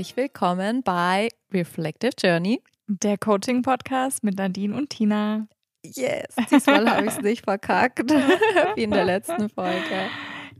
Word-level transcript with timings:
Herzlich 0.00 0.16
willkommen 0.16 0.82
bei 0.82 1.28
Reflective 1.52 2.12
Journey. 2.18 2.62
Der 2.86 3.18
Coaching-Podcast 3.18 4.24
mit 4.24 4.38
Nadine 4.38 4.74
und 4.74 4.88
Tina. 4.88 5.46
Yes, 5.84 6.34
diesmal 6.50 6.90
habe 6.90 7.04
ich 7.04 7.12
es 7.12 7.20
nicht 7.20 7.44
verkackt, 7.44 8.10
wie 8.76 8.82
in 8.82 8.92
der 8.92 9.04
letzten 9.04 9.50
Folge. 9.50 10.08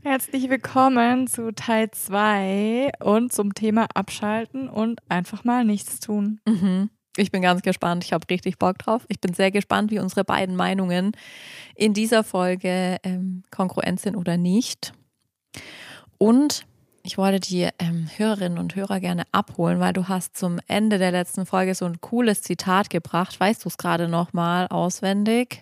Herzlich 0.03 0.47
willkommen 0.47 1.25
zu 1.25 1.51
Teil 1.55 1.89
2 1.89 2.91
und 2.99 3.33
zum 3.33 3.55
Thema 3.55 3.87
Abschalten 3.95 4.69
und 4.69 4.99
einfach 5.09 5.43
mal 5.43 5.65
nichts 5.65 5.99
tun. 5.99 6.39
Mhm. 6.47 6.91
Ich 7.17 7.31
bin 7.31 7.41
ganz 7.41 7.63
gespannt. 7.63 8.03
Ich 8.03 8.13
habe 8.13 8.29
richtig 8.29 8.59
Bock 8.59 8.77
drauf. 8.77 9.07
Ich 9.07 9.19
bin 9.19 9.33
sehr 9.33 9.49
gespannt, 9.49 9.89
wie 9.89 9.97
unsere 9.97 10.23
beiden 10.23 10.55
Meinungen 10.55 11.13
in 11.73 11.95
dieser 11.95 12.23
Folge 12.23 12.97
ähm, 13.01 13.41
kongruent 13.49 14.01
sind 14.01 14.15
oder 14.15 14.37
nicht. 14.37 14.93
Und 16.19 16.67
ich 17.03 17.17
wollte 17.17 17.39
die 17.39 17.67
ähm, 17.79 18.09
Hörerinnen 18.15 18.57
und 18.57 18.75
Hörer 18.75 18.99
gerne 18.99 19.23
abholen, 19.31 19.79
weil 19.79 19.93
du 19.93 20.07
hast 20.07 20.37
zum 20.37 20.59
Ende 20.67 20.97
der 20.97 21.11
letzten 21.11 21.45
Folge 21.45 21.75
so 21.75 21.85
ein 21.85 22.01
cooles 22.01 22.41
Zitat 22.41 22.89
gebracht. 22.89 23.39
Weißt 23.39 23.65
du 23.65 23.69
es 23.69 23.77
gerade 23.77 24.07
noch 24.07 24.33
mal 24.33 24.67
auswendig? 24.67 25.61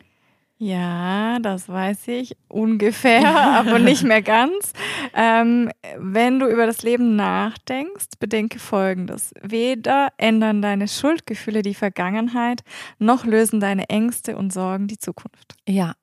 Ja, 0.62 1.40
das 1.40 1.70
weiß 1.70 2.10
ich 2.10 2.36
ungefähr, 2.50 3.26
aber 3.60 3.80
nicht 3.80 4.04
mehr 4.04 4.22
ganz. 4.22 4.74
Ähm, 5.14 5.72
wenn 5.98 6.40
du 6.40 6.48
über 6.48 6.66
das 6.66 6.84
Leben 6.84 7.16
nachdenkst, 7.16 8.08
bedenke 8.20 8.60
Folgendes. 8.60 9.34
Weder 9.42 10.10
ändern 10.18 10.62
deine 10.62 10.90
Schuldgefühle 10.90 11.62
die 11.62 11.76
Vergangenheit, 11.76 12.62
noch 12.98 13.26
lösen 13.26 13.62
deine 13.62 13.88
Ängste 13.88 14.36
und 14.36 14.52
Sorgen 14.52 14.88
die 14.88 14.98
Zukunft. 14.98 15.56
Ja, 15.66 15.94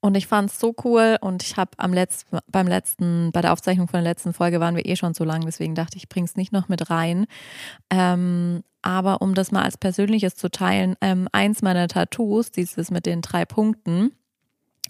und 0.00 0.16
ich 0.16 0.26
fand 0.26 0.50
es 0.50 0.60
so 0.60 0.74
cool 0.84 1.16
und 1.20 1.42
ich 1.42 1.56
habe 1.56 1.72
am 1.76 1.92
letzten, 1.92 2.38
beim 2.46 2.68
letzten, 2.68 3.32
bei 3.32 3.40
der 3.40 3.52
Aufzeichnung 3.52 3.88
von 3.88 4.02
der 4.02 4.10
letzten 4.10 4.32
Folge 4.32 4.60
waren 4.60 4.76
wir 4.76 4.86
eh 4.86 4.96
schon 4.96 5.14
so 5.14 5.24
lang, 5.24 5.44
deswegen 5.44 5.74
dachte 5.74 5.96
ich, 5.96 6.04
ich 6.04 6.08
bring's 6.08 6.36
nicht 6.36 6.52
noch 6.52 6.68
mit 6.68 6.90
rein. 6.90 7.26
Ähm, 7.90 8.62
aber 8.80 9.20
um 9.22 9.34
das 9.34 9.50
mal 9.50 9.62
als 9.62 9.76
Persönliches 9.76 10.36
zu 10.36 10.50
teilen, 10.50 10.94
ähm, 11.00 11.28
eins 11.32 11.62
meiner 11.62 11.88
Tattoos, 11.88 12.52
dieses 12.52 12.90
mit 12.92 13.06
den 13.06 13.22
drei 13.22 13.44
Punkten, 13.44 14.12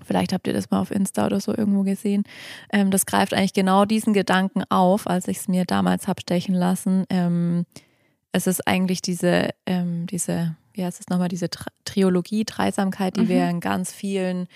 vielleicht 0.05 0.35
habt 0.35 0.47
ihr 0.47 0.53
das 0.53 0.71
mal 0.71 0.81
auf 0.81 0.91
Insta 0.91 1.25
oder 1.25 1.41
so 1.41 1.57
irgendwo 1.57 1.85
gesehen, 1.85 2.25
ähm, 2.71 2.91
das 2.91 3.07
greift 3.07 3.33
eigentlich 3.33 3.55
genau 3.55 3.87
diesen 3.87 4.13
Gedanken 4.13 4.63
auf, 4.69 5.07
als 5.07 5.27
ich 5.27 5.39
es 5.39 5.49
mir 5.49 5.65
damals 5.65 6.07
hab 6.07 6.21
stechen 6.21 6.55
lassen. 6.55 7.05
Ähm, 7.09 7.65
es 8.33 8.47
ist 8.47 8.69
eigentlich 8.69 9.01
diese, 9.01 9.51
ähm, 9.65 10.07
diese 10.07 10.55
wie 10.79 10.85
heißt 10.85 11.01
es 11.01 11.09
nochmal, 11.09 11.29
diese 11.29 11.51
Triologie, 11.85 12.45
Dreisamkeit, 12.45 13.17
die 13.17 13.23
mhm. 13.23 13.29
wir 13.29 13.51
in 13.51 13.61
ganz 13.61 13.93
vielen 13.93 14.47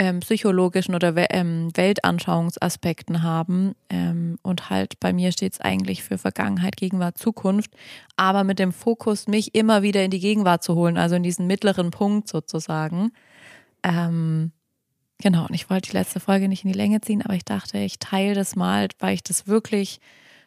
ähm, 0.00 0.20
psychologischen 0.20 0.94
oder 0.94 1.12
ähm, 1.30 1.68
Weltanschauungsaspekten 1.74 3.22
haben. 3.22 3.74
Ähm, 3.90 4.38
und 4.40 4.70
halt 4.70 4.98
bei 4.98 5.12
mir 5.12 5.30
steht 5.30 5.52
es 5.52 5.60
eigentlich 5.60 6.02
für 6.02 6.16
Vergangenheit, 6.16 6.78
Gegenwart, 6.78 7.18
Zukunft, 7.18 7.70
aber 8.16 8.42
mit 8.42 8.58
dem 8.58 8.72
Fokus, 8.72 9.28
mich 9.28 9.54
immer 9.54 9.82
wieder 9.82 10.02
in 10.02 10.10
die 10.10 10.18
Gegenwart 10.18 10.62
zu 10.62 10.74
holen, 10.74 10.96
also 10.96 11.16
in 11.16 11.22
diesen 11.22 11.46
mittleren 11.46 11.90
Punkt 11.90 12.28
sozusagen. 12.28 13.12
Ähm, 13.82 14.52
genau, 15.18 15.44
und 15.46 15.52
ich 15.52 15.68
wollte 15.68 15.90
die 15.90 15.96
letzte 15.98 16.18
Folge 16.18 16.48
nicht 16.48 16.64
in 16.64 16.72
die 16.72 16.78
Länge 16.78 17.02
ziehen, 17.02 17.20
aber 17.20 17.34
ich 17.34 17.44
dachte, 17.44 17.76
ich 17.76 17.98
teile 17.98 18.34
das 18.34 18.56
mal, 18.56 18.88
weil 19.00 19.12
ich 19.12 19.22
das 19.22 19.48
wirklich 19.48 20.00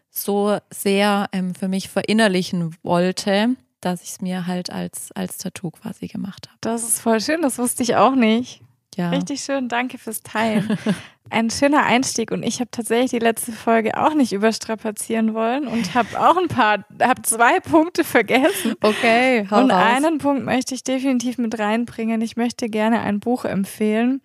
so 0.09 0.57
sehr 0.71 1.27
ähm, 1.31 1.53
für 1.53 1.67
mich 1.67 1.89
verinnerlichen 1.89 2.75
wollte 2.81 3.55
dass 3.81 4.01
ich 4.01 4.11
es 4.11 4.21
mir 4.21 4.47
halt 4.47 4.69
als, 4.69 5.11
als 5.11 5.39
Tattoo 5.39 5.69
quasi 5.69 6.07
gemacht 6.07 6.47
habe. 6.47 6.57
Das 6.61 6.83
ist 6.83 7.01
voll 7.01 7.19
schön, 7.19 7.41
das 7.41 7.57
wusste 7.57 7.83
ich 7.83 7.97
auch 7.97 8.15
nicht. 8.15 8.61
Ja. 8.95 9.09
Richtig 9.09 9.41
schön, 9.41 9.67
danke 9.67 9.97
fürs 9.97 10.21
Teilen. 10.21 10.77
Ein 11.29 11.49
schöner 11.49 11.83
Einstieg 11.83 12.31
und 12.31 12.43
ich 12.43 12.59
habe 12.59 12.69
tatsächlich 12.69 13.11
die 13.11 13.19
letzte 13.19 13.51
Folge 13.53 13.97
auch 13.97 14.13
nicht 14.13 14.33
überstrapazieren 14.33 15.33
wollen 15.33 15.67
und 15.67 15.95
habe 15.95 16.19
auch 16.19 16.37
ein 16.37 16.47
paar, 16.47 16.85
habe 17.01 17.21
zwei 17.23 17.59
Punkte 17.59 18.03
vergessen. 18.03 18.75
Okay, 18.81 19.47
hau 19.49 19.61
Und 19.61 19.71
raus. 19.71 19.81
einen 19.95 20.17
Punkt 20.19 20.45
möchte 20.45 20.75
ich 20.75 20.83
definitiv 20.83 21.37
mit 21.37 21.57
reinbringen. 21.57 22.21
Ich 22.21 22.35
möchte 22.35 22.69
gerne 22.69 23.01
ein 23.01 23.19
Buch 23.19 23.45
empfehlen, 23.45 24.21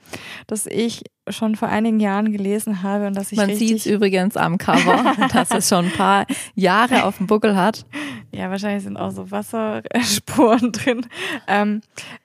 das 0.47 0.67
ich 0.67 1.05
schon 1.33 1.57
vor 1.57 1.69
einigen 1.69 2.01
Jahren 2.01 2.33
gelesen 2.33 2.83
habe 2.83 3.07
und 3.07 3.15
dass 3.15 3.33
ich 3.33 3.39
Man 3.39 3.55
sieht 3.55 3.79
es 3.79 3.87
übrigens 3.87 4.37
am 4.37 4.59
Cover, 4.59 5.15
dass 5.33 5.51
es 5.51 5.69
schon 5.69 5.87
ein 5.87 5.93
paar 5.93 6.27
Jahre 6.55 7.05
auf 7.05 7.19
dem 7.19 7.27
Buckel 7.27 7.57
hat. 7.57 7.85
Ja, 8.33 8.51
wahrscheinlich 8.51 8.85
sind 8.85 8.97
auch 8.97 9.11
so 9.11 9.31
Wasserspuren 9.31 10.73
drin. 10.73 11.07
Ähm, 11.47 11.81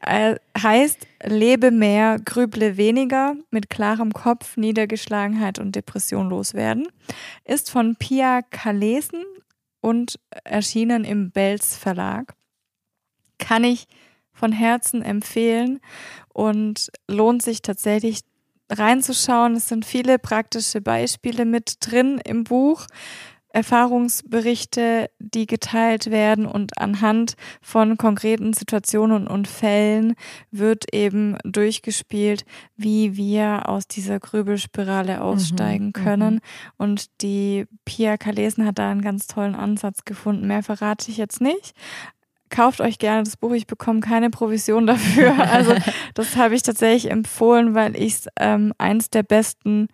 äh, 0.06 0.36
heißt, 0.58 1.08
lebe 1.24 1.72
mehr, 1.72 2.18
grüble 2.24 2.78
weniger, 2.78 3.36
mit 3.52 3.70
klarem 3.70 4.14
Kopf, 4.14 4.58
Niedergeschlagenheit 4.64 5.60
und 5.60 5.76
Depression 5.76 6.30
loswerden. 6.30 6.88
Ist 7.44 7.70
von 7.70 7.96
Pia 7.96 8.42
Kalesen 8.42 9.24
und 9.82 10.20
erschienen 10.44 11.04
im 11.04 11.32
Belz 11.32 11.76
Verlag. 11.76 12.34
Kann 13.38 13.64
ich 13.64 13.86
von 14.32 14.52
Herzen 14.52 15.02
empfehlen 15.04 15.80
und 16.30 16.90
lohnt 17.08 17.44
sich 17.44 17.62
tatsächlich 17.62 18.22
reinzuschauen. 18.72 19.56
Es 19.56 19.68
sind 19.68 19.86
viele 19.86 20.18
praktische 20.20 20.82
Beispiele 20.82 21.46
mit 21.46 21.78
drin 21.82 22.20
im 22.26 22.44
Buch. 22.44 22.88
Erfahrungsberichte, 23.54 25.12
die 25.20 25.46
geteilt 25.46 26.10
werden 26.10 26.48
und 26.48 26.80
anhand 26.80 27.36
von 27.62 27.98
konkreten 27.98 28.54
Situationen 28.54 29.28
und 29.28 29.48
Fällen 29.48 30.16
wird 30.50 30.94
eben 30.94 31.38
durchgespielt, 31.44 32.46
wie 32.76 33.16
wir 33.16 33.70
aus 33.70 33.88
dieser 33.88 34.20
Grübelspirale 34.20 35.22
aussteigen 35.22 35.88
mhm, 35.88 35.94
können. 35.94 36.34
Mhm. 36.34 36.42
Und 36.78 37.22
die 37.22 37.66
Pia 37.86 38.18
Kalesen 38.18 38.66
hat 38.66 38.80
da 38.80 38.90
einen 38.90 39.04
ganz 39.04 39.28
tollen 39.28 39.56
Ansatz 39.56 40.04
gefunden. 40.04 40.48
Mehr 40.48 40.64
verrate 40.64 41.12
ich 41.12 41.18
jetzt 41.18 41.40
nicht, 41.40 41.74
kauft 42.50 42.82
euch 42.82 42.98
gerne 42.98 43.24
das 43.24 43.38
Buch, 43.38 43.52
ich 43.52 43.68
bekomme 43.68 44.00
keine 44.00 44.32
Provision 44.32 44.88
dafür. 44.88 45.36
Also 45.54 45.76
das 46.16 46.36
habe 46.38 46.56
ich 46.56 46.64
tatsächlich 46.64 47.12
empfohlen, 47.12 47.76
weil 47.76 47.96
ich 47.96 48.14
es 48.14 48.28
ähm, 48.40 48.74
eins 48.80 49.12
der 49.12 49.22
besten 49.22 49.90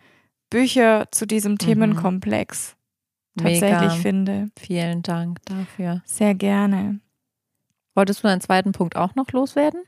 Bücher 0.49 1.07
zu 1.11 1.27
diesem 1.27 1.53
mhm. 1.53 1.57
Themenkomplex 1.57 2.77
tatsächlich 3.43 3.81
Mega. 3.81 3.89
finde. 3.89 4.49
Vielen 4.59 5.01
Dank 5.01 5.39
dafür. 5.45 6.01
Sehr 6.05 6.35
gerne. 6.35 6.99
Wolltest 7.95 8.23
du 8.23 8.27
deinen 8.27 8.41
zweiten 8.41 8.71
Punkt 8.71 8.95
auch 8.95 9.15
noch 9.15 9.31
loswerden? 9.31 9.81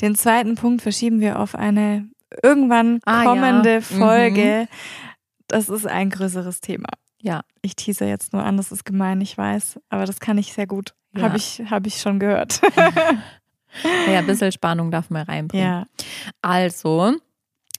Den 0.00 0.14
zweiten 0.14 0.54
Punkt 0.54 0.82
verschieben 0.82 1.20
wir 1.20 1.38
auf 1.38 1.54
eine 1.54 2.08
irgendwann 2.42 3.00
ah, 3.04 3.24
kommende 3.24 3.74
ja. 3.74 3.80
Folge. 3.80 4.68
Mhm. 4.70 4.76
Das 5.48 5.68
ist 5.68 5.86
ein 5.86 6.10
größeres 6.10 6.60
Thema. 6.60 6.88
Ja, 7.20 7.42
ich 7.62 7.74
teaser 7.74 8.06
jetzt 8.06 8.32
nur 8.32 8.44
an, 8.44 8.56
das 8.56 8.70
ist 8.70 8.84
gemein, 8.84 9.20
ich 9.20 9.36
weiß, 9.36 9.80
aber 9.88 10.06
das 10.06 10.20
kann 10.20 10.38
ich 10.38 10.52
sehr 10.52 10.66
gut. 10.66 10.94
Ja. 11.16 11.22
Habe 11.22 11.36
ich, 11.36 11.62
hab 11.68 11.86
ich 11.86 12.00
schon 12.00 12.20
gehört. 12.20 12.60
ja, 14.06 14.18
ein 14.18 14.26
bisschen 14.26 14.52
Spannung 14.52 14.90
darf 14.90 15.10
man 15.10 15.22
reinbringen. 15.22 15.66
Ja. 15.66 15.86
Also, 16.42 17.14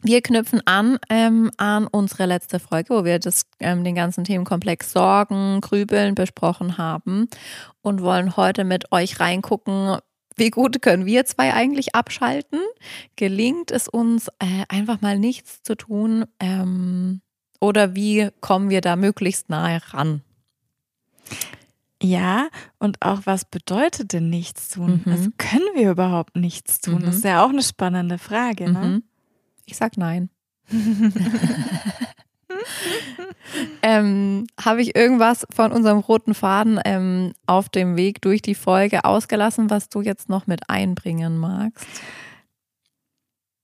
wir 0.01 0.21
knüpfen 0.21 0.61
an 0.65 0.97
ähm, 1.09 1.51
an 1.57 1.87
unsere 1.87 2.25
letzte 2.25 2.59
Folge, 2.59 2.93
wo 2.93 3.05
wir 3.05 3.19
das, 3.19 3.45
ähm, 3.59 3.83
den 3.83 3.95
ganzen 3.95 4.23
Themenkomplex 4.23 4.91
Sorgen, 4.91 5.61
Grübeln 5.61 6.15
besprochen 6.15 6.77
haben 6.77 7.27
und 7.81 8.01
wollen 8.01 8.37
heute 8.37 8.63
mit 8.63 8.91
euch 8.91 9.19
reingucken, 9.19 9.97
wie 10.37 10.49
gut 10.51 10.81
können 10.81 11.05
wir 11.05 11.25
zwei 11.25 11.53
eigentlich 11.53 11.95
abschalten? 11.95 12.59
Gelingt 13.17 13.71
es 13.71 13.89
uns 13.89 14.29
äh, 14.39 14.63
einfach 14.69 15.01
mal 15.01 15.19
nichts 15.19 15.61
zu 15.63 15.75
tun? 15.75 16.25
Ähm, 16.39 17.21
oder 17.59 17.93
wie 17.93 18.29
kommen 18.39 18.69
wir 18.69 18.79
da 18.79 18.95
möglichst 18.95 19.49
nahe 19.49 19.81
ran? 19.93 20.21
Ja, 22.01 22.47
und 22.77 23.01
auch 23.01 23.21
was 23.25 23.43
bedeutet 23.43 24.13
denn 24.13 24.29
nichts 24.29 24.69
tun? 24.69 25.01
Mhm. 25.03 25.11
Also 25.11 25.29
können 25.37 25.67
wir 25.75 25.91
überhaupt 25.91 26.37
nichts 26.37 26.79
tun? 26.79 27.01
Mhm. 27.01 27.05
Das 27.05 27.17
ist 27.17 27.25
ja 27.25 27.43
auch 27.43 27.49
eine 27.49 27.61
spannende 27.61 28.17
Frage. 28.17 28.71
Ne? 28.71 28.79
Mhm. 28.79 29.03
Ich 29.69 29.77
sag 29.77 29.97
nein. 29.97 30.29
ähm, 33.83 34.47
Habe 34.59 34.81
ich 34.81 34.95
irgendwas 34.95 35.45
von 35.51 35.71
unserem 35.71 35.99
roten 35.99 36.33
Faden 36.33 36.79
ähm, 36.85 37.33
auf 37.45 37.69
dem 37.69 37.95
Weg 37.95 38.21
durch 38.21 38.41
die 38.41 38.55
Folge 38.55 39.05
ausgelassen, 39.05 39.69
was 39.69 39.89
du 39.89 40.01
jetzt 40.01 40.27
noch 40.27 40.47
mit 40.47 40.69
einbringen 40.69 41.37
magst? 41.37 41.85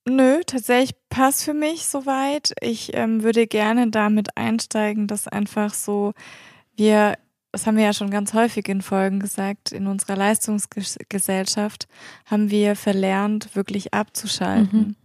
Nö, 0.08 0.42
tatsächlich 0.46 0.96
passt 1.10 1.44
für 1.44 1.56
mich 1.56 1.88
soweit. 1.88 2.54
Ich 2.62 2.96
ähm, 2.96 3.24
würde 3.24 3.48
gerne 3.48 3.90
damit 3.90 4.38
einsteigen, 4.38 5.08
dass 5.08 5.28
einfach 5.28 5.74
so 5.74 6.14
wir 6.76 7.16
das 7.52 7.66
haben 7.66 7.78
wir 7.78 7.86
ja 7.86 7.94
schon 7.94 8.10
ganz 8.10 8.34
häufig 8.34 8.68
in 8.68 8.82
Folgen 8.82 9.22
gesagt, 9.22 9.72
in 9.72 9.88
unserer 9.88 10.18
Leistungsgesellschaft 10.18 11.88
haben 12.26 12.52
wir 12.52 12.76
verlernt, 12.76 13.56
wirklich 13.56 13.94
abzuschalten. 13.94 14.80
Mhm 14.80 14.96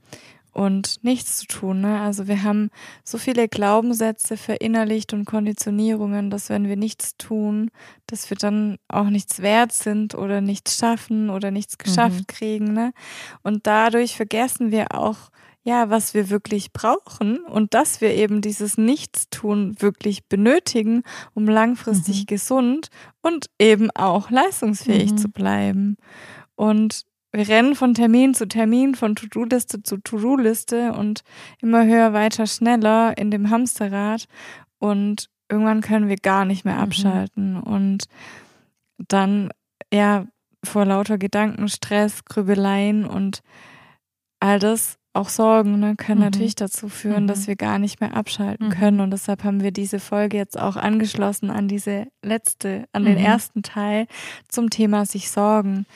und 0.61 1.03
nichts 1.03 1.39
zu 1.39 1.47
tun. 1.47 1.81
Ne? 1.81 2.03
Also 2.03 2.29
wir 2.29 2.43
haben 2.43 2.69
so 3.03 3.17
viele 3.17 3.49
Glaubenssätze 3.49 4.37
verinnerlicht 4.37 5.15
und 5.15 5.25
Konditionierungen, 5.25 6.29
dass 6.29 6.51
wenn 6.51 6.69
wir 6.69 6.77
nichts 6.77 7.17
tun, 7.17 7.71
dass 8.07 8.29
wir 8.29 8.37
dann 8.37 8.77
auch 8.87 9.09
nichts 9.09 9.41
wert 9.41 9.73
sind 9.73 10.15
oder 10.15 10.43
nichts 10.43 10.77
schaffen 10.77 11.31
oder 11.31 11.51
nichts 11.51 11.79
geschafft 11.79 12.21
mhm. 12.21 12.27
kriegen. 12.27 12.73
Ne? 12.75 12.93
Und 13.43 13.67
dadurch 13.67 14.17
vergessen 14.17 14.71
wir 14.71 14.95
auch 14.95 15.31
ja, 15.63 15.89
was 15.89 16.13
wir 16.13 16.29
wirklich 16.29 16.75
brauchen 16.75 17.39
und 17.39 17.73
dass 17.73 18.03
wir 18.03 18.15
eben 18.15 18.43
dieses 18.43 18.77
Nichtstun 18.77 19.81
wirklich 19.81 20.27
benötigen, 20.27 21.05
um 21.33 21.47
langfristig 21.47 22.23
mhm. 22.23 22.27
gesund 22.27 22.89
und 23.23 23.47
eben 23.59 23.91
auch 23.93 24.31
leistungsfähig 24.31 25.13
mhm. 25.13 25.17
zu 25.17 25.31
bleiben. 25.31 25.97
Und 26.55 27.07
wir 27.33 27.49
rennen 27.49 27.75
von 27.75 27.95
Termin 27.95 28.35
zu 28.35 28.49
Termin, 28.49 28.95
von 28.95 29.15
To-Do-Liste 29.15 29.83
zu 29.83 29.99
To-Do-Liste 29.99 30.93
und 30.93 31.23
immer 31.61 31.85
höher, 31.87 32.13
weiter, 32.13 32.47
schneller 32.47 33.17
in 33.17 33.31
dem 33.31 33.51
Hamsterrad. 33.51 34.27
Und 34.79 35.29
irgendwann 35.49 35.81
können 35.81 36.09
wir 36.09 36.17
gar 36.17 36.45
nicht 36.45 36.65
mehr 36.65 36.77
mhm. 36.77 36.81
abschalten. 36.81 37.53
Mhm. 37.55 37.63
Und 37.63 38.05
dann, 39.09 39.51
ja, 39.93 40.27
vor 40.65 40.85
lauter 40.85 41.19
Gedanken, 41.19 41.69
Stress, 41.69 42.25
Grübeleien 42.25 43.07
und 43.07 43.43
all 44.41 44.59
das 44.59 44.99
auch 45.13 45.29
Sorgen 45.29 45.81
ne, 45.81 45.97
können 45.97 46.21
mhm. 46.21 46.27
natürlich 46.27 46.55
dazu 46.55 46.89
führen, 46.89 47.25
mhm. 47.25 47.29
dass 47.29 47.47
wir 47.47 47.57
gar 47.57 47.79
nicht 47.79 48.01
mehr 48.01 48.17
abschalten 48.17 48.69
mhm. 48.69 48.73
können. 48.73 49.01
Und 49.01 49.11
deshalb 49.11 49.45
haben 49.45 49.63
wir 49.63 49.73
diese 49.73 49.99
Folge 50.01 50.37
jetzt 50.37 50.59
auch 50.59 50.77
angeschlossen 50.77 51.51
an 51.51 51.69
diese 51.69 52.07
letzte, 52.23 52.87
an 52.93 53.05
den 53.05 53.19
mhm. 53.19 53.25
ersten 53.25 53.63
Teil 53.63 54.07
zum 54.49 54.71
Thema 54.71 55.07
sich 55.07 55.31
sorgen. 55.31 55.87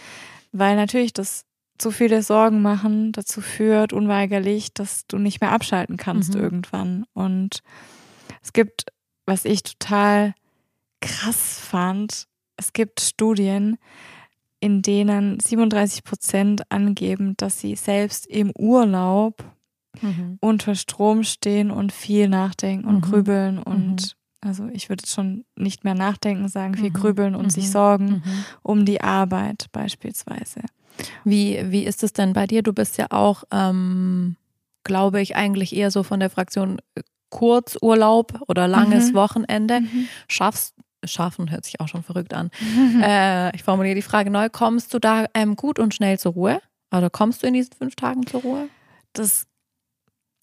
Weil 0.57 0.77
natürlich 0.77 1.13
das 1.13 1.45
zu 1.79 1.91
viele 1.91 2.23
Sorgen 2.23 2.63
machen 2.63 3.11
dazu 3.11 3.41
führt, 3.41 3.93
unweigerlich, 3.93 4.73
dass 4.73 5.05
du 5.09 5.19
nicht 5.19 5.41
mehr 5.41 5.51
abschalten 5.51 5.97
kannst 5.97 6.35
mhm. 6.35 6.41
irgendwann. 6.41 7.05
Und 7.13 7.59
es 8.41 8.53
gibt, 8.53 8.87
was 9.27 9.45
ich 9.45 9.65
total 9.65 10.33
krass 11.01 11.59
fand, 11.59 12.29
es 12.57 12.73
gibt 12.73 13.01
Studien, 13.01 13.79
in 14.61 14.81
denen 14.81 15.41
37 15.41 16.05
Prozent 16.05 16.71
angeben, 16.71 17.35
dass 17.37 17.59
sie 17.59 17.75
selbst 17.75 18.25
im 18.25 18.53
Urlaub 18.57 19.45
mhm. 20.01 20.39
unter 20.41 20.77
Strom 20.77 21.25
stehen 21.25 21.73
und 21.73 21.93
viel 21.93 22.29
nachdenken 22.29 22.87
und 22.87 22.97
mhm. 22.97 23.01
grübeln 23.01 23.59
und 23.59 23.97
mhm. 24.03 24.24
Also 24.45 24.69
ich 24.73 24.89
würde 24.89 25.07
schon 25.07 25.45
nicht 25.57 25.85
mehr 25.85 25.95
nachdenken 25.95 26.49
sagen, 26.49 26.75
viel 26.75 26.91
mhm. 26.91 26.95
grübeln 26.95 27.35
und 27.35 27.51
sich 27.51 27.67
mhm. 27.67 27.71
sorgen 27.71 28.07
mhm. 28.07 28.45
um 28.63 28.85
die 28.85 29.01
Arbeit 29.01 29.67
beispielsweise. 29.73 30.61
Wie, 31.25 31.61
wie 31.71 31.85
ist 31.85 32.05
es 32.05 32.13
denn 32.13 32.35
bei 32.35 32.47
dir? 32.47 32.63
Du 32.63 32.73
bist 32.73 32.99
ja 32.99 33.07
auch, 33.11 33.45
ähm, 33.51 34.37
glaube 34.85 35.21
ich, 35.21 35.35
eigentlich 35.35 35.75
eher 35.75 35.91
so 35.91 36.03
von 36.03 36.21
der 36.21 36.31
Fraktion 36.31 36.79
äh, 36.95 37.03
Kurzurlaub 37.31 38.41
oder 38.47 38.69
langes 38.69 39.13
Wochenende. 39.15 39.81
Schaffst 40.29 40.75
schaffen 41.05 41.51
hört 41.51 41.65
sich 41.65 41.81
auch 41.81 41.89
schon 41.89 42.03
verrückt 42.03 42.33
an. 42.33 42.51
äh, 43.03 43.55
ich 43.55 43.63
formuliere 43.63 43.95
die 43.95 44.03
Frage 44.03 44.31
neu. 44.31 44.49
Kommst 44.49 44.95
du 44.95 44.99
da 44.99 45.27
ähm, 45.35 45.57
gut 45.57 45.79
und 45.79 45.95
schnell 45.95 46.19
zur 46.19 46.33
Ruhe? 46.33 46.61
Oder 46.95 47.11
kommst 47.11 47.43
du 47.43 47.47
in 47.47 47.55
diesen 47.55 47.73
fünf 47.73 47.97
Tagen 47.97 48.27
zur 48.27 48.43
Ruhe? 48.43 48.69
Das 49.13 49.47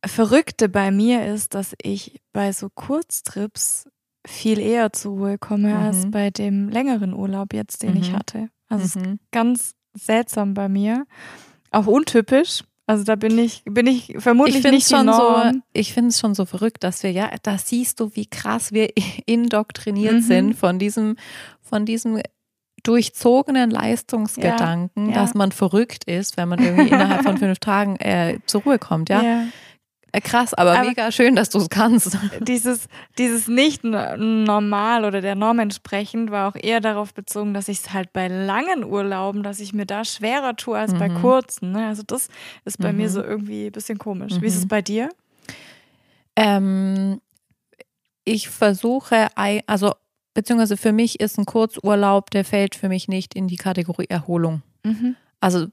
Verrückte 0.05 0.69
bei 0.69 0.91
mir 0.91 1.25
ist, 1.25 1.53
dass 1.53 1.73
ich 1.81 2.21
bei 2.33 2.51
so 2.53 2.69
Kurztrips 2.69 3.87
viel 4.25 4.59
eher 4.59 4.93
zur 4.93 5.13
Ruhe 5.13 5.37
komme 5.37 5.69
mhm. 5.69 5.77
als 5.77 6.11
bei 6.11 6.29
dem 6.29 6.69
längeren 6.69 7.13
Urlaub 7.13 7.53
jetzt, 7.53 7.83
den 7.83 7.91
mhm. 7.91 8.01
ich 8.01 8.13
hatte. 8.13 8.49
Also 8.67 8.99
mhm. 8.99 9.05
ist 9.05 9.19
ganz 9.31 9.75
seltsam 9.93 10.53
bei 10.53 10.69
mir. 10.69 11.05
Auch 11.71 11.87
untypisch. 11.87 12.63
Also 12.87 13.03
da 13.03 13.15
bin 13.15 13.37
ich, 13.37 13.63
bin 13.65 13.87
ich 13.87 14.15
vermutlich 14.17 14.65
ich 14.65 14.71
nicht 14.71 14.89
schon 14.89 15.11
so. 15.11 15.51
Ich 15.71 15.93
finde 15.93 16.09
es 16.09 16.19
schon 16.19 16.35
so 16.35 16.45
verrückt, 16.45 16.83
dass 16.83 17.03
wir 17.03 17.11
ja, 17.11 17.31
da 17.43 17.57
siehst 17.57 17.99
du, 17.99 18.15
wie 18.15 18.25
krass 18.25 18.71
wir 18.73 18.89
indoktriniert 19.25 20.15
mhm. 20.15 20.21
sind 20.21 20.53
von 20.55 20.79
diesem, 20.79 21.15
von 21.61 21.85
diesem 21.85 22.21
durchzogenen 22.83 23.69
Leistungsgedanken, 23.69 25.09
ja, 25.09 25.15
ja. 25.15 25.21
dass 25.21 25.35
man 25.35 25.51
verrückt 25.51 26.05
ist, 26.05 26.35
wenn 26.37 26.49
man 26.49 26.59
irgendwie 26.59 26.89
innerhalb 26.89 27.23
von 27.23 27.37
fünf 27.37 27.59
Tagen 27.59 27.95
äh, 27.97 28.39
zur 28.45 28.63
Ruhe 28.63 28.79
kommt, 28.79 29.09
ja. 29.09 29.21
ja. 29.21 29.43
Äh, 30.13 30.21
krass, 30.21 30.53
aber, 30.53 30.73
aber, 30.73 30.89
mega 30.89 31.11
schön, 31.11 31.35
dass 31.35 31.49
du 31.49 31.59
es 31.59 31.69
kannst. 31.69 32.17
Dieses, 32.41 32.87
dieses 33.17 33.47
nicht 33.47 33.83
normal 33.83 35.05
oder 35.05 35.21
der 35.21 35.35
Norm 35.35 35.59
entsprechend 35.59 36.31
war 36.31 36.49
auch 36.49 36.55
eher 36.55 36.81
darauf 36.81 37.13
bezogen, 37.13 37.53
dass 37.53 37.67
ich 37.67 37.79
es 37.79 37.93
halt 37.93 38.11
bei 38.11 38.27
langen 38.27 38.83
Urlauben, 38.83 39.43
dass 39.43 39.59
ich 39.59 39.73
mir 39.73 39.85
da 39.85 40.03
schwerer 40.03 40.55
tue 40.55 40.77
als 40.77 40.93
mhm. 40.93 40.99
bei 40.99 41.09
kurzen. 41.09 41.71
Ne? 41.71 41.87
Also 41.87 42.03
das 42.03 42.27
ist 42.65 42.79
bei 42.79 42.91
mhm. 42.91 42.97
mir 42.97 43.09
so 43.09 43.23
irgendwie 43.23 43.67
ein 43.67 43.71
bisschen 43.71 43.97
komisch. 43.97 44.33
Mhm. 44.33 44.41
Wie 44.41 44.47
ist 44.47 44.57
es 44.57 44.65
mhm. 44.65 44.69
bei 44.69 44.81
dir? 44.81 45.09
Ähm, 46.35 47.21
ich 48.25 48.49
versuche, 48.49 49.27
also 49.35 49.93
beziehungsweise 50.33 50.77
für 50.77 50.91
mich 50.91 51.19
ist 51.19 51.37
ein 51.37 51.45
Kurzurlaub, 51.45 52.31
der 52.31 52.45
fällt 52.45 52.75
für 52.75 52.89
mich 52.89 53.07
nicht 53.07 53.33
in 53.33 53.47
die 53.47 53.57
Kategorie 53.57 54.07
Erholung. 54.09 54.61
Mhm. 54.83 55.15
Also 55.39 55.67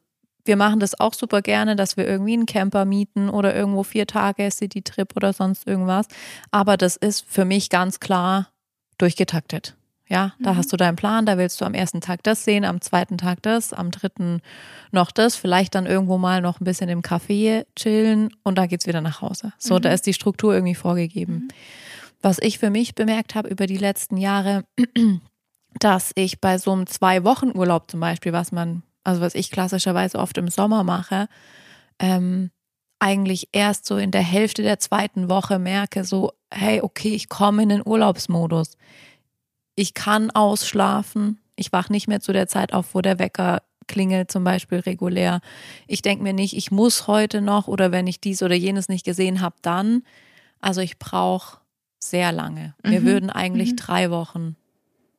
wir 0.49 0.57
machen 0.57 0.81
das 0.81 0.99
auch 0.99 1.15
super 1.15 1.43
gerne, 1.43 1.77
dass 1.77 1.97
wir 1.97 2.07
irgendwie 2.07 2.33
einen 2.33 2.47
Camper 2.47 2.85
mieten 2.85 3.29
oder 3.29 3.55
irgendwo 3.55 3.85
vier 3.85 4.07
Tage 4.07 4.51
City-Trip 4.51 5.15
oder 5.15 5.33
sonst 5.33 5.67
irgendwas. 5.67 6.07
Aber 6.51 6.77
das 6.77 6.97
ist 6.97 7.25
für 7.29 7.45
mich 7.45 7.71
ganz 7.71 8.01
klar 8.01 8.49
durchgetaktet. 8.97 9.77
Ja, 10.09 10.33
da 10.41 10.55
mhm. 10.55 10.57
hast 10.57 10.73
du 10.73 10.79
deinen 10.79 10.97
Plan, 10.97 11.27
da 11.27 11.37
willst 11.37 11.61
du 11.61 11.67
am 11.67 11.75
ersten 11.75 12.01
Tag 12.01 12.23
das 12.23 12.43
sehen, 12.43 12.65
am 12.65 12.81
zweiten 12.81 13.19
Tag 13.19 13.43
das, 13.43 13.75
am 13.75 13.91
dritten 13.91 14.41
noch 14.91 15.11
das, 15.11 15.37
vielleicht 15.37 15.75
dann 15.75 15.85
irgendwo 15.85 16.17
mal 16.17 16.41
noch 16.41 16.61
ein 16.61 16.65
bisschen 16.65 16.89
im 16.89 17.03
Café 17.03 17.67
chillen 17.77 18.31
und 18.43 18.57
dann 18.57 18.69
geht's 18.69 18.87
wieder 18.87 19.03
nach 19.03 19.21
Hause. 19.21 19.53
So, 19.59 19.77
mhm. 19.77 19.83
da 19.83 19.93
ist 19.93 20.07
die 20.07 20.15
Struktur 20.15 20.55
irgendwie 20.55 20.75
vorgegeben. 20.75 21.35
Mhm. 21.35 21.49
Was 22.23 22.39
ich 22.39 22.59
für 22.59 22.71
mich 22.71 22.95
bemerkt 22.95 23.35
habe 23.35 23.49
über 23.49 23.67
die 23.67 23.77
letzten 23.77 24.17
Jahre, 24.17 24.65
dass 25.79 26.13
ich 26.15 26.41
bei 26.41 26.57
so 26.57 26.73
einem 26.73 26.87
Zwei-Wochen-Urlaub 26.87 27.91
zum 27.91 28.01
Beispiel, 28.01 28.33
was 28.33 28.51
man 28.51 28.83
also 29.05 29.21
was 29.21 29.35
ich 29.35 29.51
klassischerweise 29.51 30.19
oft 30.19 30.39
im 30.39 30.49
Sommer 30.49 30.85
mache, 30.85 31.29
ähm, 31.99 32.51
eigentlich 32.99 33.49
erst 33.53 33.87
so 33.87 33.97
in 33.97 34.11
der 34.11 34.23
Hälfte 34.23 34.63
der 34.63 34.79
zweiten 34.79 35.29
Woche 35.29 35.59
merke, 35.59 36.05
so, 36.05 36.33
hey, 36.53 36.81
okay, 36.81 37.11
ich 37.11 37.29
komme 37.29 37.63
in 37.63 37.69
den 37.69 37.83
Urlaubsmodus. 37.87 38.77
Ich 39.75 39.95
kann 39.95 40.31
ausschlafen. 40.31 41.39
Ich 41.55 41.73
wache 41.73 41.93
nicht 41.93 42.09
mehr 42.09 42.21
zu 42.21 42.33
der 42.33 42.49
Zeit 42.49 42.73
auf, 42.73 42.95
wo 42.95 43.01
der 43.01 43.19
Wecker 43.19 43.63
klingelt, 43.87 44.31
zum 44.31 44.45
Beispiel 44.45 44.79
regulär. 44.81 45.41
Ich 45.87 46.03
denke 46.03 46.23
mir 46.23 46.33
nicht, 46.33 46.57
ich 46.57 46.71
muss 46.71 47.07
heute 47.07 47.41
noch 47.41 47.69
oder 47.69 47.93
wenn 47.93 48.07
ich 48.07 48.21
dies 48.21 48.43
oder 48.43 48.55
jenes 48.55 48.89
nicht 48.89 49.05
gesehen 49.05 49.41
habe, 49.41 49.57
dann. 49.63 50.03
Also 50.61 50.81
ich 50.81 50.99
brauche 50.99 51.59
sehr 51.99 52.33
lange. 52.33 52.75
Wir 52.83 53.01
mhm. 53.01 53.07
würden 53.07 53.31
eigentlich 53.31 53.73
mhm. 53.73 53.77
drei 53.77 54.11
Wochen 54.11 54.57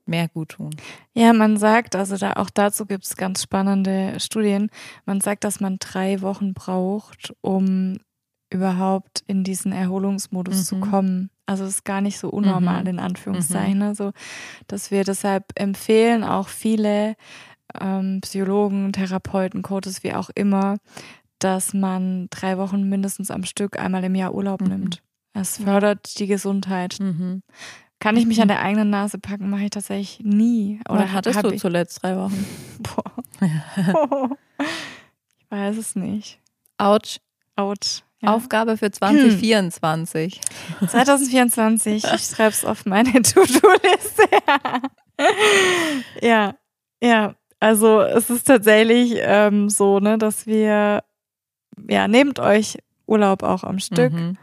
mehr 0.09 0.27
gut 0.27 0.49
tun. 0.49 0.75
Ja, 1.13 1.31
man 1.33 1.57
sagt, 1.57 1.95
also 1.95 2.17
da 2.17 2.33
auch 2.33 2.49
dazu 2.49 2.85
gibt 2.85 3.05
es 3.05 3.15
ganz 3.15 3.43
spannende 3.43 4.19
Studien, 4.19 4.69
man 5.05 5.21
sagt, 5.21 5.43
dass 5.43 5.59
man 5.59 5.77
drei 5.79 6.21
Wochen 6.21 6.53
braucht, 6.53 7.33
um 7.41 7.97
überhaupt 8.51 9.23
in 9.27 9.43
diesen 9.43 9.71
Erholungsmodus 9.71 10.57
mhm. 10.57 10.63
zu 10.63 10.79
kommen. 10.79 11.29
Also 11.45 11.63
es 11.63 11.75
ist 11.75 11.85
gar 11.85 12.01
nicht 12.01 12.19
so 12.19 12.29
unnormal 12.29 12.81
mhm. 12.81 12.87
in 12.87 12.99
Anführungszeichen. 12.99 13.77
Mhm. 13.77 13.83
Also 13.83 14.11
dass 14.67 14.91
wir 14.91 15.03
deshalb 15.03 15.45
empfehlen, 15.55 16.23
auch 16.23 16.47
viele 16.47 17.15
ähm, 17.79 18.21
Psychologen, 18.21 18.91
Therapeuten, 18.91 19.61
Coaches, 19.61 20.03
wie 20.03 20.13
auch 20.13 20.29
immer, 20.33 20.77
dass 21.37 21.73
man 21.73 22.27
drei 22.29 22.57
Wochen 22.57 22.89
mindestens 22.89 23.31
am 23.31 23.43
Stück 23.43 23.79
einmal 23.79 24.03
im 24.03 24.15
Jahr 24.15 24.33
Urlaub 24.33 24.61
mhm. 24.61 24.67
nimmt. 24.67 25.03
Es 25.33 25.57
fördert 25.57 26.19
die 26.19 26.27
Gesundheit. 26.27 26.97
Mhm. 27.99 28.03
Kann 28.03 28.17
ich 28.17 28.25
mich 28.25 28.41
an 28.41 28.47
der 28.47 28.61
eigenen 28.61 28.89
Nase 28.89 29.19
packen, 29.19 29.49
mache 29.49 29.63
ich 29.63 29.69
tatsächlich 29.71 30.21
nie. 30.23 30.79
Oder 30.87 30.99
Wann 30.99 31.11
hattest 31.13 31.43
du 31.43 31.51
zuletzt 31.57 32.01
drei 32.01 32.15
Wochen? 32.15 32.45
Boah. 32.79 34.37
ich 35.39 35.51
weiß 35.51 35.77
es 35.77 35.95
nicht. 35.95 36.39
Autsch. 36.77 37.19
Autsch. 37.55 38.03
Ja. 38.21 38.33
Aufgabe 38.33 38.75
für 38.77 38.91
2024. 38.91 40.41
2024. 40.87 42.03
Ich 42.03 42.25
schreibe 42.25 42.49
es 42.49 42.65
auf 42.65 42.85
meine 42.85 43.11
To-Do-Liste. 43.21 44.23
ja, 46.21 46.55
ja. 47.01 47.35
Also 47.61 48.01
es 48.01 48.29
ist 48.29 48.45
tatsächlich 48.45 49.15
ähm, 49.17 49.69
so, 49.69 49.99
ne, 49.99 50.17
dass 50.17 50.47
wir, 50.47 51.03
ja, 51.89 52.07
nehmt 52.07 52.39
euch 52.39 52.77
Urlaub 53.05 53.43
auch 53.43 53.63
am 53.63 53.79
Stück. 53.79 54.13
Mhm. 54.13 54.37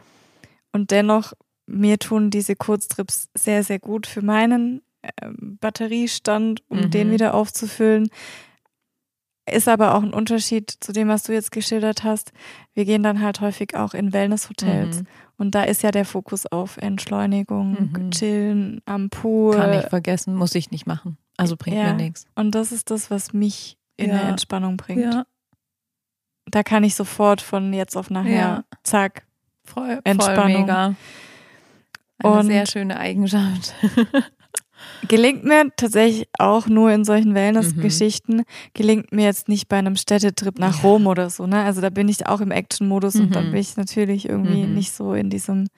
Und 0.72 0.90
dennoch 0.90 1.32
mir 1.66 1.98
tun 1.98 2.30
diese 2.30 2.56
Kurztrips 2.56 3.28
sehr, 3.34 3.62
sehr 3.62 3.78
gut 3.78 4.06
für 4.06 4.22
meinen 4.22 4.82
äh, 5.02 5.10
Batteriestand, 5.38 6.62
um 6.68 6.78
mhm. 6.78 6.90
den 6.90 7.10
wieder 7.10 7.34
aufzufüllen. 7.34 8.08
Ist 9.48 9.68
aber 9.68 9.94
auch 9.94 10.02
ein 10.02 10.12
Unterschied 10.12 10.70
zu 10.80 10.92
dem, 10.92 11.08
was 11.08 11.22
du 11.22 11.32
jetzt 11.32 11.52
geschildert 11.52 12.02
hast. 12.02 12.32
Wir 12.74 12.84
gehen 12.84 13.04
dann 13.04 13.20
halt 13.20 13.40
häufig 13.40 13.76
auch 13.76 13.94
in 13.94 14.12
Wellnesshotels. 14.12 15.02
Mhm. 15.02 15.06
Und 15.38 15.54
da 15.54 15.62
ist 15.62 15.82
ja 15.82 15.92
der 15.92 16.04
Fokus 16.04 16.46
auf 16.46 16.78
Entschleunigung, 16.78 17.90
mhm. 17.92 18.10
chillen 18.10 18.82
am 18.86 19.10
Pool. 19.10 19.54
Kann 19.54 19.78
ich 19.78 19.86
vergessen, 19.86 20.34
muss 20.34 20.54
ich 20.54 20.70
nicht 20.70 20.86
machen. 20.86 21.18
Also 21.36 21.56
bringt 21.56 21.76
ja. 21.76 21.92
mir 21.92 21.94
nichts. 21.94 22.26
Und 22.34 22.54
das 22.54 22.72
ist 22.72 22.90
das, 22.90 23.10
was 23.10 23.32
mich 23.32 23.78
in 23.96 24.10
ja. 24.10 24.16
eine 24.16 24.30
Entspannung 24.30 24.76
bringt. 24.76 25.02
Ja. 25.02 25.26
Da 26.46 26.62
kann 26.62 26.84
ich 26.84 26.94
sofort 26.94 27.40
von 27.40 27.72
jetzt 27.72 27.96
auf 27.96 28.08
nachher, 28.10 28.32
ja. 28.32 28.64
zack, 28.82 29.26
voll, 29.64 30.00
Entspannung. 30.04 30.52
Voll 30.52 30.60
mega. 30.60 30.94
Eine 32.18 32.32
und 32.32 32.46
sehr 32.46 32.66
schöne 32.66 32.98
Eigenschaft. 32.98 33.74
Gelingt 35.08 35.44
mir 35.44 35.70
tatsächlich 35.76 36.28
auch 36.38 36.66
nur 36.66 36.90
in 36.90 37.04
solchen 37.04 37.34
Wellness-Geschichten, 37.34 38.38
mhm. 38.38 38.44
gelingt 38.74 39.12
mir 39.12 39.24
jetzt 39.24 39.48
nicht 39.48 39.68
bei 39.68 39.76
einem 39.76 39.96
Städtetrip 39.96 40.58
nach 40.58 40.82
ja. 40.82 40.88
Rom 40.88 41.06
oder 41.06 41.30
so, 41.30 41.46
ne? 41.46 41.62
Also 41.62 41.80
da 41.80 41.90
bin 41.90 42.08
ich 42.08 42.26
auch 42.26 42.40
im 42.40 42.50
Action-Modus 42.50 43.14
mhm. 43.14 43.20
und 43.22 43.36
dann 43.36 43.50
bin 43.50 43.60
ich 43.60 43.76
natürlich 43.76 44.28
irgendwie 44.28 44.64
mhm. 44.64 44.74
nicht 44.74 44.92
so 44.92 45.14
in 45.14 45.30
diesem 45.30 45.68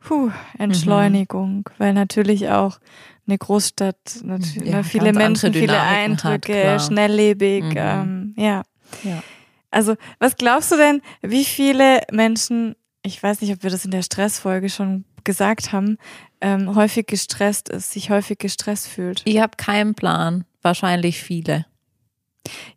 puh, 0.00 0.30
Entschleunigung, 0.58 1.56
mhm. 1.56 1.64
weil 1.78 1.94
natürlich 1.94 2.48
auch 2.48 2.78
eine 3.26 3.38
Großstadt, 3.38 4.20
natürlich, 4.22 4.70
ja, 4.70 4.78
ne, 4.78 4.84
viele 4.84 5.12
Menschen, 5.12 5.52
viele 5.52 5.80
Eindrücke, 5.80 6.72
hat, 6.72 6.82
schnelllebig, 6.82 7.64
mhm. 7.64 7.76
ähm, 7.76 8.34
ja. 8.36 8.62
ja. 9.02 9.22
Also, 9.70 9.96
was 10.18 10.36
glaubst 10.36 10.70
du 10.70 10.76
denn, 10.76 11.00
wie 11.22 11.44
viele 11.44 12.02
Menschen, 12.12 12.76
ich 13.02 13.20
weiß 13.22 13.40
nicht, 13.40 13.52
ob 13.52 13.62
wir 13.62 13.70
das 13.70 13.84
in 13.84 13.90
der 13.90 14.02
Stressfolge 14.02 14.68
schon 14.68 15.04
gesagt 15.24 15.72
haben, 15.72 15.98
ähm, 16.40 16.74
häufig 16.74 17.06
gestresst 17.06 17.68
ist, 17.68 17.92
sich 17.92 18.10
häufig 18.10 18.38
gestresst 18.38 18.88
fühlt? 18.88 19.22
Ich 19.24 19.40
habe 19.40 19.56
keinen 19.56 19.94
Plan. 19.94 20.44
Wahrscheinlich 20.62 21.22
viele. 21.22 21.66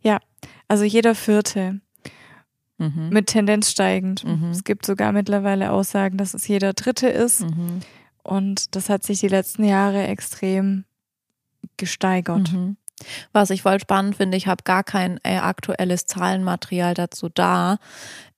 Ja, 0.02 0.18
also 0.68 0.84
jeder 0.84 1.14
Vierte. 1.14 1.80
Mhm. 2.78 3.08
Mit 3.10 3.26
Tendenz 3.26 3.70
steigend. 3.70 4.24
Mhm. 4.24 4.50
Es 4.50 4.64
gibt 4.64 4.86
sogar 4.86 5.12
mittlerweile 5.12 5.72
Aussagen, 5.72 6.16
dass 6.16 6.34
es 6.34 6.46
jeder 6.46 6.74
Dritte 6.74 7.08
ist. 7.08 7.40
Mhm. 7.40 7.80
Und 8.22 8.76
das 8.76 8.88
hat 8.88 9.04
sich 9.04 9.20
die 9.20 9.28
letzten 9.28 9.64
Jahre 9.64 10.06
extrem 10.06 10.84
gesteigert. 11.76 12.52
Mhm. 12.52 12.76
Was 13.32 13.50
ich 13.50 13.62
voll 13.62 13.80
spannend 13.80 14.16
finde, 14.16 14.36
ich 14.36 14.46
habe 14.46 14.64
gar 14.64 14.84
kein 14.84 15.20
äh, 15.22 15.36
aktuelles 15.36 16.06
Zahlenmaterial 16.06 16.94
dazu 16.94 17.28
da, 17.28 17.78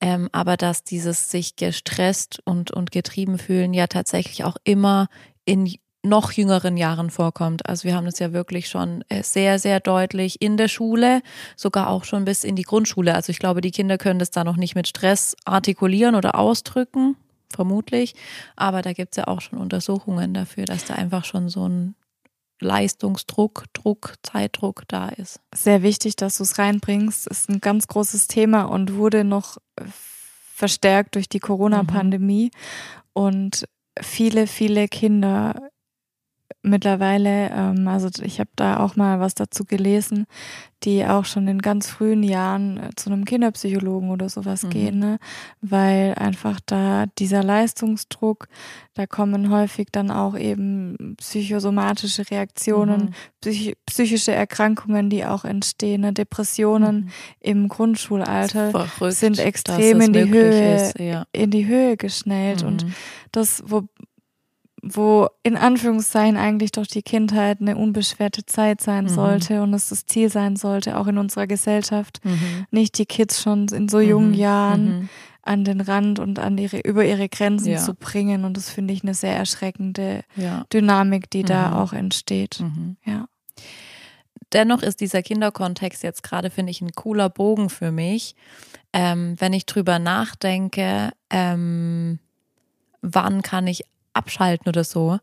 ähm, 0.01 0.29
aber 0.33 0.57
dass 0.57 0.85
dieses 0.85 1.31
sich 1.31 1.57
gestresst 1.57 2.41
und, 2.45 2.71
und 2.71 2.91
getrieben 2.91 3.39
fühlen 3.39 3.75
ja 3.75 3.87
tatsächlich 3.87 4.45
auch 4.45 4.57
immer 4.65 5.09
in 5.45 5.75
noch 6.03 6.33
jüngeren 6.33 6.77
Jahren 6.77 7.11
vorkommt. 7.11 7.69
Also 7.69 7.85
wir 7.85 7.95
haben 7.95 8.07
es 8.07 8.19
ja 8.19 8.33
wirklich 8.33 8.69
schon 8.69 9.05
äh, 9.09 9.23
sehr, 9.23 9.59
sehr 9.59 9.81
deutlich 9.81 10.41
in 10.41 10.57
der 10.57 10.69
Schule, 10.69 11.23
sogar 11.57 11.91
auch 11.91 12.05
schon 12.05 12.25
bis 12.25 12.45
in 12.45 12.57
die 12.57 12.63
Grundschule. 12.63 13.15
Also 13.15 13.31
ich 13.31 13.39
glaube, 13.39 13.61
die 13.61 13.71
Kinder 13.71 13.99
können 13.99 14.19
das 14.19 14.31
da 14.31 14.45
noch 14.45 14.57
nicht 14.57 14.75
mit 14.75 14.89
Stress 14.89 15.37
artikulieren 15.45 16.15
oder 16.15 16.37
ausdrücken, 16.37 17.17
vermutlich. 17.55 18.15
Aber 18.57 18.83
da 18.83 18.93
gibt 18.93 19.13
es 19.13 19.17
ja 19.19 19.29
auch 19.29 19.41
schon 19.41 19.59
Untersuchungen 19.59 20.33
dafür, 20.33 20.65
dass 20.65 20.87
da 20.87 20.95
einfach 20.95 21.25
schon 21.25 21.49
so 21.49 21.69
ein 21.69 21.95
Leistungsdruck, 22.61 23.65
Druck, 23.73 24.15
Zeitdruck 24.23 24.85
da 24.89 25.09
ist. 25.09 25.41
Sehr 25.55 25.83
wichtig, 25.83 26.17
dass 26.17 26.37
du 26.37 26.45
es 26.45 26.59
reinbringst. 26.59 27.27
Ist 27.27 27.49
ein 27.49 27.61
ganz 27.61 27.87
großes 27.89 28.29
Thema 28.29 28.65
und 28.65 28.95
wurde 28.95 29.25
noch 29.25 29.59
verstärkt 30.55 31.15
durch 31.15 31.29
die 31.29 31.41
Corona-Pandemie. 31.41 32.51
Mhm. 32.53 33.01
Und 33.13 33.69
viele, 34.01 34.47
viele 34.47 34.89
Kinder 34.89 35.71
mittlerweile, 36.63 37.51
ähm, 37.51 37.89
also 37.89 38.09
ich 38.23 38.41
habe 38.41 38.51
da 38.57 38.79
auch 38.81 38.97
mal 38.97 39.21
was 39.21 39.35
dazu 39.35 39.65
gelesen, 39.65 40.27
die 40.83 41.05
auch 41.05 41.25
schon 41.27 41.47
in 41.47 41.61
ganz 41.61 41.89
frühen 41.89 42.23
Jahren 42.23 42.79
äh, 42.79 42.91
zu 42.97 43.11
einem 43.11 43.25
Kinderpsychologen 43.25 44.11
oder 44.11 44.29
sowas 44.29 44.63
mhm. 44.63 44.71
gehen, 44.71 44.99
ne? 44.99 45.19
weil 45.61 46.15
einfach 46.15 46.59
da 46.65 47.07
dieser 47.19 47.43
Leistungsdruck, 47.43 48.49
da 48.95 49.07
kommen 49.07 49.51
häufig 49.51 49.89
dann 49.93 50.11
auch 50.11 50.37
eben 50.37 51.17
psychosomatische 51.19 52.31
Reaktionen, 52.31 53.07
mhm. 53.07 53.15
psych 53.41 53.77
psychische 53.87 54.33
Erkrankungen, 54.33 55.11
die 55.11 55.25
auch 55.25 55.45
entstehen, 55.45 56.03
ne? 56.03 56.13
Depressionen 56.13 56.97
mhm. 56.97 57.11
im 57.41 57.69
Grundschulalter 57.69 58.71
verrückt, 58.71 59.17
sind 59.17 59.39
extrem 59.39 60.01
in 60.01 60.13
die 60.13 60.29
Höhe, 60.29 60.77
ist, 60.77 60.99
ja. 60.99 61.27
in 61.33 61.51
die 61.51 61.67
Höhe 61.67 61.97
geschnellt 61.97 62.63
und 62.63 62.85
mhm. 62.85 62.95
das, 63.33 63.63
wo, 63.67 63.83
wo 64.97 65.29
in 65.43 65.57
Anführungszeichen 65.57 66.37
eigentlich 66.37 66.73
doch 66.73 66.87
die 66.87 67.03
Kindheit 67.03 67.61
eine 67.61 67.77
unbeschwerte 67.77 68.47
Zeit 68.47 68.81
sein 68.81 69.05
mhm. 69.05 69.09
sollte 69.09 69.63
und 69.63 69.75
es 69.75 69.89
das 69.89 70.07
Ziel 70.07 70.31
sein 70.31 70.57
sollte, 70.57 70.97
auch 70.97 71.07
in 71.07 71.19
unserer 71.19 71.47
Gesellschaft, 71.47 72.21
mhm. 72.25 72.67
nicht 72.71 72.99
die 72.99 73.07
Kids 73.07 73.43
schon 73.43 73.69
in 73.69 73.89
so 73.89 74.01
jungen 74.01 74.31
mhm. 74.31 74.35
Jahren 74.35 74.85
mhm. 74.85 75.09
an 75.43 75.65
den 75.65 75.81
Rand 75.81 76.19
und 76.19 76.39
an 76.39 76.59
ihre, 76.59 76.81
über 76.81 77.05
ihre 77.05 77.29
Grenzen 77.29 77.73
ja. 77.73 77.79
zu 77.79 77.95
bringen. 77.95 78.45
Und 78.45 78.57
das 78.57 78.71
finde 78.71 78.95
ich 78.95 79.03
eine 79.03 79.15
sehr 79.15 79.37
erschreckende 79.37 80.23
ja. 80.37 80.65
Dynamik, 80.73 81.31
die 81.31 81.43
da 81.43 81.69
mhm. 81.69 81.77
auch 81.77 81.93
entsteht. 81.93 82.61
Mhm. 82.61 82.97
Ja. 83.05 83.27
Dennoch 84.53 84.83
ist 84.83 85.01
dieser 85.01 85.23
Kinderkontext 85.23 86.03
jetzt 86.03 86.23
gerade, 86.23 86.51
finde 86.51 86.71
ich, 86.71 86.81
ein 86.81 86.93
cooler 86.93 87.29
Bogen 87.29 87.71
für 87.71 87.93
mich. 87.93 88.35
Ähm, 88.93 89.37
wenn 89.39 89.53
ich 89.53 89.67
drüber 89.67 90.01
nachdenke, 90.01 91.13
ähm, 91.31 92.19
wann 93.03 93.43
kann 93.43 93.67
ich 93.67 93.85
abschalten 94.13 94.69
oder 94.69 94.85
so. 94.85 95.19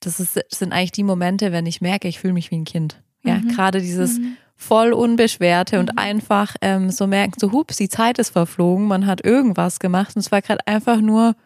Das, 0.00 0.20
ist, 0.20 0.36
das 0.36 0.58
sind 0.58 0.72
eigentlich 0.72 0.92
die 0.92 1.02
Momente, 1.02 1.52
wenn 1.52 1.66
ich 1.66 1.80
merke, 1.80 2.08
ich 2.08 2.20
fühle 2.20 2.32
mich 2.32 2.50
wie 2.50 2.56
ein 2.56 2.64
Kind. 2.64 3.02
Ja, 3.22 3.36
mhm. 3.36 3.48
gerade 3.48 3.80
dieses 3.80 4.18
mhm. 4.18 4.36
voll 4.56 4.92
unbeschwerte 4.92 5.76
mhm. 5.76 5.80
und 5.80 5.98
einfach 5.98 6.56
ähm, 6.62 6.90
so 6.90 7.06
merken, 7.06 7.34
so 7.38 7.52
hups, 7.52 7.76
die 7.76 7.88
Zeit 7.88 8.18
ist 8.18 8.30
verflogen, 8.30 8.86
man 8.86 9.06
hat 9.06 9.24
irgendwas 9.24 9.78
gemacht 9.78 10.16
und 10.16 10.20
es 10.20 10.32
war 10.32 10.40
gerade 10.40 10.66
einfach 10.66 11.00
nur 11.00 11.36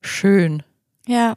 schön. 0.00 0.62
Ja, 1.06 1.34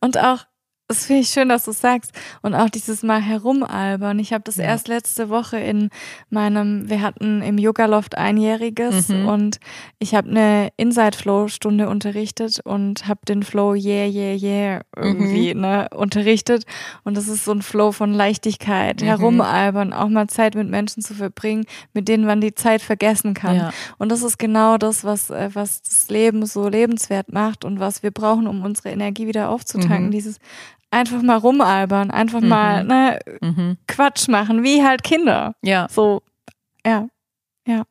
und 0.00 0.18
auch 0.18 0.46
das 0.88 1.04
finde 1.04 1.20
ich 1.20 1.28
schön, 1.28 1.50
dass 1.50 1.64
du 1.64 1.72
sagst. 1.72 2.12
Und 2.40 2.54
auch 2.54 2.70
dieses 2.70 3.02
Mal 3.02 3.20
herumalbern. 3.20 4.18
Ich 4.18 4.32
habe 4.32 4.42
das 4.44 4.56
ja. 4.56 4.64
erst 4.64 4.88
letzte 4.88 5.28
Woche 5.28 5.58
in 5.58 5.90
meinem, 6.30 6.88
wir 6.88 7.02
hatten 7.02 7.42
im 7.42 7.58
Yoga-Loft 7.58 8.16
einjähriges 8.16 9.10
mhm. 9.10 9.28
und 9.28 9.60
ich 9.98 10.14
habe 10.14 10.30
eine 10.30 10.70
Inside-Flow-Stunde 10.78 11.90
unterrichtet 11.90 12.60
und 12.64 13.06
habe 13.06 13.20
den 13.28 13.42
Flow 13.42 13.74
yeah, 13.74 14.06
yeah, 14.06 14.34
yeah 14.34 14.80
irgendwie 14.96 15.54
mhm. 15.54 15.60
ne, 15.60 15.88
unterrichtet. 15.94 16.64
Und 17.04 17.18
das 17.18 17.28
ist 17.28 17.44
so 17.44 17.52
ein 17.52 17.60
Flow 17.60 17.92
von 17.92 18.14
Leichtigkeit, 18.14 19.02
mhm. 19.02 19.06
herumalbern, 19.06 19.92
auch 19.92 20.08
mal 20.08 20.28
Zeit 20.28 20.54
mit 20.54 20.70
Menschen 20.70 21.02
zu 21.02 21.12
verbringen, 21.12 21.66
mit 21.92 22.08
denen 22.08 22.24
man 22.24 22.40
die 22.40 22.54
Zeit 22.54 22.80
vergessen 22.80 23.34
kann. 23.34 23.56
Ja. 23.56 23.70
Und 23.98 24.10
das 24.10 24.22
ist 24.22 24.38
genau 24.38 24.78
das, 24.78 25.04
was, 25.04 25.28
äh, 25.28 25.50
was 25.52 25.82
das 25.82 26.08
Leben 26.08 26.46
so 26.46 26.66
lebenswert 26.66 27.30
macht 27.30 27.66
und 27.66 27.78
was 27.78 28.02
wir 28.02 28.10
brauchen, 28.10 28.46
um 28.46 28.64
unsere 28.64 28.88
Energie 28.88 29.26
wieder 29.26 29.50
aufzutanken. 29.50 30.06
Mhm. 30.06 30.12
Dieses 30.12 30.38
einfach 30.90 31.22
mal 31.22 31.36
rumalbern, 31.36 32.10
einfach 32.10 32.40
mhm. 32.40 32.48
mal 32.48 32.84
ne, 32.84 33.18
mhm. 33.40 33.78
Quatsch 33.86 34.28
machen, 34.28 34.62
wie 34.62 34.82
halt 34.82 35.02
Kinder. 35.02 35.54
Ja. 35.62 35.86
So, 35.90 36.22
ja, 36.84 37.08
ja. 37.66 37.84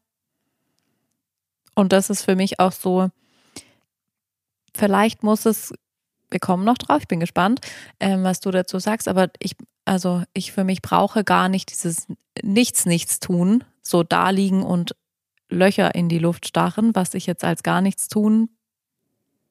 Und 1.75 1.93
das 1.93 2.09
ist 2.09 2.23
für 2.23 2.35
mich 2.35 2.59
auch 2.59 2.71
so, 2.71 3.09
vielleicht 4.75 5.23
muss 5.23 5.45
es, 5.45 5.73
wir 6.31 6.39
kommen 6.39 6.65
noch 6.65 6.77
drauf, 6.77 7.01
ich 7.01 7.07
bin 7.07 7.19
gespannt, 7.19 7.61
ähm, 7.99 8.23
was 8.23 8.39
du 8.39 8.49
dazu 8.49 8.79
sagst, 8.79 9.07
aber 9.07 9.29
ich, 9.39 9.55
also 9.85 10.23
ich 10.33 10.51
für 10.51 10.63
mich 10.63 10.81
brauche 10.81 11.23
gar 11.23 11.49
nicht 11.49 11.71
dieses 11.71 12.07
Nichts, 12.41 12.85
Nichts 12.85 13.19
tun, 13.19 13.63
so 13.81 14.03
da 14.03 14.31
liegen 14.31 14.63
und 14.63 14.95
Löcher 15.49 15.95
in 15.95 16.09
die 16.09 16.19
Luft 16.19 16.47
starren, 16.47 16.93
was 16.93 17.13
ich 17.13 17.25
jetzt 17.25 17.43
als 17.43 17.63
gar 17.63 17.81
nichts 17.81 18.07
tun 18.09 18.49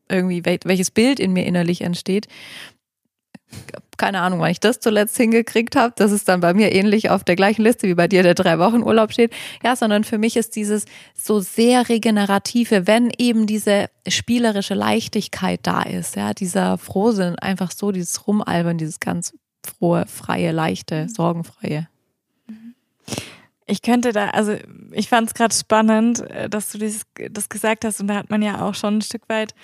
irgendwie, 0.09 0.45
welches 0.45 0.91
Bild 0.91 1.21
in 1.21 1.33
mir 1.33 1.47
innerlich 1.47 1.81
entsteht, 1.83 2.29
keine 3.97 4.21
Ahnung, 4.21 4.41
wann 4.41 4.51
ich 4.51 4.61
das 4.61 4.81
zuletzt 4.81 5.17
hingekriegt 5.17 5.77
habe. 5.77 5.93
Das 5.97 6.13
ist 6.13 6.29
dann 6.29 6.41
bei 6.41 6.55
mir 6.55 6.73
ähnlich 6.73 7.11
auf 7.11 7.25
der 7.25 7.37
gleichen 7.37 7.63
Liste 7.63 7.89
wie 7.89 7.95
bei 7.95 8.09
dir 8.09 8.23
der 8.23 8.35
drei 8.35 8.59
Wochen 8.59 8.83
Urlaub 8.83 9.13
steht. 9.13 9.33
Ja, 9.65 9.77
sondern 9.77 10.05
für 10.05 10.19
mich 10.19 10.37
ist 10.37 10.57
dieses 10.57 10.85
so 11.15 11.41
sehr 11.41 11.89
regenerative, 11.89 12.87
wenn 12.87 13.11
eben 13.17 13.47
diese 13.47 13.89
spielerische 14.07 14.75
Leichtigkeit 14.75 15.61
da 15.63 15.83
ist, 15.83 16.17
ja, 16.17 16.35
dieser 16.35 16.79
Frohsinn, 16.79 17.39
einfach 17.39 17.71
so 17.71 17.93
dieses 17.93 18.27
Rumalbern, 18.27 18.79
dieses 18.79 19.01
ganz 19.01 19.33
frohe, 19.65 20.05
freie, 20.07 20.53
leichte, 20.53 21.05
mhm. 21.05 21.09
sorgenfreie. 21.09 21.89
Ich 23.69 23.83
könnte 23.83 24.13
da, 24.13 24.29
also 24.29 24.57
ich 24.93 25.09
fand 25.09 25.29
es 25.29 25.35
gerade 25.35 25.55
spannend, 25.55 26.21
äh, 26.31 26.49
dass 26.49 26.71
du 26.71 26.79
dieses, 26.79 27.03
das 27.31 27.49
gesagt 27.49 27.85
hast 27.85 28.01
und 28.01 28.07
da 28.07 28.15
hat 28.15 28.31
man 28.31 28.43
ja 28.43 28.63
auch 28.63 28.75
schon 28.75 28.99
ein 28.99 29.03
Stück 29.03 29.29
weit 29.29 29.55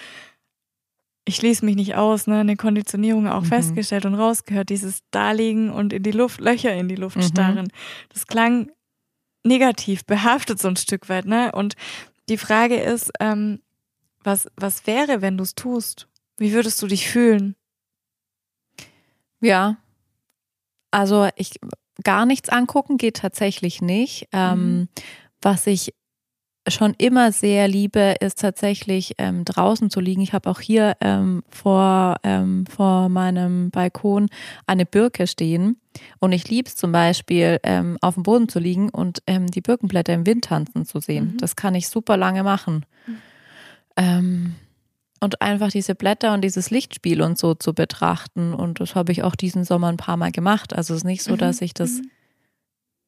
ich 1.25 1.37
schließe 1.37 1.64
mich 1.64 1.76
nicht 1.76 1.95
aus, 1.95 2.26
ne, 2.26 2.41
eine 2.41 2.57
Konditionierung 2.57 3.29
auch 3.29 3.43
mhm. 3.43 3.47
festgestellt 3.47 4.07
und 4.07 4.14
rausgehört, 4.14 4.71
dieses 4.71 5.02
Daliegen 5.11 5.71
und 5.71 5.93
in 5.93 6.02
die 6.02 6.11
Luft, 6.11 6.41
Löcher 6.41 6.75
in 6.75 6.88
die 6.88 6.97
Luft 6.97 7.17
mhm. 7.17 7.23
starren. 7.23 7.73
Das 8.12 8.26
klang 8.26 8.71
negativ 9.45 10.05
behaftet 10.05 10.59
so 10.61 10.69
ein 10.69 10.76
Stück 10.76 11.09
weit, 11.09 11.26
ne? 11.26 11.52
Und 11.52 11.75
die 12.29 12.38
Frage 12.38 12.76
ist, 12.76 13.11
ähm, 13.21 13.61
was, 14.23 14.49
was 14.57 14.87
wäre, 14.87 15.21
wenn 15.21 15.37
du 15.37 15.43
es 15.43 15.55
tust? 15.55 16.09
Wie 16.38 16.52
würdest 16.52 16.81
du 16.83 16.87
dich 16.87 17.09
fühlen? 17.09 17.57
Ja, 19.41 19.76
also 20.91 21.29
ich 21.37 21.59
gar 22.05 22.26
nichts 22.26 22.49
angucken 22.49 22.97
geht 22.97 23.17
tatsächlich 23.17 23.83
nicht. 23.83 24.29
Ähm, 24.33 24.79
mhm. 24.79 24.88
was 25.41 25.67
ich 25.67 25.95
schon 26.69 26.95
immer 26.99 27.33
sehr 27.33 27.66
liebe, 27.66 28.14
ist 28.21 28.40
tatsächlich 28.40 29.14
ähm, 29.19 29.45
draußen 29.45 29.90
zu 29.90 30.00
liegen. 30.00 30.23
Ich 30.23 30.33
habe 30.33 30.49
auch 30.49 30.61
hier 30.61 30.97
ähm, 31.00 31.42
vor, 31.50 32.16
ähm, 32.23 32.66
vor 32.66 33.09
meinem 33.09 33.71
Balkon 33.71 34.28
eine 34.66 34.87
Birke 34.87 35.26
stehen. 35.26 35.76
Und 36.21 36.33
ich 36.33 36.49
liebe 36.49 36.69
es 36.69 36.76
zum 36.76 36.92
Beispiel, 36.92 37.59
ähm, 37.64 37.99
auf 38.00 38.14
dem 38.14 38.23
Boden 38.23 38.49
zu 38.49 38.59
liegen 38.61 38.90
und 38.90 39.23
ähm, 39.26 39.49
die 39.49 39.61
Birkenblätter 39.61 40.14
im 40.14 40.25
Wind 40.25 40.45
tanzen 40.45 40.87
zu 40.87 41.00
sehen. 41.00 41.33
Mhm. 41.33 41.38
Das 41.38 41.57
kann 41.57 41.75
ich 41.75 41.88
super 41.88 42.16
lange 42.16 42.45
machen. 42.45 42.87
Mhm. 43.07 43.16
Ähm, 43.97 44.54
und 45.21 45.42
einfach 45.42 45.71
diese 45.71 45.95
Blätter 45.95 46.33
und 46.33 46.42
dieses 46.42 46.71
Lichtspiel 46.71 47.23
und 47.23 47.38
so 47.38 47.54
zu 47.54 47.75
betrachten. 47.75 48.54
Und 48.54 48.81
das 48.81 48.95
habe 48.95 49.12
ich 49.12 49.23
auch 49.23 49.37
diesen 49.37 49.64
Sommer 49.64 49.88
ein 49.88 49.97
paar 49.97 50.16
Mal 50.16 50.33
gemacht. 50.33 50.75
Also 50.75 50.95
es 50.95 50.99
ist 50.99 51.04
nicht 51.04 51.23
so, 51.23 51.37
dass 51.37 51.61
ich 51.61 51.75
das, 51.75 51.99
Mhm. 51.99 52.11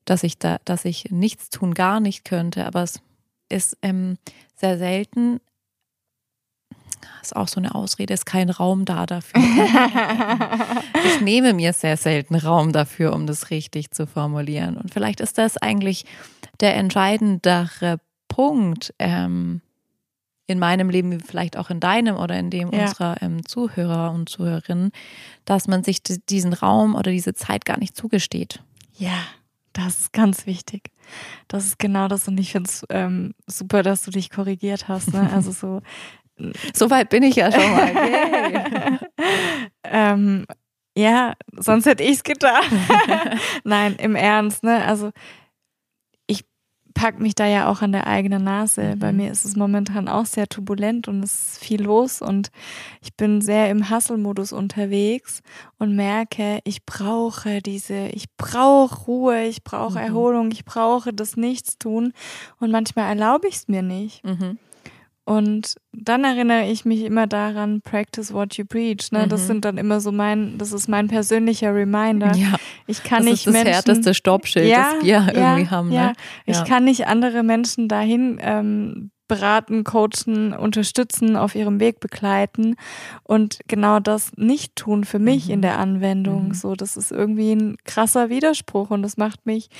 dass 0.04 0.23
ich 0.23 0.38
da, 0.38 0.58
dass 0.64 0.84
ich 0.84 1.11
nichts 1.11 1.50
tun 1.50 1.75
gar 1.75 2.00
nicht 2.00 2.25
könnte, 2.25 2.66
aber 2.66 2.82
es 2.82 3.00
ist 3.49 3.77
ähm, 3.83 4.19
sehr 4.57 4.79
selten. 4.79 5.41
Ist 7.23 7.37
auch 7.37 7.49
so 7.49 7.59
eine 7.61 7.75
Ausrede, 7.75 8.13
ist 8.15 8.27
kein 8.27 8.51
Raum 8.51 8.85
da 8.85 9.07
dafür. 9.07 9.41
ich 11.07 11.21
nehme 11.21 11.53
mir 11.55 11.73
sehr 11.73 11.97
selten 11.97 12.35
Raum 12.35 12.73
dafür, 12.73 13.13
um 13.15 13.27
das 13.27 13.51
richtig 13.51 13.91
zu 13.93 14.07
formulieren. 14.07 14.77
Und 14.77 14.93
vielleicht 14.93 15.21
ist 15.21 15.39
das 15.39 15.57
eigentlich 15.57 16.05
der 16.61 16.77
entscheidendere 16.77 17.99
Punkt 18.29 18.93
ähm, 18.99 19.61
in 20.47 20.59
meinem 20.59 20.91
Leben, 20.91 21.13
wie 21.13 21.19
vielleicht 21.25 21.57
auch 21.57 21.71
in 21.71 21.81
deinem 21.81 22.17
oder 22.17 22.39
in 22.39 22.51
dem 22.51 22.71
Ja. 22.73 22.83
unserer 22.83 23.23
ähm, 23.23 23.47
Zuhörer 23.47 24.11
und 24.13 24.29
Zuhörerinnen, 24.29 24.91
dass 25.47 25.67
man 25.67 25.83
sich 25.83 26.03
di- 26.03 26.21
diesen 26.29 26.53
Raum 26.53 26.95
oder 26.95 27.11
diese 27.11 27.33
Zeit 27.35 27.65
gar 27.65 27.79
nicht 27.79 27.97
zugesteht. 27.97 28.63
Ja, 28.99 29.17
das 29.75 30.00
ist 30.00 30.12
ganz 30.12 30.47
wichtig. 30.47 30.90
Das 31.49 31.66
ist 31.66 31.78
genau 31.78 32.09
das 32.09 32.26
und 32.26 32.38
ich 32.38 32.52
finde 32.52 32.71
es 32.71 32.85
ähm, 32.88 33.35
super, 33.47 33.83
dass 33.83 34.02
du 34.02 34.11
dich 34.11 34.31
korrigiert 34.31 34.88
hast. 34.88 35.12
Ne? 35.12 35.31
Also 35.33 35.52
so, 35.52 35.83
So 36.75 36.90
weit 36.90 37.11
bin 37.11 37.23
ich 37.23 37.37
ja 37.37 37.50
schon 37.52 37.71
mal. 37.71 39.00
Ähm, 39.87 40.47
ja, 40.97 41.35
sonst 41.52 41.87
hätte 41.87 42.02
ich 42.02 42.12
es 42.16 42.23
getan. 42.23 42.64
Nein, 43.64 43.97
im 43.97 44.16
Ernst, 44.16 44.64
ne? 44.64 44.85
Also 44.85 45.11
pack 46.95 47.21
mich 47.21 47.35
da 47.35 47.47
ja 47.47 47.69
auch 47.69 47.83
an 47.83 47.93
der 47.93 48.07
eigenen 48.07 48.45
Nase. 48.45 48.95
Mhm. 48.95 48.99
Bei 49.01 49.13
mir 49.13 49.31
ist 49.31 49.45
es 49.45 49.57
momentan 49.57 50.09
auch 50.09 50.27
sehr 50.27 50.49
turbulent 50.49 51.09
und 51.09 51.23
es 51.23 51.53
ist 51.55 51.65
viel 51.65 51.83
los 51.83 52.23
und 52.23 52.51
ich 53.03 53.15
bin 53.15 53.41
sehr 53.41 53.71
im 53.71 53.91
Hustle-Modus 53.91 54.53
unterwegs 54.53 55.43
und 55.79 55.95
merke, 55.97 56.61
ich 56.65 56.87
brauche 56.87 57.61
diese, 57.61 58.07
ich 58.09 58.27
brauche 58.37 59.05
Ruhe, 59.07 59.45
ich 59.45 59.65
brauche 59.65 59.99
Mhm. 59.99 60.05
Erholung, 60.07 60.51
ich 60.53 60.65
brauche 60.65 61.13
das 61.13 61.37
Nichtstun 61.37 62.13
und 62.61 62.71
manchmal 62.71 63.09
erlaube 63.09 63.49
ich 63.49 63.57
es 63.57 63.69
mir 63.69 63.83
nicht. 63.83 64.25
Mhm. 64.25 64.59
Und 65.26 65.76
dann 65.93 66.23
erinnere 66.25 66.66
ich 66.71 66.85
mich 66.85 67.00
immer 67.02 67.26
daran, 67.26 67.81
practice 67.81 68.33
what 68.35 68.57
you 68.59 68.64
preach. 68.66 69.11
Ne? 69.11 69.26
Das 69.26 69.43
Mhm. 69.43 69.47
sind 69.47 69.64
dann 69.64 69.78
immer 69.78 70.00
so 70.00 70.12
mein, 70.12 70.59
das 70.59 70.73
ist 70.73 70.87
mein 70.88 71.09
persönlicher 71.09 71.75
Reminder. 71.75 72.35
Ja, 72.37 72.57
Ich 72.87 73.02
kann 73.02 73.21
das 73.21 73.25
nicht 73.26 73.35
ist 73.35 73.47
das 73.47 73.52
Menschen, 73.54 73.73
härteste 73.73 74.12
Stoppschild, 74.14 74.71
das 74.76 75.02
wir 75.02 75.26
irgendwie 75.35 75.69
haben. 75.71 75.90
ja. 75.93 76.09
Ne? 76.09 76.12
Ich 76.45 76.57
Ja. 76.59 76.64
kann 76.64 76.85
nicht 76.85 77.07
andere 77.07 77.43
Menschen 77.43 77.88
dahin 77.88 78.38
ähm, 78.43 79.11
beraten, 79.26 79.85
coachen, 79.85 80.52
unterstützen, 80.52 81.37
auf 81.37 81.54
ihrem 81.54 81.81
Weg 81.81 81.99
begleiten 82.00 82.76
und 83.23 83.61
genau 83.66 83.99
das 84.00 84.33
nicht 84.37 84.76
tun 84.76 85.04
für 85.04 85.19
mich 85.19 85.47
Mhm. 85.47 85.54
in 85.54 85.62
der 85.62 85.78
Anwendung. 85.78 86.49
Mhm. 86.49 86.54
So, 86.54 86.75
das 86.75 86.99
ist 86.99 87.11
irgendwie 87.11 87.52
ein 87.52 87.78
krasser 87.87 88.28
Widerspruch 88.28 88.90
und 88.90 89.00
das 89.00 89.16
macht 89.16 89.47
mich 89.47 89.71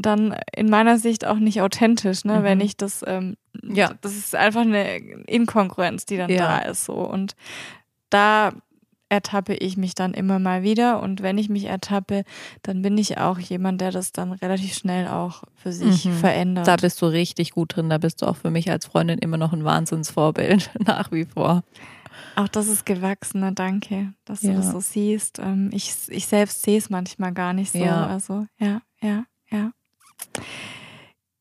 dann 0.00 0.34
in 0.56 0.70
meiner 0.70 0.98
Sicht 0.98 1.26
auch 1.26 1.38
nicht 1.38 1.60
authentisch, 1.60 2.24
ne, 2.24 2.38
Mhm. 2.40 2.44
wenn 2.44 2.60
ich 2.60 2.76
das, 2.76 3.04
ähm, 3.06 3.36
Ja. 3.62 3.90
das 4.00 4.16
ist 4.16 4.34
einfach 4.34 4.60
eine 4.62 4.96
Inkongruenz, 5.26 6.06
die 6.06 6.16
dann 6.16 6.30
Ja. 6.30 6.38
da 6.38 6.70
ist, 6.70 6.84
so 6.84 6.94
und 6.94 7.34
da 8.10 8.52
ertappe 9.10 9.54
ich 9.54 9.76
mich 9.78 9.94
dann 9.94 10.12
immer 10.12 10.38
mal 10.38 10.62
wieder 10.62 11.00
und 11.02 11.22
wenn 11.22 11.38
ich 11.38 11.48
mich 11.48 11.64
ertappe, 11.64 12.24
dann 12.62 12.82
bin 12.82 12.98
ich 12.98 13.16
auch 13.18 13.38
jemand, 13.38 13.80
der 13.80 13.90
das 13.90 14.12
dann 14.12 14.32
relativ 14.32 14.74
schnell 14.74 15.08
auch 15.08 15.44
für 15.54 15.72
sich 15.72 16.04
Mhm. 16.04 16.12
verändert. 16.12 16.68
Da 16.68 16.76
bist 16.76 17.00
du 17.00 17.06
richtig 17.06 17.52
gut 17.52 17.74
drin. 17.74 17.88
Da 17.88 17.96
bist 17.96 18.20
du 18.20 18.26
auch 18.26 18.36
für 18.36 18.50
mich 18.50 18.70
als 18.70 18.84
Freundin 18.86 19.18
immer 19.18 19.38
noch 19.38 19.54
ein 19.54 19.64
Wahnsinnsvorbild, 19.64 20.70
nach 20.86 21.10
wie 21.10 21.24
vor. 21.24 21.64
Auch 22.36 22.48
das 22.48 22.68
ist 22.68 22.84
gewachsen, 22.84 23.40
ne? 23.40 23.52
danke, 23.52 24.12
dass 24.26 24.40
du 24.42 24.48
Ja. 24.48 24.54
das 24.56 24.72
so 24.72 24.80
siehst. 24.80 25.38
Ähm, 25.38 25.70
ich, 25.72 25.94
ich 26.08 26.26
selbst 26.26 26.62
sehe 26.62 26.76
es 26.76 26.90
manchmal 26.90 27.32
gar 27.32 27.52
nicht 27.54 27.72
so. 27.72 27.78
Ja. 27.78 28.06
Also, 28.06 28.46
ja, 28.58 28.82
ja, 29.00 29.24
ja. 29.50 29.70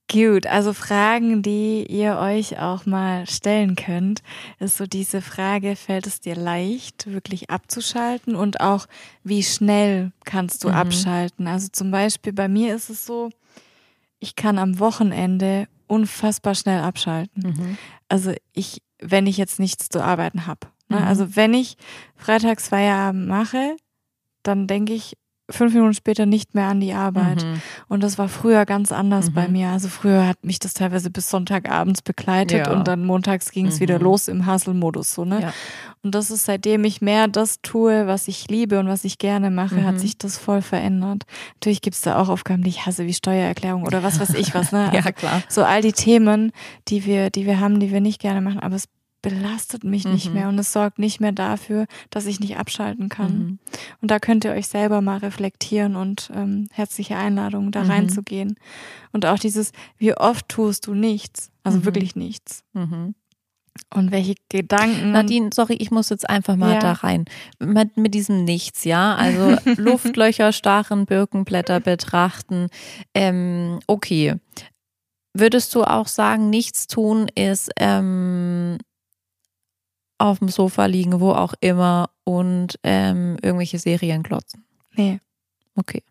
Gut, 0.10 0.48
also 0.48 0.72
Fragen, 0.72 1.42
die 1.42 1.86
ihr 1.86 2.18
euch 2.18 2.60
auch 2.60 2.86
mal 2.86 3.28
stellen 3.28 3.76
könnt, 3.76 4.24
ist 4.58 4.78
so 4.78 4.86
diese 4.86 5.22
Frage, 5.22 5.76
fällt 5.76 6.08
es 6.08 6.22
dir 6.22 6.36
leicht, 6.36 7.12
wirklich 7.12 7.50
abzuschalten 7.50 8.34
und 8.34 8.62
auch, 8.62 8.88
wie 9.24 9.44
schnell 9.44 10.14
kannst 10.24 10.64
du 10.64 10.70
Mhm. 10.70 10.76
abschalten? 10.76 11.48
Also 11.48 11.68
zum 11.74 11.92
Beispiel 11.92 12.32
bei 12.32 12.48
mir 12.48 12.74
ist 12.74 12.90
es 12.90 13.06
so, 13.06 13.32
ich 14.20 14.38
kann 14.38 14.58
am 14.60 14.80
Wochenende 14.80 15.68
unfassbar 15.88 16.56
schnell 16.56 16.80
abschalten. 16.80 17.44
Mhm. 17.44 17.78
Also 18.08 18.34
ich, 18.54 18.82
wenn 19.00 19.28
ich 19.28 19.36
jetzt 19.36 19.60
nichts 19.60 19.90
zu 19.90 20.02
arbeiten 20.02 20.48
habe. 20.48 20.68
Ne? 20.88 21.00
Mhm. 21.02 21.04
Also 21.04 21.36
wenn 21.36 21.54
ich 21.54 21.76
freitags 22.16 22.70
Feierabend 22.70 23.28
mache, 23.28 23.76
dann 24.44 24.68
denke 24.68 24.94
ich 24.94 25.18
fünf 25.50 25.74
Minuten 25.74 25.94
später 25.94 26.26
nicht 26.26 26.56
mehr 26.56 26.66
an 26.68 26.80
die 26.82 26.94
Arbeit. 26.94 27.44
Mhm. 27.44 27.62
Und 27.88 28.04
das 28.04 28.18
war 28.18 28.28
früher 28.28 28.66
ganz 28.66 28.92
anders 28.92 29.30
Mhm. 29.30 29.34
bei 29.34 29.48
mir. 29.48 29.70
Also 29.70 29.88
früher 29.88 30.28
hat 30.28 30.44
mich 30.44 30.60
das 30.60 30.74
teilweise 30.74 31.10
bis 31.10 31.30
Sonntagabends 31.30 32.02
begleitet 32.02 32.68
Ja. 32.68 32.74
und 32.74 32.88
dann 32.88 33.06
montags 33.06 33.52
ging 33.52 33.68
es 33.68 33.76
Mhm. 33.76 33.80
wieder 33.82 34.00
los 34.00 34.28
im 34.28 34.46
Hustle-Modus. 34.46 35.14
So, 35.14 35.24
ne? 35.26 35.42
Ja. 35.42 35.54
Und 36.04 36.14
das 36.16 36.32
ist 36.32 36.46
seitdem 36.46 36.84
ich 36.84 37.02
mehr 37.02 37.28
das 37.28 37.62
tue, 37.62 38.08
was 38.08 38.28
ich 38.28 38.48
liebe 38.50 38.80
und 38.80 38.88
was 38.88 39.04
ich 39.04 39.18
gerne 39.18 39.50
mache, 39.50 39.76
Mhm. 39.76 39.86
hat 39.86 40.00
sich 40.00 40.18
das 40.18 40.38
voll 40.38 40.62
verändert. 40.62 41.24
Natürlich 41.56 41.82
gibt 41.82 41.96
es 41.96 42.02
da 42.02 42.20
auch 42.20 42.30
Aufgaben, 42.30 42.64
die 42.64 42.70
ich 42.70 42.86
hasse, 42.86 43.06
wie 43.06 43.14
Steuererklärung 43.14 43.84
oder 43.84 44.04
was 44.04 44.20
weiß 44.20 44.34
ich 44.36 44.54
was. 44.54 44.72
Ne? 44.72 44.90
Also 44.94 44.98
Ja, 45.08 45.12
klar. 45.12 45.42
so 45.50 45.64
all 45.64 45.82
die 45.82 45.94
Themen, 45.94 46.52
die 46.90 47.06
wir, 47.06 47.30
die 47.30 47.46
wir 47.46 47.60
haben, 47.60 47.80
die 47.80 47.92
wir 47.92 48.02
nicht 48.02 48.20
gerne 48.22 48.42
machen, 48.42 48.60
aber 48.60 48.76
es 48.76 48.88
belastet 49.30 49.84
mich 49.84 50.06
nicht 50.06 50.28
Mhm. 50.30 50.34
mehr 50.34 50.48
und 50.50 50.60
es 50.60 50.72
sorgt 50.74 51.00
nicht 51.00 51.20
mehr 51.20 51.32
dafür, 51.32 51.86
dass 52.10 52.26
ich 52.26 52.40
nicht 52.40 52.58
abschalten 52.58 53.10
kann. 53.10 53.38
Mhm. 53.38 53.60
Und 54.02 54.12
da 54.12 54.20
könnt 54.20 54.46
ihr 54.46 54.52
euch 54.52 54.68
selber 54.68 55.02
mal 55.02 55.18
reflektieren 55.18 55.96
und 55.96 56.30
ähm, 56.34 56.68
herzliche 56.72 57.16
Einladung, 57.18 57.72
da 57.72 57.84
Mhm. 57.84 57.92
reinzugehen. 57.92 58.56
Und 59.12 59.26
auch 59.26 59.40
dieses, 59.40 59.72
wie 59.98 60.14
oft 60.16 60.48
tust 60.50 60.88
du 60.88 60.94
nichts, 60.94 61.52
also 61.64 61.80
Mhm. 61.80 61.86
wirklich 61.86 62.16
nichts. 62.16 62.64
Mhm. 62.74 63.16
Und 63.94 64.12
welche 64.12 64.34
Gedanken. 64.50 65.12
Nadine, 65.12 65.52
sorry, 65.54 65.76
ich 65.76 65.92
muss 65.92 66.10
jetzt 66.10 66.28
einfach 66.28 66.56
mal 66.56 66.74
Ja. 66.74 66.80
da 66.80 66.92
rein. 66.94 67.26
Mit, 67.60 67.96
mit 67.96 68.14
diesem 68.16 68.44
Nichts, 68.44 68.84
ja. 68.86 69.14
Also 69.16 69.56
Luftlöcher 69.78 70.52
starren, 70.52 71.06
Birkenblätter 71.06 71.80
betrachten. 71.80 72.70
Ähm, 73.14 73.80
okay. 73.86 74.36
Würdest 75.34 75.76
du 75.76 75.84
auch 75.84 76.08
sagen, 76.08 76.50
nichts 76.50 76.88
tun 76.88 77.28
ist 77.36 77.70
ähm, 77.78 78.80
auf 80.18 80.40
dem 80.40 80.50
Sofa 80.50 80.86
liegen, 80.86 81.20
wo 81.20 81.32
auch 81.32 81.54
immer 81.62 82.10
und 82.24 82.80
ähm, 82.84 83.38
irgendwelche 83.42 83.80
Serien 83.80 84.24
glotzen? 84.24 84.64
Nee. 84.96 85.20
Okay. 85.76 86.02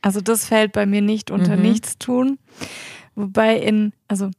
Also 0.00 0.20
das 0.20 0.44
fällt 0.46 0.72
bei 0.72 0.86
mir 0.86 1.02
nicht 1.02 1.30
unter 1.30 1.56
Mhm. 1.56 1.62
nichts 1.62 1.98
tun. 1.98 2.38
Wobei 3.16 3.56
in, 3.58 3.92
also 4.06 4.30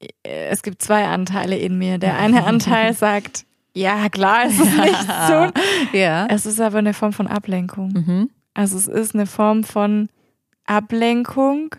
äh, 0.00 0.46
es 0.48 0.62
gibt 0.62 0.80
zwei 0.82 1.06
Anteile 1.06 1.58
in 1.58 1.76
mir. 1.78 1.98
Der 1.98 2.16
eine 2.18 2.44
Anteil 2.46 2.94
sagt, 2.94 3.44
ja 3.74 4.08
klar, 4.08 4.44
es 4.46 4.58
ist 4.58 4.76
nichts 4.78 5.06
tun. 5.28 5.52
Ja. 5.92 6.26
Es 6.30 6.46
ist 6.46 6.60
aber 6.60 6.78
eine 6.78 6.94
Form 6.94 7.12
von 7.12 7.26
Ablenkung. 7.26 7.92
Mhm. 7.92 8.30
Also 8.54 8.78
es 8.78 8.86
ist 8.86 9.14
eine 9.14 9.26
Form 9.26 9.62
von 9.64 10.08
Ablenkung. 10.64 11.74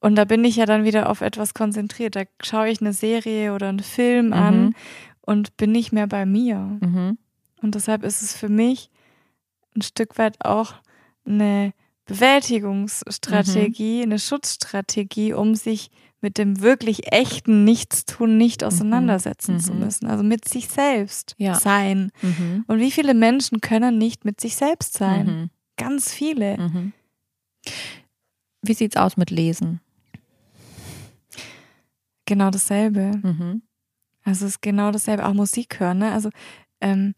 Und 0.00 0.16
da 0.16 0.24
bin 0.24 0.44
ich 0.44 0.56
ja 0.56 0.66
dann 0.66 0.84
wieder 0.84 1.08
auf 1.08 1.20
etwas 1.20 1.54
konzentriert. 1.54 2.16
Da 2.16 2.22
schaue 2.42 2.68
ich 2.68 2.80
eine 2.80 2.92
Serie 2.92 3.54
oder 3.54 3.68
einen 3.68 3.80
Film 3.80 4.32
an 4.32 4.64
Mhm. 4.66 4.74
Und 5.26 5.56
bin 5.58 5.72
nicht 5.72 5.92
mehr 5.92 6.06
bei 6.06 6.24
mir. 6.24 6.78
Mhm. 6.80 7.18
Und 7.60 7.74
deshalb 7.74 8.02
ist 8.02 8.22
es 8.22 8.34
für 8.34 8.48
mich 8.48 8.90
ein 9.76 9.82
Stück 9.82 10.16
weit 10.16 10.42
auch 10.44 10.74
eine 11.26 11.72
Bewältigungsstrategie, 12.06 14.02
eine 14.02 14.18
Schutzstrategie, 14.18 15.34
um 15.34 15.54
sich 15.54 15.90
mit 16.22 16.38
dem 16.38 16.60
wirklich 16.62 17.12
echten 17.12 17.64
Nichtstun 17.64 18.38
nicht 18.38 18.64
auseinandersetzen 18.64 19.56
Mhm. 19.56 19.60
zu 19.60 19.74
müssen. 19.74 20.06
Also 20.06 20.24
mit 20.24 20.48
sich 20.48 20.68
selbst 20.68 21.34
Ja. 21.38 21.54
sein. 21.56 22.10
Mhm. 22.22 22.64
Und 22.68 22.78
wie 22.78 22.90
viele 22.90 23.12
Menschen 23.12 23.60
können 23.60 23.98
nicht 23.98 24.24
mit 24.24 24.40
sich 24.40 24.56
selbst 24.56 24.94
sein? 24.94 25.26
Mhm. 25.26 25.50
Ganz 25.76 26.10
viele. 26.12 26.56
Mhm. 26.58 26.92
Wie 28.62 28.74
sieht's 28.74 28.96
aus 28.96 29.16
mit 29.16 29.30
Lesen? 29.30 29.80
Genau 32.24 32.50
dasselbe. 32.50 33.20
Mhm. 34.26 34.30
Also 34.30 34.44
es 34.46 34.52
ist 34.56 34.62
genau 34.62 34.90
dasselbe. 34.90 35.24
Auch 35.26 35.32
Musik 35.34 35.80
hören. 35.80 35.98
Ne? 35.98 36.12
Also 36.12 36.30
ähm, 36.80 37.14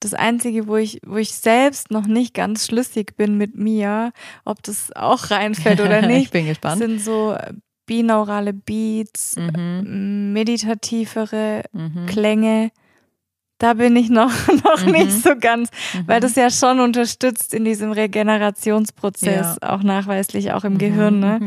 das 0.00 0.14
Einzige, 0.14 0.66
wo 0.66 0.76
ich, 0.76 1.00
wo 1.04 1.16
ich 1.16 1.34
selbst 1.34 1.90
noch 1.90 2.06
nicht 2.06 2.32
ganz 2.34 2.66
schlüssig 2.66 3.16
bin 3.16 3.36
mit 3.36 3.56
mir, 3.56 4.12
ob 4.44 4.62
das 4.62 4.94
auch 4.96 5.30
reinfällt 5.30 5.80
oder 5.80 6.00
ich 6.02 6.06
nicht, 6.06 6.30
bin 6.32 6.46
gespannt. 6.46 6.78
sind 6.78 7.00
so 7.00 7.32
äh, 7.32 7.52
binaurale 7.86 8.52
Beats, 8.52 9.36
Mhm. 9.36 10.32
meditativere 10.32 11.64
Mhm. 11.72 12.06
Klänge. 12.06 12.70
Da 13.58 13.74
bin 13.74 13.94
ich 13.96 14.08
noch, 14.08 14.30
noch 14.64 14.86
Mhm. 14.86 14.92
nicht 14.92 15.12
so 15.22 15.36
ganz, 15.38 15.68
Mhm. 15.94 16.08
weil 16.08 16.20
das 16.20 16.34
ja 16.36 16.50
schon 16.50 16.80
unterstützt 16.80 17.52
in 17.52 17.64
diesem 17.66 17.92
Regenerationsprozess, 17.92 19.60
auch 19.62 19.82
nachweislich, 19.82 20.52
auch 20.52 20.64
im 20.64 20.74
Mhm. 20.74 20.78
Gehirn. 20.78 21.20
Ne? 21.20 21.40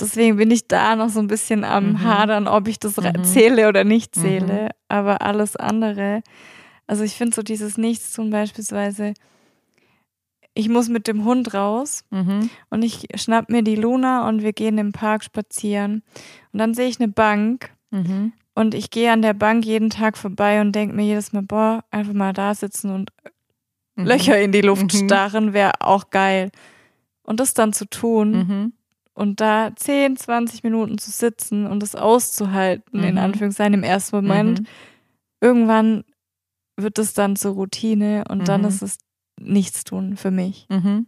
Mhm. 0.00 0.04
deswegen 0.04 0.36
bin 0.36 0.50
ich 0.50 0.68
da 0.68 0.96
noch 0.96 1.08
so 1.08 1.20
ein 1.20 1.26
bisschen 1.26 1.64
am 1.64 1.90
mhm. 1.90 2.02
Hadern, 2.02 2.48
ob 2.48 2.68
ich 2.68 2.78
das 2.78 2.96
mhm. 2.96 3.24
zähle 3.24 3.68
oder 3.68 3.84
nicht 3.84 4.14
zähle. 4.14 4.64
Mhm. 4.64 4.68
Aber 4.88 5.22
alles 5.22 5.56
andere, 5.56 6.22
also 6.86 7.04
ich 7.04 7.14
finde 7.14 7.34
so 7.34 7.42
dieses 7.42 7.78
Nichtstun 7.78 8.30
beispielsweise, 8.30 9.14
ich 10.54 10.68
muss 10.68 10.88
mit 10.88 11.08
dem 11.08 11.24
Hund 11.24 11.52
raus 11.52 12.04
mhm. 12.10 12.48
und 12.70 12.82
ich 12.82 13.08
schnapp 13.16 13.50
mir 13.50 13.62
die 13.62 13.74
Luna 13.74 14.28
und 14.28 14.42
wir 14.42 14.52
gehen 14.52 14.78
im 14.78 14.92
Park 14.92 15.24
spazieren. 15.24 16.02
Und 16.52 16.58
dann 16.58 16.74
sehe 16.74 16.88
ich 16.88 17.00
eine 17.00 17.08
Bank 17.08 17.70
mhm. 17.90 18.32
und 18.54 18.74
ich 18.74 18.90
gehe 18.90 19.10
an 19.10 19.22
der 19.22 19.34
Bank 19.34 19.64
jeden 19.64 19.90
Tag 19.90 20.16
vorbei 20.16 20.60
und 20.60 20.72
denke 20.72 20.94
mir 20.94 21.04
jedes 21.04 21.32
Mal, 21.32 21.42
boah, 21.42 21.84
einfach 21.90 22.12
mal 22.12 22.32
da 22.32 22.54
sitzen 22.54 22.90
und 22.90 23.10
mhm. 23.96 24.04
Löcher 24.04 24.40
in 24.40 24.52
die 24.52 24.60
Luft 24.60 24.94
mhm. 24.94 25.06
starren, 25.06 25.52
wäre 25.52 25.72
auch 25.80 26.10
geil. 26.10 26.50
Und 27.24 27.40
das 27.40 27.54
dann 27.54 27.72
zu 27.72 27.86
tun 27.86 28.30
mhm. 28.30 28.72
Und 29.14 29.40
da 29.40 29.74
10, 29.74 30.16
20 30.16 30.62
Minuten 30.62 30.98
zu 30.98 31.10
sitzen 31.10 31.66
und 31.66 31.80
das 31.80 31.94
auszuhalten, 31.94 33.02
in 33.02 33.14
mhm. 33.14 33.20
Anführungszeichen 33.20 33.74
im 33.74 33.82
ersten 33.82 34.16
Moment, 34.16 34.62
irgendwann 35.40 36.04
wird 36.76 36.98
es 36.98 37.14
dann 37.14 37.36
zur 37.36 37.54
Routine 37.54 38.24
und 38.28 38.48
dann 38.48 38.64
ist 38.64 38.82
es 38.82 38.98
nichts 39.40 39.84
tun 39.84 40.16
für 40.16 40.30
mich. 40.30 40.66
Mhm. 40.68 41.06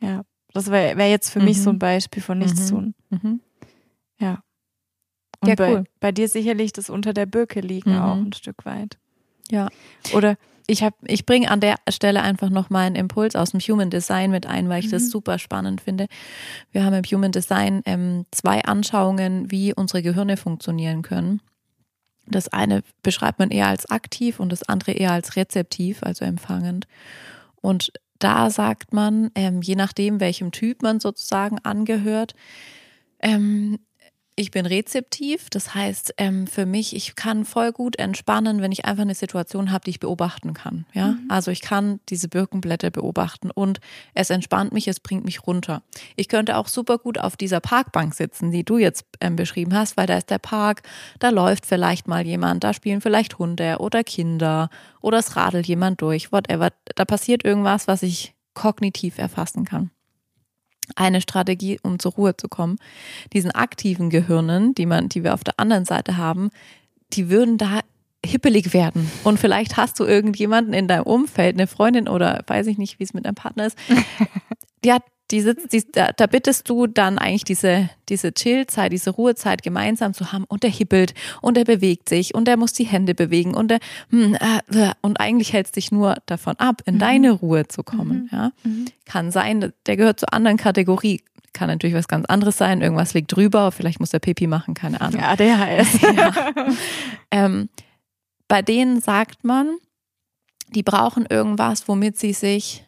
Ja, 0.00 0.22
das 0.52 0.70
wäre 0.70 0.96
wär 0.96 1.10
jetzt 1.10 1.30
für 1.30 1.40
mhm. 1.40 1.44
mich 1.46 1.62
so 1.62 1.70
ein 1.70 1.76
mhm. 1.76 1.80
Beispiel 1.80 2.22
von 2.22 2.38
nichts 2.38 2.68
tun. 2.68 2.94
Mhm. 3.10 3.20
mhm. 3.22 3.40
Ja. 4.18 4.42
Und 5.40 5.48
ja, 5.50 5.54
bei, 5.54 5.74
cool. 5.74 5.84
bei 6.00 6.12
dir 6.12 6.28
sicherlich 6.28 6.72
das 6.72 6.88
unter 6.88 7.12
der 7.12 7.26
Birke 7.26 7.60
liegen 7.60 7.92
mhm. 7.92 7.98
auch 7.98 8.16
ein 8.16 8.32
Stück 8.32 8.64
weit. 8.64 8.98
Ja. 9.50 9.68
Oder 10.14 10.36
ich 10.66 10.82
habe, 10.82 10.96
ich 11.06 11.26
bringe 11.26 11.50
an 11.50 11.60
der 11.60 11.76
Stelle 11.88 12.22
einfach 12.22 12.50
noch 12.50 12.70
mal 12.70 12.86
einen 12.86 12.96
Impuls 12.96 13.36
aus 13.36 13.50
dem 13.50 13.60
Human 13.60 13.90
Design 13.90 14.30
mit 14.30 14.46
ein, 14.46 14.68
weil 14.68 14.80
ich 14.80 14.90
das 14.90 15.10
super 15.10 15.38
spannend 15.38 15.80
finde. 15.80 16.06
Wir 16.72 16.84
haben 16.84 16.94
im 16.94 17.04
Human 17.04 17.32
Design 17.32 17.82
ähm, 17.86 18.26
zwei 18.32 18.62
Anschauungen, 18.64 19.50
wie 19.50 19.72
unsere 19.72 20.02
Gehirne 20.02 20.36
funktionieren 20.36 21.02
können. 21.02 21.40
Das 22.26 22.48
eine 22.48 22.82
beschreibt 23.02 23.38
man 23.38 23.50
eher 23.50 23.68
als 23.68 23.88
aktiv 23.88 24.40
und 24.40 24.50
das 24.50 24.64
andere 24.64 24.92
eher 24.92 25.12
als 25.12 25.36
rezeptiv, 25.36 26.02
also 26.02 26.24
empfangend. 26.24 26.88
Und 27.60 27.92
da 28.18 28.50
sagt 28.50 28.92
man, 28.92 29.30
ähm, 29.34 29.62
je 29.62 29.76
nachdem, 29.76 30.20
welchem 30.20 30.50
Typ 30.50 30.82
man 30.82 30.98
sozusagen 30.98 31.58
angehört, 31.60 32.34
ähm, 33.20 33.78
ich 34.38 34.50
bin 34.50 34.66
rezeptiv, 34.66 35.48
das 35.48 35.74
heißt 35.74 36.14
ähm, 36.18 36.46
für 36.46 36.66
mich, 36.66 36.94
ich 36.94 37.14
kann 37.14 37.46
voll 37.46 37.72
gut 37.72 37.98
entspannen, 37.98 38.60
wenn 38.60 38.70
ich 38.70 38.84
einfach 38.84 39.02
eine 39.02 39.14
Situation 39.14 39.72
habe, 39.72 39.84
die 39.84 39.90
ich 39.90 40.00
beobachten 40.00 40.52
kann. 40.52 40.84
Ja, 40.92 41.12
mhm. 41.12 41.24
also 41.30 41.50
ich 41.50 41.62
kann 41.62 42.00
diese 42.10 42.28
Birkenblätter 42.28 42.90
beobachten 42.90 43.50
und 43.50 43.80
es 44.12 44.28
entspannt 44.28 44.74
mich, 44.74 44.88
es 44.88 45.00
bringt 45.00 45.24
mich 45.24 45.46
runter. 45.46 45.82
Ich 46.16 46.28
könnte 46.28 46.58
auch 46.58 46.68
super 46.68 46.98
gut 46.98 47.18
auf 47.18 47.38
dieser 47.38 47.60
Parkbank 47.60 48.14
sitzen, 48.14 48.50
die 48.50 48.62
du 48.62 48.76
jetzt 48.76 49.06
ähm, 49.22 49.36
beschrieben 49.36 49.74
hast, 49.74 49.96
weil 49.96 50.06
da 50.06 50.18
ist 50.18 50.28
der 50.28 50.38
Park, 50.38 50.82
da 51.18 51.30
läuft 51.30 51.64
vielleicht 51.64 52.06
mal 52.06 52.26
jemand, 52.26 52.62
da 52.62 52.74
spielen 52.74 53.00
vielleicht 53.00 53.38
Hunde 53.38 53.78
oder 53.78 54.04
Kinder 54.04 54.68
oder 55.00 55.18
es 55.18 55.34
radelt 55.36 55.66
jemand 55.66 56.02
durch, 56.02 56.30
whatever. 56.30 56.68
Da 56.94 57.06
passiert 57.06 57.42
irgendwas, 57.42 57.88
was 57.88 58.02
ich 58.02 58.34
kognitiv 58.52 59.16
erfassen 59.16 59.64
kann 59.64 59.90
eine 60.94 61.20
Strategie, 61.20 61.78
um 61.82 61.98
zur 61.98 62.12
Ruhe 62.12 62.36
zu 62.36 62.48
kommen. 62.48 62.78
Diesen 63.32 63.50
aktiven 63.50 64.10
Gehirnen, 64.10 64.74
die 64.74 64.86
man, 64.86 65.08
die 65.08 65.24
wir 65.24 65.34
auf 65.34 65.44
der 65.44 65.58
anderen 65.58 65.84
Seite 65.84 66.16
haben, 66.16 66.50
die 67.12 67.30
würden 67.30 67.58
da 67.58 67.80
hippelig 68.24 68.72
werden. 68.72 69.10
Und 69.24 69.38
vielleicht 69.38 69.76
hast 69.76 69.98
du 70.00 70.04
irgendjemanden 70.04 70.74
in 70.74 70.88
deinem 70.88 71.04
Umfeld, 71.04 71.56
eine 71.56 71.66
Freundin 71.66 72.08
oder 72.08 72.42
weiß 72.46 72.66
ich 72.66 72.78
nicht, 72.78 72.98
wie 72.98 73.04
es 73.04 73.14
mit 73.14 73.24
deinem 73.24 73.34
Partner 73.34 73.66
ist, 73.66 73.78
die 74.84 74.92
hat 74.92 75.02
die 75.30 75.40
sitzt, 75.40 75.72
die, 75.72 75.84
da, 75.90 76.12
da 76.12 76.26
bittest 76.26 76.68
du 76.68 76.86
dann 76.86 77.18
eigentlich 77.18 77.44
diese, 77.44 77.90
diese 78.08 78.32
Chillzeit, 78.32 78.92
diese 78.92 79.10
Ruhezeit 79.10 79.62
gemeinsam 79.62 80.14
zu 80.14 80.32
haben 80.32 80.44
und 80.44 80.62
der 80.62 80.70
hibbelt 80.70 81.14
und 81.42 81.58
er 81.58 81.64
bewegt 81.64 82.08
sich 82.08 82.34
und 82.34 82.48
er 82.48 82.56
muss 82.56 82.72
die 82.72 82.84
Hände 82.84 83.14
bewegen 83.14 83.54
und 83.54 83.72
er, 83.72 83.80
hm, 84.10 84.34
äh, 84.34 84.92
und 85.00 85.18
eigentlich 85.18 85.52
hältst 85.52 85.76
dich 85.76 85.90
nur 85.90 86.16
davon 86.26 86.56
ab, 86.56 86.82
in 86.86 86.94
mhm. 86.94 87.00
deine 87.00 87.30
Ruhe 87.32 87.66
zu 87.66 87.82
kommen. 87.82 88.28
Mhm. 88.30 88.38
Ja? 88.38 88.52
Mhm. 88.62 88.84
Kann 89.04 89.32
sein, 89.32 89.72
der 89.86 89.96
gehört 89.96 90.20
zur 90.20 90.32
anderen 90.32 90.58
Kategorie. 90.58 91.22
Kann 91.52 91.68
natürlich 91.68 91.96
was 91.96 92.08
ganz 92.08 92.26
anderes 92.26 92.58
sein, 92.58 92.80
irgendwas 92.82 93.14
liegt 93.14 93.34
drüber, 93.34 93.72
vielleicht 93.72 93.98
muss 93.98 94.10
der 94.10 94.18
Pipi 94.20 94.46
machen, 94.46 94.74
keine 94.74 95.00
Ahnung. 95.00 95.20
Ja, 95.20 95.34
der 95.34 95.58
heißt. 95.66 96.02
ja. 96.02 96.32
ähm, 97.30 97.68
bei 98.46 98.62
denen 98.62 99.00
sagt 99.00 99.42
man, 99.42 99.76
die 100.68 100.82
brauchen 100.82 101.26
irgendwas, 101.26 101.88
womit 101.88 102.18
sie 102.18 102.32
sich 102.32 102.85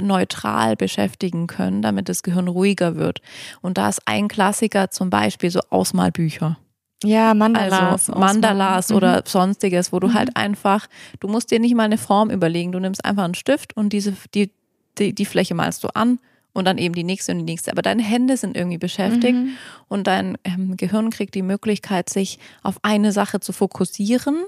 neutral 0.00 0.76
beschäftigen 0.76 1.46
können, 1.46 1.82
damit 1.82 2.08
das 2.08 2.22
Gehirn 2.22 2.48
ruhiger 2.48 2.96
wird. 2.96 3.20
Und 3.62 3.78
da 3.78 3.88
ist 3.88 4.02
ein 4.06 4.28
Klassiker 4.28 4.90
zum 4.90 5.10
Beispiel 5.10 5.50
so 5.50 5.60
Ausmalbücher. 5.70 6.58
Ja, 7.04 7.34
Mandalas. 7.34 8.08
Also 8.08 8.18
Mandalas 8.18 8.90
mhm. 8.90 8.96
oder 8.96 9.22
sonstiges, 9.26 9.92
wo 9.92 10.00
du 10.00 10.14
halt 10.14 10.28
mhm. 10.30 10.36
einfach, 10.36 10.86
du 11.20 11.28
musst 11.28 11.50
dir 11.50 11.60
nicht 11.60 11.74
mal 11.74 11.84
eine 11.84 11.98
Form 11.98 12.30
überlegen, 12.30 12.72
du 12.72 12.80
nimmst 12.80 13.04
einfach 13.04 13.24
einen 13.24 13.34
Stift 13.34 13.76
und 13.76 13.92
diese, 13.92 14.14
die, 14.34 14.50
die, 14.98 15.14
die 15.14 15.24
Fläche 15.26 15.54
malst 15.54 15.84
du 15.84 15.88
an 15.94 16.18
und 16.52 16.64
dann 16.64 16.78
eben 16.78 16.94
die 16.94 17.04
nächste 17.04 17.32
und 17.32 17.38
die 17.38 17.44
nächste. 17.44 17.70
Aber 17.70 17.82
deine 17.82 18.02
Hände 18.02 18.36
sind 18.36 18.56
irgendwie 18.56 18.78
beschäftigt 18.78 19.34
mhm. 19.34 19.56
und 19.88 20.06
dein 20.06 20.38
ähm, 20.44 20.76
Gehirn 20.76 21.10
kriegt 21.10 21.34
die 21.34 21.42
Möglichkeit, 21.42 22.08
sich 22.08 22.38
auf 22.62 22.78
eine 22.82 23.12
Sache 23.12 23.40
zu 23.40 23.52
fokussieren 23.52 24.44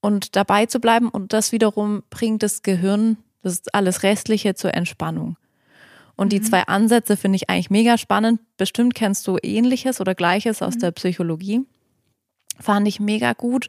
und 0.00 0.36
dabei 0.36 0.66
zu 0.66 0.80
bleiben 0.80 1.08
und 1.08 1.32
das 1.32 1.50
wiederum 1.50 2.02
bringt 2.10 2.42
das 2.42 2.62
Gehirn 2.62 3.16
das 3.42 3.54
ist 3.54 3.74
alles 3.74 4.02
Restliche 4.02 4.54
zur 4.54 4.74
Entspannung. 4.74 5.36
Und 6.16 6.32
die 6.32 6.40
mhm. 6.40 6.44
zwei 6.44 6.62
Ansätze 6.64 7.16
finde 7.16 7.36
ich 7.36 7.48
eigentlich 7.48 7.70
mega 7.70 7.96
spannend. 7.96 8.40
Bestimmt 8.56 8.94
kennst 8.94 9.26
du 9.26 9.38
ähnliches 9.40 10.00
oder 10.00 10.14
gleiches 10.14 10.62
aus 10.62 10.74
mhm. 10.74 10.80
der 10.80 10.90
Psychologie. 10.90 11.60
Fand 12.58 12.88
ich 12.88 12.98
mega 12.98 13.34
gut, 13.34 13.68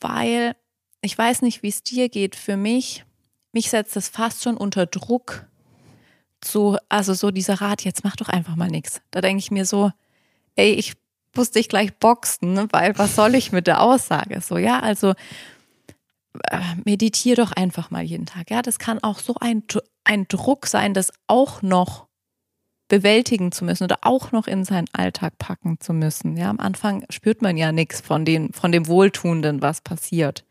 weil 0.00 0.56
ich 1.00 1.16
weiß 1.16 1.42
nicht, 1.42 1.62
wie 1.62 1.68
es 1.68 1.82
dir 1.82 2.08
geht. 2.08 2.34
Für 2.34 2.56
mich, 2.56 3.04
mich 3.52 3.70
setzt 3.70 3.96
es 3.96 4.08
fast 4.08 4.42
schon 4.42 4.56
unter 4.56 4.86
Druck. 4.86 5.46
zu, 6.40 6.76
also 6.88 7.14
so 7.14 7.30
dieser 7.30 7.60
Rat, 7.60 7.84
jetzt 7.84 8.04
mach 8.04 8.16
doch 8.16 8.28
einfach 8.28 8.56
mal 8.56 8.68
nichts. 8.68 9.00
Da 9.10 9.20
denke 9.20 9.40
ich 9.40 9.50
mir 9.50 9.64
so, 9.64 9.92
ey, 10.56 10.72
ich 10.72 10.94
muss 11.34 11.50
dich 11.50 11.68
gleich 11.68 11.96
boxen, 11.96 12.54
ne? 12.54 12.68
weil 12.70 12.98
was 12.98 13.14
soll 13.14 13.34
ich 13.34 13.52
mit 13.52 13.66
der 13.66 13.80
Aussage? 13.82 14.40
So, 14.40 14.56
ja, 14.56 14.80
also 14.80 15.14
äh, 16.50 16.60
meditiere 16.84 17.36
doch 17.36 17.52
einfach 17.52 17.90
mal 17.90 18.02
jeden 18.02 18.26
Tag. 18.26 18.50
Ja, 18.50 18.62
das 18.62 18.78
kann 18.78 18.98
auch 19.02 19.18
so 19.18 19.34
ein, 19.40 19.62
ein 20.04 20.26
Druck 20.28 20.66
sein, 20.66 20.94
das 20.94 21.12
auch 21.26 21.62
noch 21.62 22.08
bewältigen 22.88 23.52
zu 23.52 23.64
müssen 23.64 23.84
oder 23.84 23.98
auch 24.02 24.32
noch 24.32 24.46
in 24.46 24.64
seinen 24.64 24.88
Alltag 24.92 25.36
packen 25.38 25.78
zu 25.80 25.92
müssen. 25.92 26.36
Ja, 26.36 26.50
am 26.50 26.58
Anfang 26.58 27.04
spürt 27.10 27.42
man 27.42 27.56
ja 27.56 27.70
nichts 27.70 28.00
von, 28.00 28.24
den, 28.24 28.52
von 28.52 28.72
dem 28.72 28.86
Wohltuenden, 28.86 29.62
was 29.62 29.82
passiert. 29.82 30.44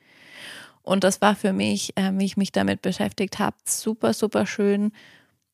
Und 0.84 1.04
das 1.04 1.20
war 1.20 1.36
für 1.36 1.52
mich, 1.52 1.98
äh, 1.98 2.12
wie 2.14 2.26
ich 2.26 2.38
mich 2.38 2.52
damit 2.52 2.82
beschäftigt 2.82 3.40
habe, 3.40 3.58
super, 3.66 4.14
super 4.14 4.46
schön 4.46 4.92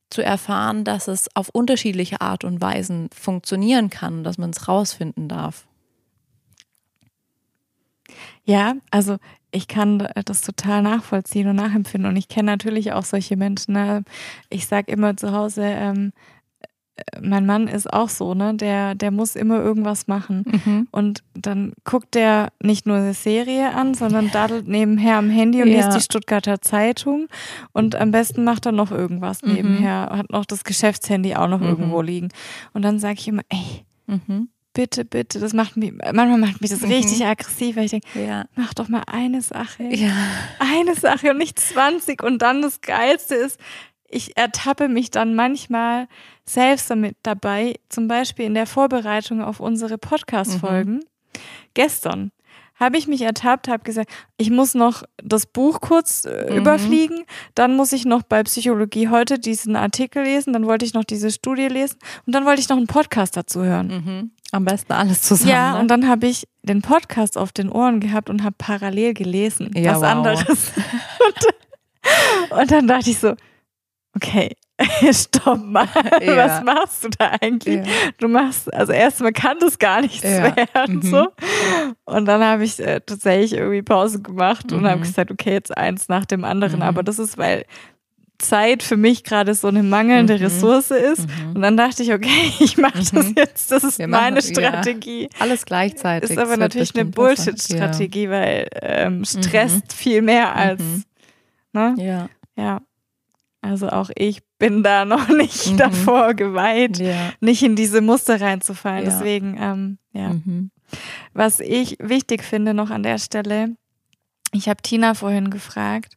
zu 0.09 0.21
erfahren, 0.23 0.83
dass 0.83 1.07
es 1.07 1.35
auf 1.35 1.49
unterschiedliche 1.49 2.21
Art 2.21 2.43
und 2.43 2.61
Weisen 2.61 3.09
funktionieren 3.11 3.89
kann, 3.89 4.23
dass 4.23 4.37
man 4.37 4.51
es 4.51 4.67
rausfinden 4.67 5.27
darf. 5.27 5.65
Ja, 8.45 8.75
also 8.91 9.17
ich 9.53 9.67
kann 9.67 10.07
das 10.25 10.41
total 10.41 10.81
nachvollziehen 10.81 11.47
und 11.47 11.55
nachempfinden. 11.55 12.09
Und 12.09 12.17
ich 12.17 12.27
kenne 12.27 12.51
natürlich 12.51 12.91
auch 12.91 13.05
solche 13.05 13.37
Menschen. 13.37 13.73
Ne? 13.73 14.03
Ich 14.49 14.67
sage 14.67 14.91
immer 14.91 15.15
zu 15.15 15.31
Hause, 15.31 15.61
ähm, 15.63 16.11
äh, 16.95 17.21
mein 17.21 17.45
Mann 17.45 17.67
ist 17.67 17.91
auch 17.91 18.09
so, 18.09 18.33
ne? 18.33 18.55
Der, 18.55 18.95
der 18.95 19.11
muss 19.11 19.35
immer 19.35 19.61
irgendwas 19.61 20.07
machen. 20.07 20.43
Mhm. 20.45 20.87
Und 20.91 21.23
dann 21.35 21.73
guckt 21.83 22.15
der 22.15 22.51
nicht 22.61 22.85
nur 22.85 22.97
eine 22.97 23.13
Serie 23.13 23.73
an, 23.73 23.93
sondern 23.93 24.31
daddelt 24.31 24.67
nebenher 24.67 25.17
am 25.17 25.29
Handy 25.29 25.61
und 25.61 25.69
ja. 25.69 25.77
liest 25.77 25.95
die 25.95 26.03
Stuttgarter 26.03 26.61
Zeitung. 26.61 27.27
Und 27.73 27.95
am 27.95 28.11
besten 28.11 28.43
macht 28.43 28.65
er 28.65 28.71
noch 28.71 28.91
irgendwas 28.91 29.43
mhm. 29.43 29.53
nebenher. 29.53 30.09
Hat 30.11 30.31
noch 30.31 30.45
das 30.45 30.63
Geschäftshandy 30.63 31.35
auch 31.35 31.47
noch 31.47 31.59
mhm. 31.59 31.67
irgendwo 31.67 32.01
liegen. 32.01 32.29
Und 32.73 32.81
dann 32.81 32.97
sage 32.97 33.19
ich 33.19 33.27
immer, 33.27 33.43
ey, 33.49 33.85
mhm 34.07 34.49
bitte, 34.73 35.05
bitte, 35.05 35.39
das 35.39 35.53
macht 35.53 35.77
mich, 35.77 35.93
manchmal 35.93 36.37
macht 36.37 36.61
mich 36.61 36.71
das 36.71 36.81
mhm. 36.81 36.91
richtig 36.91 37.25
aggressiv, 37.25 37.75
weil 37.75 37.85
ich 37.85 37.91
denke, 37.91 38.07
ja. 38.25 38.45
mach 38.55 38.73
doch 38.73 38.89
mal 38.89 39.03
eine 39.07 39.41
Sache. 39.41 39.83
Ja. 39.83 40.13
Eine 40.59 40.95
Sache 40.95 41.31
und 41.31 41.37
nicht 41.37 41.59
20. 41.59 42.23
Und 42.23 42.41
dann 42.41 42.61
das 42.61 42.81
Geilste 42.81 43.35
ist, 43.35 43.59
ich 44.09 44.37
ertappe 44.37 44.89
mich 44.89 45.11
dann 45.11 45.35
manchmal 45.35 46.07
selbst 46.45 46.89
damit 46.89 47.15
dabei, 47.23 47.75
zum 47.89 48.07
Beispiel 48.07 48.45
in 48.45 48.53
der 48.53 48.67
Vorbereitung 48.67 49.41
auf 49.41 49.59
unsere 49.59 49.97
Podcast-Folgen. 49.97 50.95
Mhm. 50.95 51.03
Gestern 51.73 52.31
habe 52.75 52.97
ich 52.97 53.07
mich 53.07 53.21
ertappt, 53.21 53.67
habe 53.67 53.83
gesagt, 53.83 54.11
ich 54.37 54.49
muss 54.49 54.73
noch 54.73 55.03
das 55.23 55.45
Buch 55.45 55.79
kurz 55.79 56.25
äh, 56.25 56.47
mhm. 56.49 56.57
überfliegen, 56.57 57.23
dann 57.55 57.75
muss 57.75 57.93
ich 57.93 58.05
noch 58.05 58.23
bei 58.23 58.43
Psychologie 58.43 59.09
heute 59.09 59.39
diesen 59.39 59.75
Artikel 59.75 60.23
lesen, 60.23 60.53
dann 60.53 60.65
wollte 60.65 60.85
ich 60.85 60.93
noch 60.93 61.03
diese 61.03 61.31
Studie 61.31 61.67
lesen 61.67 61.97
und 62.25 62.33
dann 62.33 62.45
wollte 62.45 62.61
ich 62.61 62.69
noch 62.69 62.77
einen 62.77 62.87
Podcast 62.87 63.37
dazu 63.37 63.63
hören. 63.63 63.87
Mhm. 63.87 64.31
Am 64.53 64.65
besten 64.65 64.93
alles 64.93 65.23
zusammen. 65.23 65.49
Ja, 65.49 65.73
ne? 65.73 65.79
und 65.79 65.87
dann 65.87 66.07
habe 66.07 66.27
ich 66.27 66.47
den 66.61 66.83
Podcast 66.83 67.39
auf 67.39 67.51
den 67.51 67.71
Ohren 67.71 67.99
gehabt 67.99 68.29
und 68.29 68.43
habe 68.43 68.53
parallel 68.55 69.15
gelesen. 69.15 69.71
Ja, 69.73 69.93
was 69.93 70.01
wow. 70.01 70.03
anderes. 70.03 70.71
und, 71.25 72.51
und 72.59 72.71
dann 72.71 72.87
dachte 72.87 73.09
ich 73.09 73.17
so, 73.17 73.33
okay, 74.15 74.55
stopp 75.11 75.65
mal, 75.65 75.87
ja. 76.21 76.37
was 76.37 76.63
machst 76.63 77.03
du 77.03 77.09
da 77.09 77.31
eigentlich? 77.41 77.83
Ja. 77.83 77.93
Du 78.19 78.27
machst, 78.27 78.71
also 78.71 78.93
erstmal 78.93 79.31
kann 79.31 79.57
das 79.59 79.79
gar 79.79 80.01
nichts 80.01 80.21
ja. 80.21 80.55
werden, 80.55 80.97
mhm. 80.97 81.01
so. 81.01 81.27
Und 82.05 82.25
dann 82.25 82.43
habe 82.43 82.63
ich 82.63 82.79
äh, 82.79 83.01
tatsächlich 83.03 83.53
irgendwie 83.53 83.81
Pause 83.81 84.21
gemacht 84.21 84.69
mhm. 84.69 84.77
und 84.77 84.87
habe 84.87 85.01
gesagt, 85.01 85.31
okay, 85.31 85.53
jetzt 85.53 85.75
eins 85.75 86.09
nach 86.09 86.25
dem 86.25 86.43
anderen. 86.43 86.77
Mhm. 86.77 86.83
Aber 86.83 87.01
das 87.01 87.17
ist, 87.17 87.39
weil 87.39 87.65
Zeit 88.43 88.83
für 88.83 88.97
mich 88.97 89.23
gerade 89.23 89.53
so 89.53 89.67
eine 89.67 89.83
mangelnde 89.83 90.37
mhm. 90.37 90.43
Ressource 90.43 90.91
ist. 90.91 91.27
Mhm. 91.27 91.55
Und 91.55 91.61
dann 91.61 91.77
dachte 91.77 92.03
ich, 92.03 92.13
okay, 92.13 92.51
ich 92.59 92.77
mache 92.77 92.99
das 92.99 93.11
mhm. 93.11 93.33
jetzt. 93.35 93.71
Das 93.71 93.83
ist 93.83 94.05
meine 94.07 94.41
Strategie. 94.41 95.23
Ja, 95.23 95.29
alles 95.39 95.65
gleichzeitig. 95.65 96.31
Ist 96.31 96.37
aber 96.37 96.57
natürlich 96.57 96.95
eine 96.95 97.05
Bullshit-Strategie, 97.05 98.25
ja. 98.25 98.29
weil 98.29 98.67
ähm, 98.81 99.25
stresst 99.25 99.87
mhm. 99.87 99.95
viel 99.95 100.21
mehr 100.21 100.55
als. 100.55 100.81
Mhm. 100.81 101.03
Ne? 101.73 101.95
Ja. 101.97 102.29
Ja. 102.55 102.81
Also 103.61 103.89
auch 103.89 104.09
ich 104.15 104.39
bin 104.59 104.83
da 104.83 105.05
noch 105.05 105.29
nicht 105.29 105.71
mhm. 105.71 105.77
davor 105.77 106.33
geweiht, 106.33 106.99
ja. 106.99 107.31
nicht 107.39 107.63
in 107.63 107.75
diese 107.75 108.01
Muster 108.01 108.39
reinzufallen. 108.39 109.05
Deswegen, 109.05 109.57
ähm, 109.59 109.97
ja. 110.11 110.35
Was 111.33 111.59
ich 111.59 111.97
wichtig 111.99 112.43
finde 112.43 112.75
noch 112.75 112.91
an 112.91 113.01
der 113.01 113.17
Stelle, 113.17 113.75
ich 114.51 114.69
habe 114.69 114.81
Tina 114.81 115.15
vorhin 115.15 115.49
gefragt, 115.49 116.15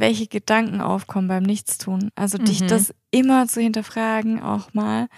welche 0.00 0.26
Gedanken 0.26 0.80
aufkommen 0.80 1.28
beim 1.28 1.42
Nichtstun. 1.42 2.10
Also 2.16 2.38
mhm. 2.38 2.44
dich 2.46 2.66
das 2.66 2.94
immer 3.10 3.46
zu 3.46 3.60
hinterfragen, 3.60 4.42
auch 4.42 4.72
mal, 4.74 5.08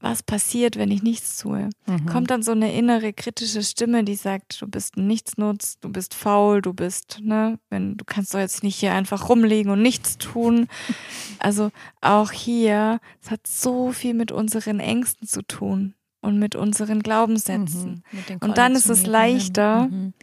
was 0.00 0.22
passiert, 0.22 0.76
wenn 0.76 0.90
ich 0.90 1.02
nichts 1.02 1.38
tue? 1.38 1.70
Mhm. 1.86 2.06
Kommt 2.06 2.30
dann 2.30 2.42
so 2.42 2.52
eine 2.52 2.72
innere 2.72 3.12
kritische 3.12 3.62
Stimme, 3.62 4.04
die 4.04 4.14
sagt, 4.14 4.60
du 4.60 4.66
bist 4.66 4.96
ein 4.96 5.06
Nichtsnutz, 5.06 5.78
du 5.80 5.88
bist 5.90 6.14
faul, 6.14 6.62
du 6.62 6.72
bist, 6.72 7.20
ne, 7.22 7.58
wenn 7.70 7.96
du 7.96 8.04
kannst 8.04 8.34
doch 8.34 8.38
jetzt 8.38 8.62
nicht 8.62 8.76
hier 8.76 8.92
einfach 8.92 9.28
rumlegen 9.28 9.70
und 9.72 9.82
nichts 9.82 10.18
tun. 10.18 10.68
Also 11.38 11.70
auch 12.00 12.32
hier, 12.32 12.98
es 13.22 13.30
hat 13.30 13.46
so 13.46 13.92
viel 13.92 14.14
mit 14.14 14.32
unseren 14.32 14.80
Ängsten 14.80 15.28
zu 15.28 15.42
tun 15.42 15.94
und 16.22 16.38
mit 16.38 16.56
unseren 16.56 17.02
Glaubenssätzen. 17.02 18.02
Mhm, 18.10 18.38
und 18.40 18.58
dann 18.58 18.74
ist 18.74 18.88
es 18.88 19.06
leichter, 19.06 19.88
mhm. 19.88 20.14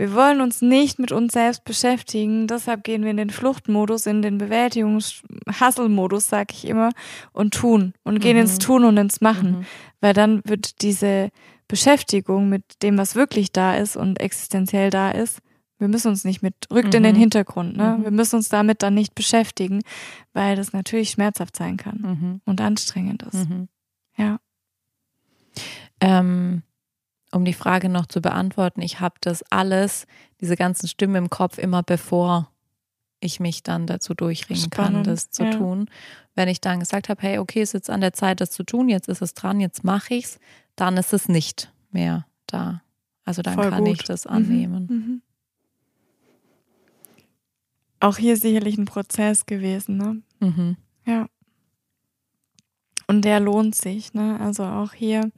Wir 0.00 0.14
wollen 0.14 0.40
uns 0.40 0.62
nicht 0.62 0.98
mit 0.98 1.12
uns 1.12 1.34
selbst 1.34 1.62
beschäftigen, 1.64 2.46
deshalb 2.46 2.84
gehen 2.84 3.02
wir 3.02 3.10
in 3.10 3.18
den 3.18 3.28
Fluchtmodus, 3.28 4.06
in 4.06 4.22
den 4.22 4.38
Bewältigungs-Hustle-Modus, 4.38 6.26
sag 6.26 6.54
ich 6.54 6.66
immer, 6.66 6.88
und 7.34 7.52
tun 7.52 7.92
und 8.02 8.18
gehen 8.18 8.36
mhm. 8.36 8.44
ins 8.44 8.58
Tun 8.58 8.86
und 8.86 8.96
ins 8.96 9.20
Machen, 9.20 9.50
mhm. 9.50 9.66
weil 10.00 10.14
dann 10.14 10.40
wird 10.46 10.80
diese 10.80 11.28
Beschäftigung 11.68 12.48
mit 12.48 12.82
dem, 12.82 12.96
was 12.96 13.14
wirklich 13.14 13.52
da 13.52 13.74
ist 13.74 13.94
und 13.94 14.22
existenziell 14.22 14.88
da 14.88 15.10
ist, 15.10 15.40
wir 15.76 15.88
müssen 15.88 16.08
uns 16.08 16.24
nicht 16.24 16.40
mit, 16.40 16.54
rückt 16.72 16.94
mhm. 16.94 16.96
in 16.96 17.02
den 17.02 17.16
mhm. 17.16 17.20
Hintergrund, 17.20 17.76
ne? 17.76 17.98
Mhm. 17.98 18.04
Wir 18.04 18.10
müssen 18.10 18.36
uns 18.36 18.48
damit 18.48 18.82
dann 18.82 18.94
nicht 18.94 19.14
beschäftigen, 19.14 19.82
weil 20.32 20.56
das 20.56 20.72
natürlich 20.72 21.10
schmerzhaft 21.10 21.54
sein 21.56 21.76
kann 21.76 21.98
mhm. 22.00 22.40
und 22.46 22.62
anstrengend 22.62 23.22
ist. 23.24 23.46
Ja. 24.16 24.40
Ähm, 26.00 26.62
um 27.32 27.44
die 27.44 27.52
Frage 27.52 27.88
noch 27.88 28.06
zu 28.06 28.20
beantworten, 28.20 28.82
ich 28.82 29.00
habe 29.00 29.14
das 29.20 29.42
alles, 29.50 30.06
diese 30.40 30.56
ganzen 30.56 30.88
Stimmen 30.88 31.16
im 31.16 31.30
Kopf 31.30 31.58
immer 31.58 31.82
bevor 31.82 32.50
ich 33.20 33.38
mich 33.38 33.62
dann 33.62 33.86
dazu 33.86 34.14
durchringen 34.14 34.62
Spannend, 34.62 34.94
kann, 34.94 35.04
das 35.04 35.30
zu 35.30 35.44
ja. 35.44 35.50
tun. 35.50 35.90
Wenn 36.34 36.48
ich 36.48 36.60
dann 36.60 36.80
gesagt 36.80 37.08
habe, 37.08 37.20
hey, 37.22 37.38
okay, 37.38 37.60
es 37.60 37.70
ist 37.70 37.74
jetzt 37.74 37.90
an 37.90 38.00
der 38.00 38.14
Zeit, 38.14 38.40
das 38.40 38.50
zu 38.50 38.64
tun, 38.64 38.88
jetzt 38.88 39.08
ist 39.08 39.20
es 39.22 39.34
dran, 39.34 39.60
jetzt 39.60 39.84
mache 39.84 40.14
ich 40.14 40.24
es, 40.24 40.40
dann 40.74 40.96
ist 40.96 41.12
es 41.12 41.28
nicht 41.28 41.72
mehr 41.90 42.26
da. 42.46 42.82
Also 43.24 43.42
dann 43.42 43.54
Voll 43.54 43.70
kann 43.70 43.84
gut. 43.84 44.00
ich 44.00 44.02
das 44.04 44.24
mhm. 44.24 44.30
annehmen. 44.30 44.86
Mhm. 44.90 45.22
Auch 48.00 48.16
hier 48.16 48.36
sicherlich 48.36 48.78
ein 48.78 48.86
Prozess 48.86 49.44
gewesen, 49.44 49.98
ne? 49.98 50.22
Mhm. 50.40 50.76
Ja. 51.04 51.26
Und 53.10 53.24
der 53.24 53.40
lohnt 53.40 53.74
sich, 53.74 54.14
ne? 54.14 54.38
Also 54.40 54.62
auch 54.62 54.92
hier. 54.92 55.32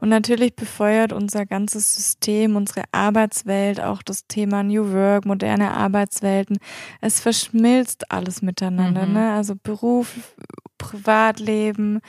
Und 0.00 0.08
natürlich 0.08 0.56
befeuert 0.56 1.12
unser 1.12 1.44
ganzes 1.44 1.94
System, 1.94 2.56
unsere 2.56 2.84
Arbeitswelt, 2.92 3.78
auch 3.78 4.02
das 4.02 4.26
Thema 4.26 4.62
New 4.62 4.94
Work, 4.94 5.26
moderne 5.26 5.72
Arbeitswelten. 5.72 6.56
Es 7.02 7.20
verschmilzt 7.20 8.10
alles 8.10 8.40
miteinander, 8.40 9.04
mhm. 9.04 9.12
ne? 9.12 9.32
Also 9.34 9.52
Beruf, 9.62 10.34
Privatleben. 10.78 12.00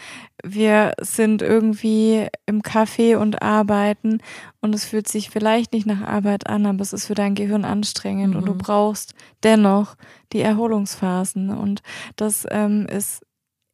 Wir 0.45 0.93
sind 1.01 1.41
irgendwie 1.41 2.27
im 2.45 2.61
Café 2.61 3.17
und 3.17 3.41
arbeiten 3.41 4.19
und 4.61 4.73
es 4.73 4.85
fühlt 4.85 5.09
sich 5.09 5.29
vielleicht 5.29 5.73
nicht 5.73 5.85
nach 5.85 6.03
Arbeit 6.03 6.47
an, 6.47 6.65
aber 6.65 6.81
es 6.83 6.93
ist 6.93 7.07
für 7.07 7.15
dein 7.15 7.35
Gehirn 7.35 7.65
anstrengend 7.65 8.29
mhm. 8.33 8.39
und 8.39 8.45
du 8.47 8.53
mhm. 8.53 8.59
brauchst 8.59 9.13
dennoch 9.43 9.95
die 10.31 10.39
Erholungsphasen. 10.39 11.49
Und 11.49 11.81
das 12.15 12.47
ähm, 12.49 12.85
ist 12.85 13.23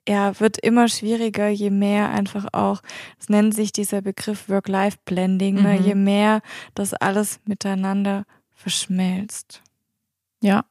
ja, 0.07 0.39
wird 0.39 0.57
immer 0.57 0.87
schwieriger, 0.87 1.49
je 1.49 1.69
mehr 1.69 2.09
einfach 2.09 2.47
auch, 2.53 2.81
es 3.19 3.29
nennt 3.29 3.53
sich 3.53 3.71
dieser 3.71 4.01
Begriff 4.01 4.47
Work-Life-Blending, 4.47 5.55
ne? 5.55 5.61
mhm. 5.61 5.67
ne, 5.67 5.79
je 5.81 5.95
mehr 5.95 6.41
das 6.75 6.93
alles 6.93 7.39
miteinander 7.45 8.23
verschmelzt. 8.53 9.61
Ja. 10.41 10.65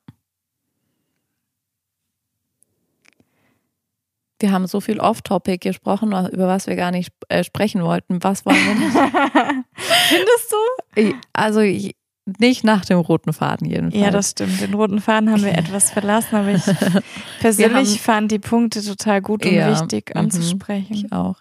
Wir 4.38 4.52
haben 4.52 4.66
so 4.66 4.80
viel 4.80 5.00
Off-Topic 5.00 5.58
gesprochen, 5.58 6.08
über 6.30 6.46
was 6.46 6.66
wir 6.66 6.76
gar 6.76 6.90
nicht 6.90 7.12
äh, 7.28 7.42
sprechen 7.42 7.82
wollten. 7.82 8.22
Was 8.22 8.44
wollen 8.44 8.56
wir 8.56 8.74
denn? 8.74 9.64
Findest 9.74 10.52
du? 10.52 11.14
Also 11.32 11.60
nicht 12.38 12.64
nach 12.64 12.84
dem 12.84 12.98
roten 12.98 13.32
Faden 13.32 13.68
jedenfalls. 13.68 14.04
Ja, 14.04 14.10
das 14.10 14.30
stimmt. 14.30 14.60
Den 14.60 14.74
roten 14.74 15.00
Faden 15.00 15.30
haben 15.30 15.42
wir 15.42 15.56
etwas 15.56 15.90
verlassen, 15.90 16.34
aber 16.34 16.50
ich 16.50 16.64
persönlich 17.40 18.00
fand 18.00 18.32
die 18.32 18.40
Punkte 18.40 18.82
total 18.82 19.22
gut 19.22 19.46
und 19.46 19.52
ja, 19.52 19.70
wichtig 19.70 20.10
mhm. 20.12 20.22
anzusprechen. 20.22 20.92
Ich 20.92 21.12
auch. 21.12 21.36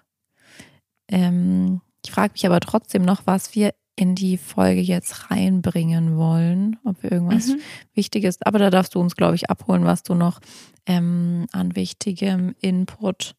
Ähm, 1.10 1.82
ich 2.06 2.12
frage 2.12 2.34
mich 2.34 2.46
aber 2.46 2.60
trotzdem 2.60 3.04
noch, 3.04 3.24
was 3.26 3.56
wir 3.56 3.74
in 3.96 4.14
die 4.14 4.38
Folge 4.38 4.82
jetzt 4.82 5.32
reinbringen 5.32 6.18
wollen, 6.18 6.78
ob 6.84 7.02
wir 7.02 7.12
irgendwas 7.12 7.48
mhm. 7.48 7.62
Wichtiges, 7.94 8.42
aber 8.42 8.60
da 8.60 8.70
darfst 8.70 8.94
du 8.94 9.00
uns, 9.00 9.16
glaube 9.16 9.36
ich, 9.36 9.50
abholen, 9.50 9.86
was 9.86 10.04
du 10.04 10.14
noch 10.14 10.40
ähm, 10.86 11.48
an 11.52 11.76
wichtigem 11.76 12.56
Input 12.60 13.36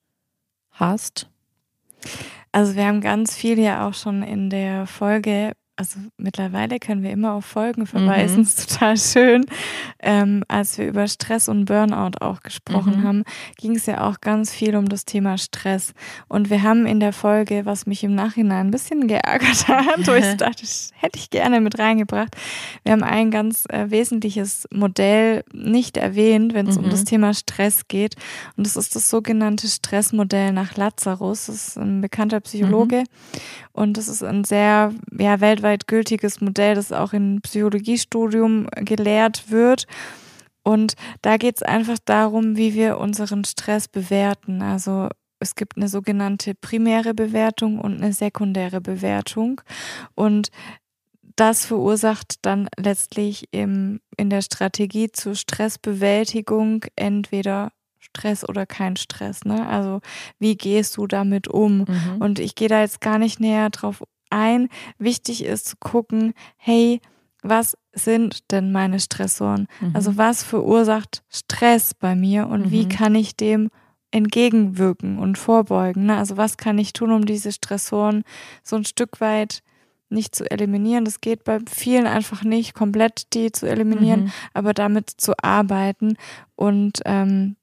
hast. 0.70 1.28
Also 2.52 2.74
wir 2.74 2.87
haben 2.87 3.02
ganz 3.02 3.37
viel 3.37 3.59
ja 3.59 3.87
auch 3.87 3.94
schon 3.94 4.22
in 4.22 4.50
der 4.50 4.87
Folge 4.87 5.52
also 5.76 5.98
mittlerweile 6.16 6.78
können 6.78 7.02
wir 7.02 7.10
immer 7.10 7.34
auf 7.34 7.44
Folgen 7.44 7.86
verweisen, 7.86 8.36
mhm. 8.36 8.42
ist 8.44 8.70
total 8.70 8.96
schön. 8.96 9.44
Ähm, 10.00 10.42
als 10.48 10.78
wir 10.78 10.88
über 10.88 11.06
Stress 11.06 11.48
und 11.50 11.66
Burnout 11.66 12.18
auch 12.20 12.40
gesprochen 12.40 13.00
mhm. 13.00 13.02
haben, 13.02 13.24
ging 13.58 13.76
es 13.76 13.84
ja 13.84 14.08
auch 14.08 14.22
ganz 14.22 14.52
viel 14.52 14.74
um 14.74 14.88
das 14.88 15.04
Thema 15.04 15.36
Stress. 15.36 15.92
Und 16.28 16.48
wir 16.48 16.62
haben 16.62 16.86
in 16.86 16.98
der 16.98 17.12
Folge, 17.12 17.66
was 17.66 17.86
mich 17.86 18.02
im 18.04 18.14
Nachhinein 18.14 18.68
ein 18.68 18.70
bisschen 18.70 19.06
geärgert 19.06 19.68
hat, 19.68 20.06
wo 20.06 20.12
ich 20.12 20.24
dachte, 20.38 20.62
das 20.62 20.92
hätte 20.94 21.18
ich 21.18 21.28
gerne 21.28 21.60
mit 21.60 21.78
reingebracht, 21.78 22.34
wir 22.82 22.92
haben 22.92 23.04
ein 23.04 23.30
ganz 23.30 23.66
äh, 23.68 23.90
wesentliches 23.90 24.66
Modell 24.72 25.44
nicht 25.52 25.98
erwähnt, 25.98 26.54
wenn 26.54 26.66
es 26.66 26.78
mhm. 26.78 26.84
um 26.84 26.90
das 26.90 27.00
mhm. 27.00 27.06
Thema 27.06 27.34
Stress 27.34 27.86
geht. 27.86 28.14
Und 28.56 28.66
das 28.66 28.76
ist 28.76 28.96
das 28.96 29.10
sogenannte 29.10 29.68
Stressmodell 29.68 30.52
nach 30.52 30.76
Lazarus. 30.76 31.46
Das 31.46 31.68
ist 31.68 31.76
ein 31.76 32.00
bekannter 32.00 32.40
Psychologe. 32.40 33.00
Mhm. 33.00 33.04
Und 33.72 33.98
das 33.98 34.08
ist 34.08 34.22
ein 34.22 34.44
sehr 34.44 34.94
ja, 35.18 35.40
weltweit 35.40 35.65
gültiges 35.87 36.40
Modell, 36.40 36.74
das 36.74 36.92
auch 36.92 37.12
im 37.12 37.40
Psychologiestudium 37.42 38.68
gelehrt 38.76 39.50
wird. 39.50 39.87
Und 40.62 40.94
da 41.22 41.37
geht 41.37 41.57
es 41.57 41.62
einfach 41.62 41.98
darum, 42.05 42.57
wie 42.57 42.74
wir 42.74 42.98
unseren 42.98 43.44
Stress 43.44 43.87
bewerten. 43.88 44.62
Also 44.62 45.09
es 45.38 45.55
gibt 45.55 45.76
eine 45.76 45.88
sogenannte 45.88 46.55
primäre 46.55 47.14
Bewertung 47.14 47.79
und 47.79 48.02
eine 48.02 48.12
sekundäre 48.12 48.81
Bewertung. 48.81 49.61
Und 50.14 50.48
das 51.37 51.66
verursacht 51.66 52.37
dann 52.42 52.68
letztlich 52.79 53.48
im, 53.52 54.00
in 54.16 54.31
der 54.31 54.42
Strategie 54.42 55.12
zur 55.12 55.35
Stressbewältigung 55.35 56.85
entweder 56.96 57.72
Stress 57.98 58.48
oder 58.48 58.66
kein 58.66 58.96
Stress. 58.96 59.44
Ne? 59.44 59.68
Also 59.68 60.00
wie 60.38 60.57
gehst 60.57 60.96
du 60.96 61.07
damit 61.07 61.48
um? 61.48 61.79
Mhm. 61.79 62.16
Und 62.18 62.38
ich 62.38 62.55
gehe 62.55 62.68
da 62.68 62.81
jetzt 62.81 63.00
gar 63.00 63.18
nicht 63.18 63.38
näher 63.38 63.70
drauf 63.70 64.02
ein. 64.30 64.68
Wichtig 64.98 65.44
ist 65.44 65.66
zu 65.66 65.76
gucken, 65.78 66.34
hey, 66.56 67.00
was 67.42 67.76
sind 67.92 68.50
denn 68.50 68.72
meine 68.72 69.00
Stressoren? 69.00 69.68
Mhm. 69.80 69.92
Also 69.94 70.16
was 70.16 70.42
verursacht 70.42 71.22
Stress 71.28 71.94
bei 71.94 72.14
mir 72.14 72.48
und 72.48 72.66
mhm. 72.66 72.70
wie 72.70 72.88
kann 72.88 73.14
ich 73.14 73.36
dem 73.36 73.70
entgegenwirken 74.10 75.18
und 75.18 75.38
vorbeugen? 75.38 76.06
Ne? 76.06 76.16
Also 76.16 76.36
was 76.36 76.56
kann 76.56 76.78
ich 76.78 76.92
tun, 76.92 77.12
um 77.12 77.26
diese 77.26 77.52
Stressoren 77.52 78.24
so 78.62 78.76
ein 78.76 78.84
Stück 78.84 79.20
weit 79.20 79.62
nicht 80.08 80.34
zu 80.34 80.48
eliminieren. 80.50 81.04
Das 81.04 81.20
geht 81.20 81.44
bei 81.44 81.58
vielen 81.68 82.06
einfach 82.06 82.44
nicht, 82.44 82.74
komplett 82.74 83.34
die 83.34 83.50
zu 83.52 83.68
eliminieren, 83.68 84.24
mhm. 84.24 84.32
aber 84.54 84.72
damit 84.72 85.10
zu 85.10 85.32
arbeiten 85.42 86.16
und 86.54 87.00
ähm, 87.04 87.56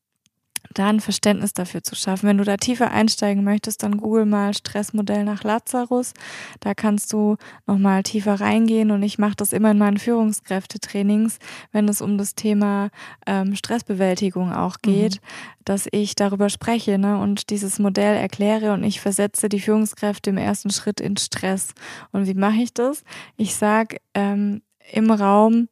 da 0.74 0.88
ein 0.88 1.00
Verständnis 1.00 1.54
dafür 1.54 1.84
zu 1.84 1.96
schaffen. 1.96 2.28
Wenn 2.28 2.38
du 2.38 2.44
da 2.44 2.58
tiefer 2.58 2.92
einsteigen 2.92 3.44
möchtest, 3.44 3.84
dann 3.84 3.98
google 3.98 4.26
mal 4.26 4.54
Stressmodell 4.54 5.24
nach 5.24 5.44
Lazarus. 5.44 6.14
Da 6.60 6.74
kannst 6.74 7.14
du 7.14 7.38
nochmal 7.68 8.04
tiefer 8.04 8.40
reingehen 8.40 8.92
und 8.92 9.04
ich 9.04 9.20
mache 9.20 9.36
das 9.36 9.54
immer 9.54 9.72
in 9.72 9.78
meinen 9.78 9.98
Führungskräftetrainings, 9.98 11.40
wenn 11.72 11.88
es 11.88 12.02
um 12.02 12.18
das 12.18 12.36
Thema 12.36 12.90
ähm, 13.28 13.56
Stressbewältigung 13.56 14.52
auch 14.54 14.78
geht, 14.82 15.16
mhm. 15.16 15.28
dass 15.66 15.88
ich 15.92 16.16
darüber 16.16 16.50
spreche 16.50 16.98
ne, 16.98 17.20
und 17.20 17.50
dieses 17.50 17.80
Modell 17.80 18.16
erkläre 18.16 18.74
und 18.74 18.84
ich 18.84 19.02
versetze 19.02 19.50
die 19.50 19.60
Führungskräfte 19.60 20.30
im 20.30 20.38
ersten 20.38 20.72
Schritt 20.72 21.00
in 21.00 21.18
Stress. 21.18 21.74
Und 22.12 22.28
wie 22.28 22.34
mache 22.34 22.62
ich 22.62 22.74
das? 22.74 23.04
Ich 23.38 23.56
sage 23.56 23.98
ähm, 24.14 24.62
im 24.92 25.12
Raum, 25.12 25.70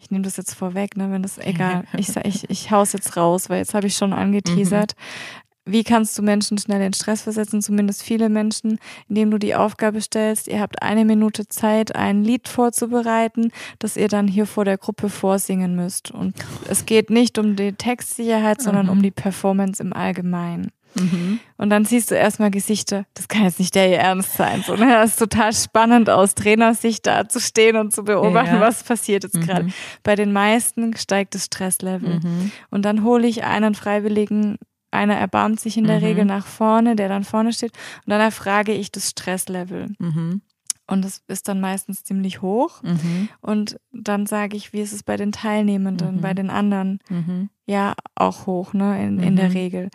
ich 0.00 0.10
nehme 0.10 0.24
das 0.24 0.36
jetzt 0.36 0.54
vorweg, 0.54 0.96
ne, 0.96 1.10
wenn 1.10 1.22
das 1.22 1.38
egal, 1.44 1.84
ich, 1.96 2.16
ich, 2.16 2.50
ich 2.50 2.70
hau's 2.70 2.92
jetzt 2.92 3.16
raus, 3.16 3.48
weil 3.50 3.58
jetzt 3.58 3.74
habe 3.74 3.86
ich 3.86 3.96
schon 3.96 4.12
angeteasert. 4.12 4.94
Mhm. 4.96 5.40
Wie 5.66 5.84
kannst 5.84 6.18
du 6.18 6.22
Menschen 6.22 6.58
schnell 6.58 6.80
in 6.80 6.94
Stress 6.94 7.22
versetzen, 7.22 7.60
zumindest 7.60 8.02
viele 8.02 8.28
Menschen, 8.28 8.78
indem 9.08 9.30
du 9.30 9.38
die 9.38 9.54
Aufgabe 9.54 10.00
stellst, 10.00 10.48
ihr 10.48 10.58
habt 10.58 10.82
eine 10.82 11.04
Minute 11.04 11.46
Zeit, 11.48 11.94
ein 11.94 12.24
Lied 12.24 12.48
vorzubereiten, 12.48 13.52
das 13.78 13.96
ihr 13.96 14.08
dann 14.08 14.26
hier 14.26 14.46
vor 14.46 14.64
der 14.64 14.78
Gruppe 14.78 15.10
vorsingen 15.10 15.76
müsst. 15.76 16.10
Und 16.10 16.34
es 16.68 16.86
geht 16.86 17.10
nicht 17.10 17.38
um 17.38 17.56
die 17.56 17.74
Textsicherheit, 17.74 18.62
sondern 18.62 18.86
mhm. 18.86 18.92
um 18.92 19.02
die 19.02 19.10
Performance 19.10 19.82
im 19.82 19.92
Allgemeinen. 19.92 20.72
Mhm. 20.94 21.40
Und 21.56 21.70
dann 21.70 21.84
siehst 21.84 22.10
du 22.10 22.14
erstmal 22.14 22.50
Gesichter, 22.50 23.04
das 23.14 23.28
kann 23.28 23.44
jetzt 23.44 23.58
nicht 23.58 23.74
der 23.74 23.90
ihr 23.90 23.98
Ernst 23.98 24.34
sein. 24.34 24.62
So, 24.66 24.74
ne? 24.76 24.88
Das 24.88 25.10
ist 25.10 25.18
total 25.18 25.52
spannend 25.52 26.10
aus 26.10 26.34
Trainersicht 26.34 27.06
da 27.06 27.28
zu 27.28 27.40
stehen 27.40 27.76
und 27.76 27.92
zu 27.92 28.04
beobachten, 28.04 28.56
ja. 28.56 28.60
was 28.60 28.82
passiert 28.82 29.24
jetzt 29.24 29.36
mhm. 29.36 29.42
gerade. 29.42 29.68
Bei 30.02 30.16
den 30.16 30.32
meisten 30.32 30.96
steigt 30.96 31.34
das 31.34 31.46
Stresslevel. 31.46 32.20
Mhm. 32.20 32.52
Und 32.70 32.84
dann 32.84 33.04
hole 33.04 33.26
ich 33.26 33.44
einen 33.44 33.74
Freiwilligen, 33.74 34.58
einer 34.90 35.14
erbarmt 35.14 35.60
sich 35.60 35.76
in 35.76 35.84
der 35.84 35.98
mhm. 35.98 36.04
Regel 36.04 36.24
nach 36.24 36.46
vorne, 36.46 36.96
der 36.96 37.08
dann 37.08 37.24
vorne 37.24 37.52
steht, 37.52 37.72
und 38.04 38.10
dann 38.10 38.20
erfrage 38.20 38.72
ich 38.72 38.90
das 38.90 39.10
Stresslevel. 39.10 39.92
Mhm. 39.98 40.42
Und 40.90 41.04
das 41.04 41.22
ist 41.28 41.46
dann 41.46 41.60
meistens 41.60 42.02
ziemlich 42.02 42.42
hoch. 42.42 42.82
Mhm. 42.82 43.28
Und 43.40 43.78
dann 43.92 44.26
sage 44.26 44.56
ich, 44.56 44.72
wie 44.72 44.80
ist 44.80 44.92
es 44.92 45.04
bei 45.04 45.16
den 45.16 45.30
Teilnehmenden, 45.30 46.16
mhm. 46.16 46.20
bei 46.20 46.34
den 46.34 46.50
anderen? 46.50 46.98
Mhm. 47.08 47.48
Ja, 47.64 47.94
auch 48.16 48.46
hoch, 48.46 48.72
ne, 48.72 49.00
in, 49.00 49.20
in 49.20 49.36
der 49.36 49.50
mhm. 49.50 49.52
Regel. 49.52 49.90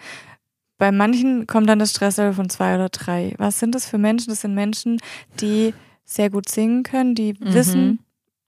Bei 0.77 0.91
manchen 0.91 1.47
kommt 1.47 1.69
dann 1.69 1.79
das 1.79 1.91
Stresslevel 1.91 2.33
von 2.33 2.49
zwei 2.49 2.75
oder 2.75 2.89
drei. 2.89 3.33
Was 3.37 3.59
sind 3.59 3.75
das 3.75 3.85
für 3.85 3.97
Menschen? 3.97 4.29
Das 4.29 4.41
sind 4.41 4.53
Menschen, 4.53 4.99
die 5.39 5.73
sehr 6.03 6.29
gut 6.29 6.49
singen 6.49 6.83
können, 6.83 7.15
die 7.15 7.33
mhm. 7.33 7.53
wissen, 7.53 7.99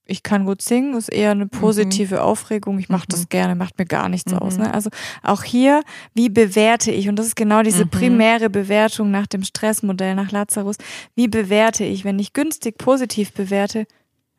ich 0.07 0.23
kann 0.23 0.45
gut 0.45 0.61
singen, 0.61 0.95
ist 0.95 1.09
eher 1.09 1.31
eine 1.31 1.47
positive 1.47 2.15
mhm. 2.15 2.21
Aufregung. 2.21 2.79
Ich 2.79 2.89
mache 2.89 3.05
mhm. 3.07 3.11
das 3.11 3.29
gerne, 3.29 3.55
macht 3.55 3.77
mir 3.77 3.85
gar 3.85 4.09
nichts 4.09 4.31
mhm. 4.31 4.39
aus. 4.39 4.57
Ne? 4.57 4.73
Also 4.73 4.89
auch 5.21 5.43
hier, 5.43 5.83
wie 6.13 6.29
bewerte 6.29 6.91
ich? 6.91 7.09
Und 7.09 7.17
das 7.17 7.27
ist 7.27 7.35
genau 7.35 7.61
diese 7.61 7.85
mhm. 7.85 7.89
primäre 7.89 8.49
Bewertung 8.49 9.11
nach 9.11 9.27
dem 9.27 9.43
Stressmodell, 9.43 10.15
nach 10.15 10.31
Lazarus. 10.31 10.77
Wie 11.15 11.27
bewerte 11.27 11.83
ich? 11.83 12.05
Wenn 12.05 12.19
ich 12.19 12.33
günstig 12.33 12.77
positiv 12.77 13.33
bewerte, 13.33 13.85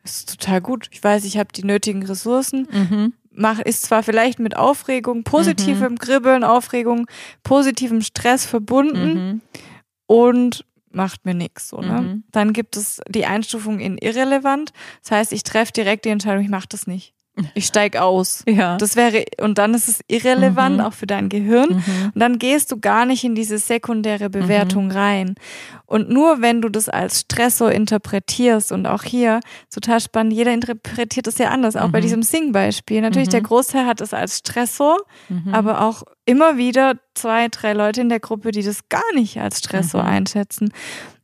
ist 0.04 0.40
total 0.40 0.60
gut. 0.60 0.88
Ich 0.90 1.04
weiß, 1.04 1.24
ich 1.24 1.38
habe 1.38 1.52
die 1.54 1.64
nötigen 1.64 2.04
Ressourcen. 2.04 2.66
Mach, 3.40 3.60
ist 3.60 3.82
zwar 3.82 4.02
vielleicht 4.02 4.40
mit 4.40 4.56
Aufregung, 4.56 5.22
positivem 5.22 5.92
mhm. 5.92 5.98
Kribbeln, 5.98 6.42
Aufregung, 6.42 7.06
positivem 7.44 8.00
Stress 8.00 8.44
verbunden 8.44 9.14
mhm. 9.14 9.40
und 10.06 10.64
macht 10.90 11.24
mir 11.24 11.34
nichts. 11.34 11.68
So, 11.68 11.80
ne? 11.80 12.00
Mhm. 12.00 12.24
Dann 12.32 12.52
gibt 12.52 12.76
es 12.76 13.00
die 13.08 13.26
Einstufung 13.26 13.78
in 13.78 13.96
irrelevant. 13.98 14.72
Das 15.02 15.12
heißt, 15.12 15.32
ich 15.32 15.44
treffe 15.44 15.72
direkt 15.72 16.04
die 16.04 16.08
Entscheidung, 16.08 16.42
ich 16.42 16.50
mache 16.50 16.68
das 16.68 16.86
nicht. 16.86 17.14
Ich 17.54 17.66
steige 17.66 18.02
aus. 18.02 18.42
Ja. 18.48 18.76
Das 18.76 18.96
wäre, 18.96 19.24
und 19.40 19.58
dann 19.58 19.74
ist 19.74 19.88
es 19.88 20.00
irrelevant, 20.08 20.78
mhm. 20.78 20.84
auch 20.84 20.92
für 20.92 21.06
dein 21.06 21.28
Gehirn. 21.28 21.68
Mhm. 21.70 22.12
Und 22.14 22.20
dann 22.20 22.38
gehst 22.38 22.72
du 22.72 22.78
gar 22.78 23.06
nicht 23.06 23.24
in 23.24 23.34
diese 23.34 23.58
sekundäre 23.58 24.30
Bewertung 24.30 24.86
mhm. 24.86 24.92
rein. 24.92 25.34
Und 25.86 26.10
nur 26.10 26.42
wenn 26.42 26.60
du 26.60 26.68
das 26.68 26.88
als 26.88 27.20
Stressor 27.20 27.72
interpretierst, 27.72 28.72
und 28.72 28.86
auch 28.86 29.02
hier, 29.02 29.40
total 29.72 30.00
spannend, 30.00 30.32
jeder 30.34 30.52
interpretiert 30.52 31.26
das 31.26 31.38
ja 31.38 31.48
anders, 31.48 31.76
auch 31.76 31.88
bei 31.88 31.98
mhm. 31.98 32.02
diesem 32.02 32.22
Sing-Beispiel. 32.22 33.00
Natürlich, 33.00 33.28
der 33.28 33.40
mhm. 33.40 33.46
Großteil 33.46 33.86
hat 33.86 34.00
es 34.00 34.12
als 34.12 34.38
Stressor, 34.38 34.98
mhm. 35.28 35.54
aber 35.54 35.82
auch 35.82 36.02
immer 36.26 36.56
wieder 36.56 36.94
zwei, 37.14 37.48
drei 37.48 37.72
Leute 37.72 38.00
in 38.00 38.08
der 38.08 38.20
Gruppe, 38.20 38.50
die 38.50 38.62
das 38.62 38.88
gar 38.88 39.14
nicht 39.14 39.40
als 39.40 39.58
Stressor 39.58 40.04
einschätzen. 40.04 40.72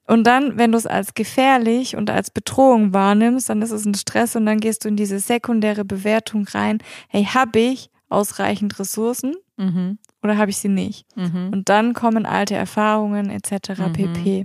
Und 0.06 0.26
dann, 0.26 0.58
wenn 0.58 0.72
du 0.72 0.78
es 0.78 0.86
als 0.86 1.14
gefährlich 1.14 1.96
und 1.96 2.10
als 2.10 2.30
Bedrohung 2.30 2.92
wahrnimmst, 2.92 3.48
dann 3.48 3.62
ist 3.62 3.70
es 3.70 3.84
ein 3.84 3.94
Stress 3.94 4.36
und 4.36 4.46
dann 4.46 4.60
gehst 4.60 4.84
du 4.84 4.88
in 4.88 4.96
diese 4.96 5.18
sekundäre 5.18 5.84
Bewertung 5.84 6.46
rein. 6.48 6.78
Hey, 7.08 7.24
habe 7.24 7.58
ich 7.58 7.90
ausreichend 8.08 8.78
Ressourcen 8.78 9.34
mhm. 9.56 9.98
oder 10.22 10.36
habe 10.36 10.50
ich 10.50 10.58
sie 10.58 10.68
nicht? 10.68 11.06
Mhm. 11.16 11.50
Und 11.52 11.68
dann 11.68 11.94
kommen 11.94 12.26
alte 12.26 12.54
Erfahrungen 12.54 13.30
etc. 13.30 13.78
Mhm. 13.78 13.92
pp. 13.92 14.44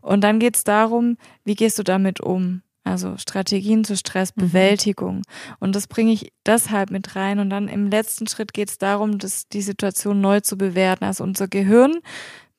Und 0.00 0.22
dann 0.22 0.38
geht 0.38 0.56
es 0.56 0.64
darum, 0.64 1.16
wie 1.44 1.54
gehst 1.54 1.78
du 1.78 1.82
damit 1.82 2.20
um? 2.20 2.62
Also 2.82 3.16
Strategien 3.18 3.84
zur 3.84 3.96
Stressbewältigung. 3.96 5.16
Mhm. 5.16 5.22
Und 5.60 5.76
das 5.76 5.86
bringe 5.86 6.12
ich 6.12 6.32
deshalb 6.46 6.90
mit 6.90 7.14
rein. 7.14 7.38
Und 7.38 7.50
dann 7.50 7.68
im 7.68 7.88
letzten 7.88 8.26
Schritt 8.26 8.54
geht 8.54 8.70
es 8.70 8.78
darum, 8.78 9.18
dass 9.18 9.48
die 9.48 9.62
Situation 9.62 10.20
neu 10.20 10.40
zu 10.40 10.56
bewerten. 10.56 11.04
Also 11.04 11.22
unser 11.24 11.46
Gehirn 11.46 11.98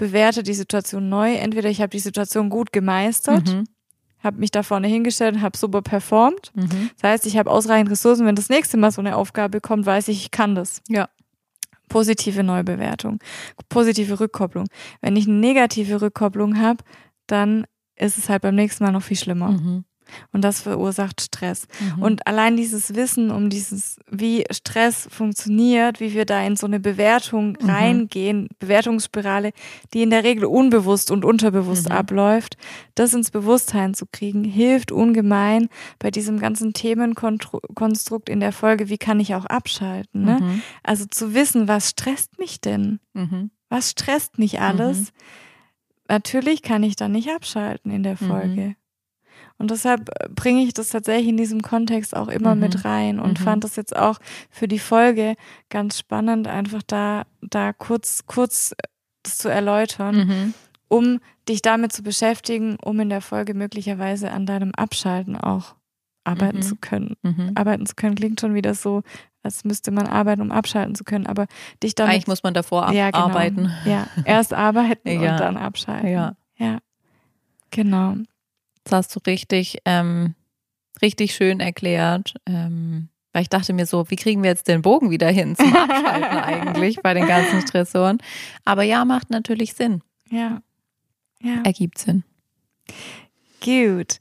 bewerte 0.02 0.42
die 0.42 0.56
Situation 0.56 1.10
neu. 1.10 1.36
Entweder 1.36 1.70
ich 1.70 1.80
habe 1.80 1.92
die 1.92 2.00
Situation 2.00 2.50
gut 2.50 2.74
gemeistert, 2.74 3.48
mhm. 3.48 3.66
habe 4.24 4.40
mich 4.40 4.50
da 4.50 4.64
vorne 4.64 4.88
hingestellt 4.88 5.36
und 5.36 5.42
habe 5.44 5.56
super 5.56 5.84
performt. 5.84 6.52
Mhm. 6.56 6.90
Das 6.96 7.12
heißt, 7.12 7.26
ich 7.28 7.38
habe 7.38 7.52
ausreichend 7.52 7.92
Ressourcen. 7.92 8.26
Wenn 8.26 8.34
das 8.34 8.50
nächste 8.50 8.78
Mal 8.78 8.90
so 8.90 9.00
eine 9.00 9.16
Aufgabe 9.16 9.62
kommt, 9.62 9.86
weiß 9.86 10.08
ich, 10.08 10.24
ich 10.24 10.32
kann 10.32 10.56
das. 10.56 10.82
Ja. 10.88 11.08
Positive 11.88 12.42
Neubewertung, 12.42 13.20
positive 13.70 14.20
Rückkopplung. 14.20 14.66
Wenn 15.02 15.16
ich 15.16 15.28
eine 15.28 15.38
negative 15.38 16.02
Rückkopplung 16.02 16.58
habe, 16.58 16.84
dann 17.28 17.68
ist 17.96 18.18
es 18.18 18.28
halt 18.28 18.42
beim 18.42 18.56
nächsten 18.56 18.84
Mal 18.84 18.92
noch 18.92 19.04
viel 19.04 19.18
schlimmer. 19.18 19.52
Mhm. 19.52 19.86
Und 20.32 20.43
das 20.43 20.62
verursacht 20.62 21.21
Stress. 21.21 21.67
Mhm. 21.80 22.04
Und 22.04 22.28
allein 22.28 22.58
dieses 22.58 22.95
Wissen 22.95 23.32
um 23.32 23.50
dieses, 23.50 23.97
wie 24.10 24.45
Stress 24.52 25.08
funktioniert, 25.12 26.00
wie 26.00 26.13
wir 26.13 26.26
da 26.26 26.43
in 26.43 26.56
so 26.56 26.67
eine 26.67 26.80
Bewertung 26.80 27.58
mhm. 27.60 27.69
reingehen, 27.69 28.50
Bewertungsspirale, 28.60 29.52
die 29.93 30.02
in 30.02 30.10
der 30.10 30.24
Regel 30.24 30.45
unbewusst 30.45 31.12
und 31.12 31.26
unterbewusst 31.26 31.89
mhm. 31.89 31.95
abläuft, 31.95 32.58
das 32.95 33.13
ins 33.13 33.32
Bewusstsein 33.32 33.93
zu 33.93 34.06
kriegen, 34.12 34.43
hilft 34.43 34.91
ungemein 34.91 35.69
bei 36.00 36.12
diesem 36.12 36.39
ganzen 36.39 36.74
Themenkonstrukt 36.74 38.30
in 38.30 38.39
der 38.39 38.52
Folge, 38.52 38.89
wie 38.89 38.97
kann 38.97 39.19
ich 39.19 39.36
auch 39.36 39.45
abschalten. 39.45 40.24
Ne? 40.24 40.39
Mhm. 40.41 40.62
Also 40.84 41.06
zu 41.06 41.34
wissen, 41.34 41.67
was 41.67 41.89
stresst 41.89 42.39
mich 42.39 42.62
denn? 42.62 43.00
Mhm. 43.13 43.52
Was 43.69 43.91
stresst 43.91 44.38
mich 44.38 44.60
alles? 44.60 45.00
Mhm. 45.00 45.08
Natürlich 46.10 46.62
kann 46.62 46.84
ich 46.84 46.97
dann 46.97 47.13
nicht 47.13 47.30
abschalten 47.30 47.89
in 47.89 48.04
der 48.04 48.17
Folge. 48.17 48.76
Und 49.62 49.69
deshalb 49.69 50.10
äh, 50.10 50.28
bringe 50.30 50.63
ich 50.63 50.74
das 50.74 50.89
tatsächlich 50.89 51.30
in 51.30 51.38
diesem 51.38 51.62
Kontext 51.62 52.15
auch 52.15 52.28
immer 52.28 52.56
mhm. 52.56 52.62
mit 52.62 52.84
rein 52.84 53.19
und 53.19 53.39
mhm. 53.39 53.43
fand 53.43 53.63
das 53.63 53.76
jetzt 53.76 53.95
auch 53.95 54.17
für 54.50 54.67
die 54.67 54.80
Folge 54.80 55.36
ganz 55.69 56.00
spannend, 56.00 56.47
einfach 56.47 56.82
da, 56.82 57.24
da 57.41 57.71
kurz, 57.71 58.26
kurz 58.26 58.71
äh, 58.71 58.88
das 59.21 59.38
zu 59.38 59.50
erläutern, 59.50 60.15
mhm. 60.15 60.54
um 60.88 61.19
dich 61.47 61.62
damit 61.62 61.93
zu 61.93 62.02
beschäftigen, 62.02 62.78
um 62.84 63.00
in 63.00 63.10
der 63.10 63.21
Folge 63.21 63.54
möglicherweise 63.54 64.32
an 64.32 64.47
deinem 64.47 64.71
Abschalten 64.76 65.38
auch 65.38 65.76
arbeiten 66.24 66.58
mhm. 66.58 66.63
zu 66.63 66.76
können. 66.76 67.15
Mhm. 67.21 67.52
Arbeiten 67.54 67.86
zu 67.86 67.93
können 67.93 68.15
klingt 68.15 68.41
schon 68.41 68.56
wieder 68.56 68.74
so, 68.74 69.04
als 69.43 69.63
müsste 69.63 69.91
man 69.91 70.08
arbeiten, 70.08 70.41
um 70.41 70.52
abschalten 70.52 70.95
zu 70.95 71.04
können, 71.04 71.28
aber 71.28 71.45
dich 71.84 71.93
dann. 71.93 72.10
Eigentlich 72.10 72.28
muss 72.28 72.41
man 72.41 72.56
davor 72.56 72.91
ja, 72.93 73.12
genau. 73.12 73.26
arbeiten. 73.26 73.71
Ja, 73.86 74.08
erst 74.26 74.54
arbeiten 74.54 75.08
ja. 75.21 75.34
und 75.34 75.39
dann 75.39 75.58
abschalten. 75.58 76.10
Ja. 76.10 76.36
Ja. 76.58 76.80
Genau. 77.69 78.15
Das 78.84 78.94
hast 78.94 79.15
du 79.15 79.20
richtig, 79.26 79.80
ähm, 79.86 80.36
richtig 81.02 81.34
schön 81.34 81.60
erklärt. 81.60 82.36
Ähm, 82.46 83.10
weil 83.34 83.44
ich 83.44 83.50
dachte 83.50 83.74
mir 83.74 83.86
so, 83.86 84.10
wie 84.10 84.17
kriegen 84.17 84.44
wir 84.44 84.50
jetzt 84.50 84.67
den 84.67 84.82
Bogen 84.82 85.10
wieder 85.10 85.30
hin 85.30 85.56
zum 85.56 85.74
Abschalten 85.74 86.38
eigentlich 86.38 86.98
bei 87.02 87.13
den 87.13 87.28
ganzen 87.28 87.62
Stressoren? 87.62 88.17
Aber 88.65 88.84
ja, 88.84 89.06
macht 89.06 89.30
natürlich 89.30 89.74
Sinn. 89.74 90.02
Ja. 90.30 90.62
ja. 91.41 91.62
Ergibt 91.63 91.98
Sinn. 91.98 92.24
Gut. 93.63 94.17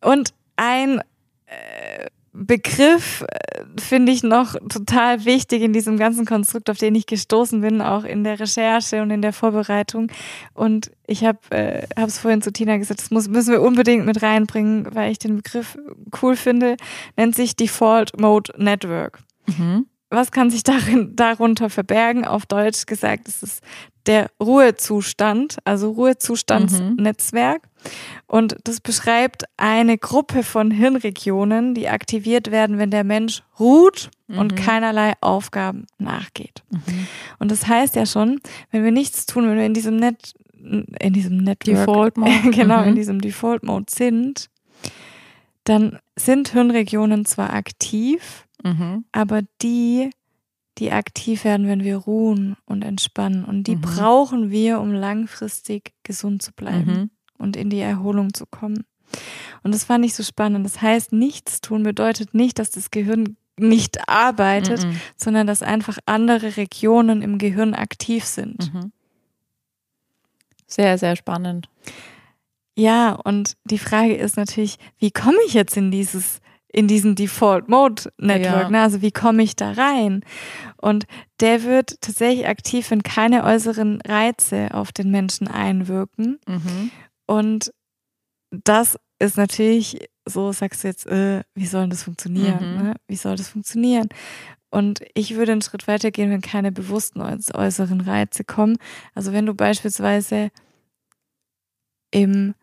Und 0.00 0.34
ein 0.56 1.00
äh, 1.46 2.06
Begriff 2.36 3.24
äh, 3.28 3.62
finde 3.80 4.10
ich 4.10 4.24
noch 4.24 4.54
total 4.68 5.24
wichtig 5.24 5.62
in 5.62 5.72
diesem 5.72 5.96
ganzen 5.96 6.26
Konstrukt, 6.26 6.68
auf 6.68 6.78
den 6.78 6.96
ich 6.96 7.06
gestoßen 7.06 7.60
bin, 7.60 7.80
auch 7.80 8.02
in 8.02 8.24
der 8.24 8.40
Recherche 8.40 9.02
und 9.02 9.10
in 9.12 9.22
der 9.22 9.32
Vorbereitung. 9.32 10.10
Und 10.52 10.90
ich 11.06 11.24
habe 11.24 11.38
äh, 11.50 11.86
es 11.94 12.18
vorhin 12.18 12.42
zu 12.42 12.52
Tina 12.52 12.76
gesagt, 12.76 13.00
das 13.00 13.12
muss, 13.12 13.28
müssen 13.28 13.52
wir 13.52 13.62
unbedingt 13.62 14.04
mit 14.04 14.20
reinbringen, 14.20 14.92
weil 14.92 15.12
ich 15.12 15.20
den 15.20 15.36
Begriff 15.36 15.78
cool 16.20 16.34
finde, 16.34 16.76
nennt 17.16 17.36
sich 17.36 17.54
Default 17.54 18.20
Mode 18.20 18.52
Network. 18.56 19.20
Mhm. 19.46 19.86
Was 20.10 20.32
kann 20.32 20.50
sich 20.50 20.64
darin, 20.64 21.14
darunter 21.14 21.70
verbergen? 21.70 22.24
Auf 22.24 22.46
Deutsch 22.46 22.86
gesagt, 22.86 23.28
es 23.28 23.44
ist 23.44 23.62
der 24.06 24.28
Ruhezustand, 24.42 25.58
also 25.64 25.90
Ruhezustandsnetzwerk. 25.92 27.62
Mhm. 27.62 27.73
Und 28.26 28.56
das 28.64 28.80
beschreibt 28.80 29.44
eine 29.56 29.98
Gruppe 29.98 30.42
von 30.42 30.70
Hirnregionen, 30.70 31.74
die 31.74 31.88
aktiviert 31.88 32.50
werden, 32.50 32.78
wenn 32.78 32.90
der 32.90 33.04
Mensch 33.04 33.42
ruht 33.60 34.10
und 34.28 34.52
Mhm. 34.52 34.56
keinerlei 34.56 35.12
Aufgaben 35.20 35.86
nachgeht. 35.98 36.62
Mhm. 36.70 37.06
Und 37.38 37.50
das 37.50 37.66
heißt 37.66 37.94
ja 37.96 38.06
schon, 38.06 38.40
wenn 38.70 38.84
wir 38.84 38.92
nichts 38.92 39.26
tun, 39.26 39.48
wenn 39.48 39.56
wir 39.58 39.66
in 39.66 39.74
diesem 39.74 39.96
Net, 39.96 40.34
in 40.54 41.12
diesem 41.12 41.36
Network, 41.38 41.64
Default 41.76 42.16
Mode. 42.18 42.50
genau, 42.50 42.82
in 42.82 42.90
Mhm. 42.92 42.96
diesem 42.96 43.20
Default 43.20 43.62
Mode 43.64 43.86
sind, 43.90 44.48
dann 45.64 45.98
sind 46.16 46.48
Hirnregionen 46.50 47.24
zwar 47.24 47.52
aktiv, 47.52 48.46
Mhm. 48.62 49.04
aber 49.12 49.42
die, 49.62 50.10
die 50.78 50.90
aktiv 50.90 51.44
werden, 51.44 51.66
wenn 51.68 51.84
wir 51.84 51.96
ruhen 51.98 52.56
und 52.64 52.82
entspannen. 52.82 53.44
Und 53.44 53.64
die 53.64 53.76
Mhm. 53.76 53.80
brauchen 53.82 54.50
wir, 54.50 54.80
um 54.80 54.92
langfristig 54.92 55.92
gesund 56.02 56.42
zu 56.42 56.52
bleiben 56.52 56.92
Mhm. 56.92 57.10
Und 57.44 57.54
in 57.56 57.70
die 57.70 57.78
Erholung 57.80 58.34
zu 58.34 58.44
kommen. 58.46 58.84
Und 59.62 59.72
das 59.72 59.84
fand 59.84 60.04
ich 60.04 60.14
so 60.14 60.24
spannend. 60.24 60.66
Das 60.66 60.82
heißt, 60.82 61.12
nichts 61.12 61.60
tun 61.60 61.84
bedeutet 61.84 62.34
nicht, 62.34 62.58
dass 62.58 62.70
das 62.72 62.90
Gehirn 62.90 63.36
nicht 63.56 64.08
arbeitet, 64.08 64.84
Mhm. 64.84 65.00
sondern 65.16 65.46
dass 65.46 65.62
einfach 65.62 65.98
andere 66.06 66.56
Regionen 66.56 67.22
im 67.22 67.38
Gehirn 67.38 67.74
aktiv 67.74 68.24
sind. 68.24 68.74
Mhm. 68.74 68.90
Sehr, 70.66 70.98
sehr 70.98 71.14
spannend. 71.16 71.68
Ja, 72.76 73.12
und 73.12 73.56
die 73.64 73.78
Frage 73.78 74.14
ist 74.16 74.36
natürlich, 74.36 74.78
wie 74.98 75.12
komme 75.12 75.38
ich 75.46 75.54
jetzt 75.54 75.76
in 75.76 75.90
dieses 75.90 76.40
in 76.76 76.88
diesen 76.88 77.14
Default 77.14 77.68
Mode 77.68 78.10
Network, 78.18 78.62
Ja. 78.64 78.68
ne? 78.70 78.80
also 78.80 79.00
wie 79.00 79.12
komme 79.12 79.44
ich 79.44 79.54
da 79.54 79.70
rein? 79.70 80.24
Und 80.76 81.04
der 81.38 81.62
wird 81.62 82.00
tatsächlich 82.00 82.48
aktiv, 82.48 82.90
wenn 82.90 83.04
keine 83.04 83.44
äußeren 83.44 84.00
Reize 84.00 84.74
auf 84.74 84.90
den 84.90 85.12
Menschen 85.12 85.46
einwirken. 85.46 86.40
Mhm. 86.48 86.90
Und 87.26 87.72
das 88.50 88.98
ist 89.18 89.36
natürlich, 89.36 90.08
so 90.26 90.52
sagst 90.52 90.84
du 90.84 90.88
jetzt, 90.88 91.06
äh, 91.06 91.42
wie 91.54 91.66
soll 91.66 91.88
das 91.88 92.02
funktionieren? 92.04 92.72
Mhm. 92.76 92.82
Ne? 92.82 92.94
Wie 93.08 93.16
soll 93.16 93.36
das 93.36 93.48
funktionieren? 93.48 94.08
Und 94.70 95.00
ich 95.14 95.34
würde 95.36 95.52
einen 95.52 95.62
Schritt 95.62 95.86
weiter 95.86 96.10
gehen, 96.10 96.30
wenn 96.30 96.40
keine 96.40 96.72
bewussten 96.72 97.20
äuß- 97.20 97.54
äußeren 97.54 98.00
Reize 98.00 98.42
kommen. 98.44 98.76
Also 99.14 99.32
wenn 99.32 99.46
du 99.46 99.54
beispielsweise 99.54 100.50
im, 102.10 102.54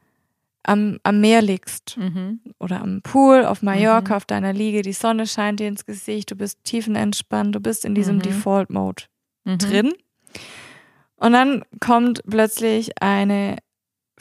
am, 0.64 1.00
am 1.04 1.22
Meer 1.22 1.42
liegst 1.42 1.98
Mhm. 1.98 2.42
oder 2.60 2.82
am 2.82 3.02
Pool 3.02 3.46
auf 3.46 3.62
Mallorca 3.62 4.14
Mhm. 4.14 4.18
auf 4.18 4.26
deiner 4.26 4.54
Liege, 4.54 4.82
die 4.82 4.94
Sonne 4.94 5.26
scheint 5.28 5.60
dir 5.60 5.68
ins 5.68 5.86
Gesicht, 5.86 6.32
du 6.32 6.36
bist 6.36 6.64
tiefenentspannt, 6.64 7.56
du 7.56 7.60
bist 7.60 7.86
in 7.86 7.96
diesem 7.96 8.18
Mhm. 8.18 8.22
Default-Mode 8.24 9.04
Mhm. 9.46 9.58
drin. 9.58 9.94
Und 11.16 11.34
dann 11.34 11.64
kommt 11.80 12.22
plötzlich 12.30 12.92
eine 13.02 13.58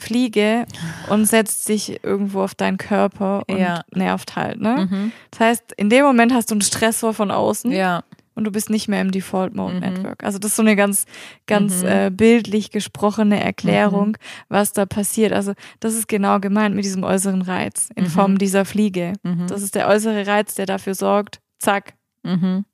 Fliege 0.01 0.65
und 1.09 1.25
setzt 1.25 1.65
sich 1.65 2.03
irgendwo 2.03 2.41
auf 2.41 2.55
deinen 2.55 2.77
Körper 2.77 3.43
und 3.47 3.57
Ja. 3.57 3.81
nervt 3.93 4.35
halt. 4.35 4.59
Ne? 4.59 4.87
Mhm. 4.89 5.11
Das 5.31 5.39
heißt, 5.39 5.73
in 5.77 5.89
dem 5.89 6.03
Moment 6.05 6.33
hast 6.33 6.49
du 6.51 6.55
einen 6.55 6.61
Stressor 6.61 7.13
von 7.13 7.31
außen 7.31 7.71
Ja. 7.71 8.03
und 8.35 8.45
du 8.45 8.51
bist 8.51 8.69
nicht 8.69 8.87
mehr 8.87 9.01
im 9.01 9.11
Default 9.11 9.55
Mode 9.55 9.75
Mhm. 9.75 9.79
Network. 9.81 10.23
Also 10.23 10.39
das 10.39 10.51
ist 10.51 10.55
so 10.57 10.63
eine 10.63 10.75
ganz, 10.75 11.05
ganz 11.47 11.81
Mhm. 11.83 11.87
äh, 11.87 12.09
bildlich 12.11 12.71
gesprochene 12.71 13.41
Erklärung, 13.43 14.17
was 14.49 14.73
da 14.73 14.85
passiert. 14.85 15.33
Also 15.33 15.53
das 15.79 15.93
ist 15.93 16.07
genau 16.07 16.39
gemeint 16.39 16.75
mit 16.75 16.83
diesem 16.85 17.03
äußeren 17.03 17.41
Reiz 17.43 17.89
in 17.95 18.05
Mhm. 18.05 18.09
Form 18.09 18.37
dieser 18.37 18.65
Fliege. 18.65 19.13
Mhm. 19.23 19.47
Das 19.47 19.61
ist 19.61 19.75
der 19.75 19.87
äußere 19.87 20.25
Reiz, 20.27 20.55
der 20.55 20.65
dafür 20.65 20.95
sorgt, 20.95 21.39
zack, 21.59 21.93
Mhm. 22.23 22.65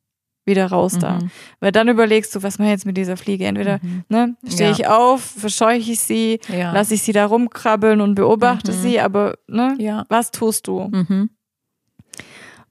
Wieder 0.47 0.65
raus 0.67 0.97
da. 0.97 1.19
Mhm. 1.19 1.29
Weil 1.59 1.71
dann 1.71 1.87
überlegst 1.89 2.33
du, 2.35 2.41
was 2.41 2.57
mache 2.57 2.69
ich 2.69 2.71
jetzt 2.73 2.85
mit 2.85 2.97
dieser 2.97 3.17
Fliege? 3.17 3.45
Entweder 3.45 3.79
Mhm. 3.81 4.03
ne, 4.09 4.35
stehe 4.47 4.69
Ja. 4.69 4.75
ich 4.75 4.87
auf, 4.87 5.21
verscheuche 5.21 5.91
ich 5.91 5.99
sie, 5.99 6.39
Ja. 6.47 6.71
lasse 6.71 6.93
ich 6.95 7.03
sie 7.03 7.11
da 7.13 7.25
rumkrabbeln 7.25 8.01
und 8.01 8.15
beobachte 8.15 8.71
Mhm. 8.71 8.75
sie, 8.81 8.99
aber 8.99 9.35
ne, 9.47 9.75
ja. 9.79 10.05
was 10.09 10.31
tust 10.31 10.67
du? 10.67 10.89
Mhm. 10.91 11.29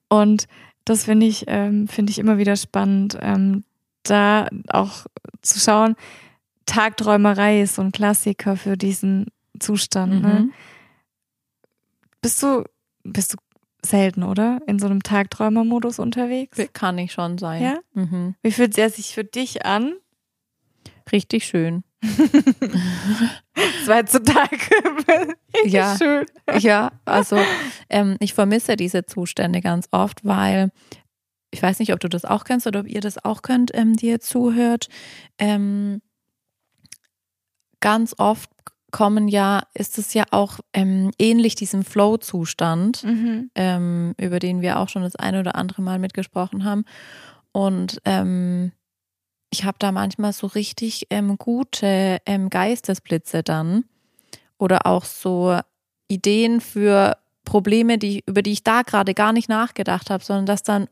Und 0.09 0.47
das 0.85 1.05
finde 1.05 1.27
ich, 1.27 1.45
ähm, 1.49 1.89
finde 1.89 2.11
ich 2.11 2.19
immer 2.19 2.39
wieder 2.39 2.57
spannend, 2.57 3.19
ähm, 3.21 3.65
da 4.05 4.49
auch 4.69 5.07
zu 5.43 5.59
schauen. 5.59 5.97
Tagträumerei 6.67 7.61
ist 7.63 7.75
so 7.77 7.83
ein 7.83 7.93
Klassiker 7.93 8.57
für 8.57 8.77
diesen 8.77 9.27
Zustand. 9.59 10.23
Ne? 10.23 10.29
Mhm. 10.41 10.53
Bist 12.23 12.43
du, 12.43 12.65
bist 13.05 13.35
du 13.35 13.37
selten, 13.87 14.23
oder? 14.23 14.61
In 14.67 14.79
so 14.79 14.87
einem 14.87 15.03
Tagträumermodus 15.03 15.99
unterwegs? 15.99 16.59
Kann 16.73 16.99
ich 16.99 17.13
schon 17.13 17.39
sein. 17.39 17.63
Ja? 17.63 17.79
Mhm. 17.95 18.35
Wie 18.43 18.53
fühlt 18.53 18.77
er 18.79 18.91
sich 18.91 19.15
für 19.15 19.25
dich 19.25 19.65
an? 19.65 19.95
Richtig 21.13 21.45
schön. 21.47 21.85
Total 23.87 24.47
richtig 25.55 25.73
Ja. 25.73 25.97
schön. 25.97 26.27
Ja, 26.59 26.93
also 27.05 27.39
ähm, 27.89 28.17
ich 28.21 28.35
vermisse 28.35 28.77
diese 28.77 29.07
Zustände 29.07 29.61
ganz 29.61 29.89
oft, 29.93 30.25
weil 30.25 30.71
ich 31.51 31.63
weiß 31.63 31.79
nicht, 31.79 31.93
ob 31.93 32.01
du 32.01 32.09
das 32.09 32.25
auch 32.25 32.45
kennst 32.45 32.67
oder 32.67 32.81
ob 32.81 32.89
ihr 32.89 33.01
das 33.01 33.25
auch 33.25 33.43
könnt, 33.43 33.71
ähm, 33.75 33.95
die 33.97 34.09
ihr 34.09 34.21
zuhört. 34.21 34.89
Ähm, 35.39 36.03
ganz 37.81 38.15
oft 38.19 38.51
kommen 38.93 39.29
ja, 39.29 39.63
ist 39.75 39.99
es 39.99 40.15
ja 40.15 40.25
auch 40.31 40.61
ähm, 40.73 41.11
ähnlich 41.19 41.55
diesem 41.55 41.85
Flow-Zustand, 41.85 43.03
Mhm. 43.05 43.51
ähm, 43.55 44.15
über 44.19 44.39
den 44.39 44.61
wir 44.63 44.79
auch 44.79 44.89
schon 44.89 45.03
das 45.03 45.17
eine 45.17 45.41
oder 45.41 45.57
andere 45.57 45.83
Mal 45.83 45.99
mitgesprochen 45.99 46.65
haben. 46.65 46.85
Und 47.53 48.01
ähm, 48.05 48.73
ich 49.51 49.65
habe 49.65 49.77
da 49.79 49.93
manchmal 49.93 50.33
so 50.33 50.47
richtig 50.47 51.07
ähm, 51.11 51.39
gute 51.39 52.19
ähm, 52.27 52.51
Geistesblitze 52.51 53.43
dann 53.43 53.85
oder 54.59 54.87
auch 54.87 55.05
so 55.05 55.59
Ideen 56.09 56.61
für 56.61 57.17
Probleme, 57.45 57.97
die, 57.97 58.23
über 58.27 58.43
die 58.43 58.53
ich 58.53 58.65
da 58.65 58.83
gerade 58.83 59.15
gar 59.15 59.33
nicht 59.33 59.49
nachgedacht 59.49 60.11
habe, 60.11 60.25
sondern 60.25 60.47
dass 60.47 60.63
dann 60.63 60.89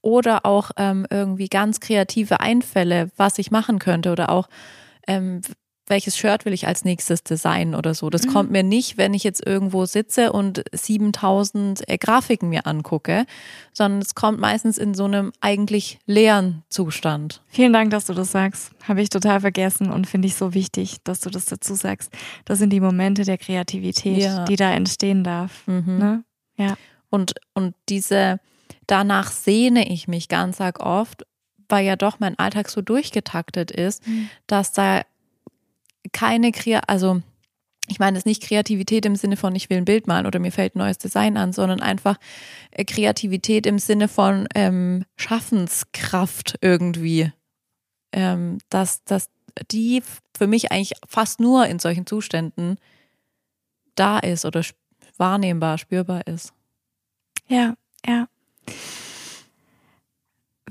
oder 0.00 0.44
auch 0.44 0.70
ähm, 0.76 1.06
irgendwie 1.10 1.48
ganz 1.48 1.80
kreative 1.80 2.40
Einfälle, 2.40 3.10
was 3.16 3.38
ich 3.38 3.50
machen 3.50 3.78
könnte 3.78 4.10
oder 4.10 4.30
auch 4.30 4.48
ähm, 5.06 5.40
welches 5.92 6.16
Shirt 6.16 6.44
will 6.46 6.52
ich 6.54 6.66
als 6.66 6.84
nächstes 6.84 7.22
designen 7.22 7.74
oder 7.74 7.92
so. 7.94 8.08
Das 8.10 8.24
Mhm. 8.24 8.32
kommt 8.32 8.50
mir 8.50 8.62
nicht, 8.62 8.96
wenn 8.96 9.12
ich 9.14 9.22
jetzt 9.24 9.46
irgendwo 9.46 9.84
sitze 9.84 10.32
und 10.32 10.64
7000 10.72 11.88
äh, 11.88 11.98
Grafiken 11.98 12.48
mir 12.48 12.66
angucke, 12.66 13.26
sondern 13.72 14.00
es 14.00 14.14
kommt 14.14 14.40
meistens 14.40 14.78
in 14.78 14.94
so 14.94 15.04
einem 15.04 15.32
eigentlich 15.40 15.98
leeren 16.06 16.62
Zustand. 16.70 17.42
Vielen 17.48 17.72
Dank, 17.72 17.90
dass 17.90 18.06
du 18.06 18.14
das 18.14 18.32
sagst. 18.32 18.70
Habe 18.88 19.02
ich 19.02 19.10
total 19.10 19.40
vergessen 19.40 19.90
und 19.90 20.06
finde 20.06 20.26
ich 20.28 20.34
so 20.34 20.54
wichtig, 20.54 20.96
dass 21.04 21.20
du 21.20 21.30
das 21.30 21.44
dazu 21.44 21.74
sagst. 21.74 22.10
Das 22.46 22.58
sind 22.58 22.70
die 22.70 22.80
Momente 22.80 23.24
der 23.24 23.38
Kreativität, 23.38 24.18
Ja. 24.22 24.44
die 24.46 24.56
da 24.56 24.72
entstehen 24.72 25.22
darf. 25.24 25.66
Mhm. 25.66 25.98
Ne? 25.98 26.24
Und, 27.10 27.34
und 27.54 27.74
diese, 27.90 28.40
danach 28.86 29.30
sehne 29.30 29.88
ich 29.92 30.08
mich 30.08 30.28
ganz 30.28 30.60
arg 30.60 30.80
oft, 30.80 31.24
weil 31.68 31.84
ja 31.84 31.96
doch 31.96 32.20
mein 32.20 32.38
Alltag 32.38 32.68
so 32.70 32.80
durchgetaktet 32.80 33.70
ist, 33.70 34.06
Mhm. 34.06 34.28
dass 34.46 34.72
da 34.72 35.02
keine 36.12 36.52
Kreativität, 36.52 36.88
also 36.88 37.22
ich 37.88 37.98
meine 37.98 38.16
es 38.16 38.24
nicht 38.24 38.42
Kreativität 38.42 39.04
im 39.06 39.16
Sinne 39.16 39.36
von, 39.36 39.54
ich 39.54 39.68
will 39.68 39.78
ein 39.78 39.84
Bild 39.84 40.06
malen 40.06 40.26
oder 40.26 40.38
mir 40.38 40.52
fällt 40.52 40.76
ein 40.76 40.78
neues 40.78 40.98
Design 40.98 41.36
an, 41.36 41.52
sondern 41.52 41.80
einfach 41.80 42.16
äh, 42.70 42.84
Kreativität 42.84 43.66
im 43.66 43.78
Sinne 43.78 44.08
von 44.08 44.46
ähm, 44.54 45.04
Schaffenskraft 45.16 46.58
irgendwie. 46.60 47.32
Ähm, 48.12 48.58
dass, 48.68 49.02
dass 49.04 49.30
die 49.70 50.02
für 50.36 50.46
mich 50.46 50.70
eigentlich 50.70 50.92
fast 51.08 51.40
nur 51.40 51.66
in 51.66 51.78
solchen 51.78 52.06
Zuständen 52.06 52.76
da 53.94 54.18
ist 54.18 54.44
oder 54.44 54.62
wahrnehmbar, 55.16 55.78
spürbar 55.78 56.26
ist. 56.26 56.52
Ja, 57.48 57.74
ja. 58.06 58.28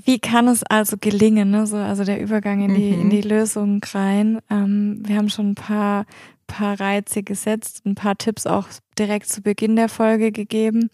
Wie 0.04 0.18
kann 0.18 0.48
es 0.48 0.62
also 0.64 0.96
gelingen, 0.98 1.50
ne? 1.50 1.66
so, 1.66 1.76
also 1.76 2.04
der 2.04 2.20
Übergang 2.20 2.62
in 2.62 2.74
die, 2.74 2.92
Mhm. 2.92 3.00
in 3.02 3.10
die 3.10 3.20
Lösung 3.22 3.80
rein? 3.92 4.40
Ähm, 4.50 5.02
wir 5.06 5.16
haben 5.16 5.28
schon 5.30 5.50
ein 5.50 5.54
paar, 5.54 6.06
paar 6.46 6.78
Reize 6.80 7.22
gesetzt, 7.22 7.82
ein 7.86 7.94
paar 7.94 8.16
Tipps 8.18 8.46
auch 8.46 8.66
direkt 8.98 9.28
zu 9.28 9.42
Beginn 9.42 9.76
der 9.76 9.88
Folge 9.88 10.32
gegeben 10.32 10.90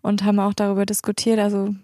und 0.00 0.24
haben 0.24 0.38
auch 0.38 0.54
darüber 0.54 0.86
diskutiert. 0.86 1.38
Also 1.38 1.74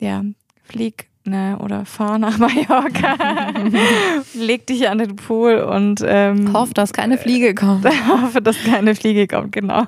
ja, 0.00 0.24
flieg 0.64 1.08
ne, 1.24 1.58
oder 1.62 1.84
fahr 1.84 2.18
nach 2.18 2.38
Mallorca, 2.38 3.52
leg 4.34 4.66
dich 4.66 4.88
an 4.88 4.98
den 4.98 5.16
Pool 5.16 5.58
und 5.58 6.02
ähm, 6.04 6.52
Hoffe, 6.52 6.74
dass 6.74 6.92
keine 6.92 7.18
Fliege 7.18 7.54
kommt. 7.54 7.84
hoffe, 8.08 8.42
dass 8.42 8.56
keine 8.64 8.94
Fliege 8.94 9.26
kommt, 9.28 9.52
genau. 9.52 9.84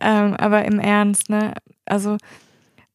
ähm, 0.00 0.34
aber 0.34 0.64
im 0.64 0.78
Ernst, 0.78 1.28
ne? 1.30 1.52
Also 1.84 2.16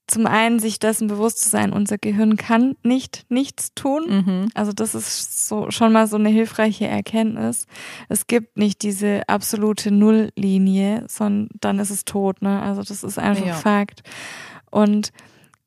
zum 0.07 0.27
einen 0.27 0.59
sich 0.59 0.79
dessen 0.79 1.07
bewusst 1.07 1.39
zu 1.41 1.49
sein, 1.49 1.71
unser 1.71 1.97
Gehirn 1.97 2.35
kann 2.35 2.75
nicht 2.83 3.25
nichts 3.29 3.73
tun. 3.73 4.03
Mhm. 4.25 4.49
Also 4.53 4.73
das 4.73 4.95
ist 4.95 5.47
so 5.47 5.71
schon 5.71 5.93
mal 5.93 6.07
so 6.07 6.17
eine 6.17 6.29
hilfreiche 6.29 6.87
Erkenntnis. 6.87 7.67
Es 8.09 8.27
gibt 8.27 8.57
nicht 8.57 8.81
diese 8.81 9.21
absolute 9.27 9.91
Nulllinie, 9.91 11.05
sondern 11.07 11.49
dann 11.61 11.79
ist 11.79 11.89
es 11.89 12.03
tot, 12.05 12.41
ne? 12.41 12.61
Also 12.61 12.83
das 12.83 13.03
ist 13.03 13.17
einfach 13.17 13.45
Ja. 13.45 13.53
Fakt. 13.53 14.01
Und 14.71 15.11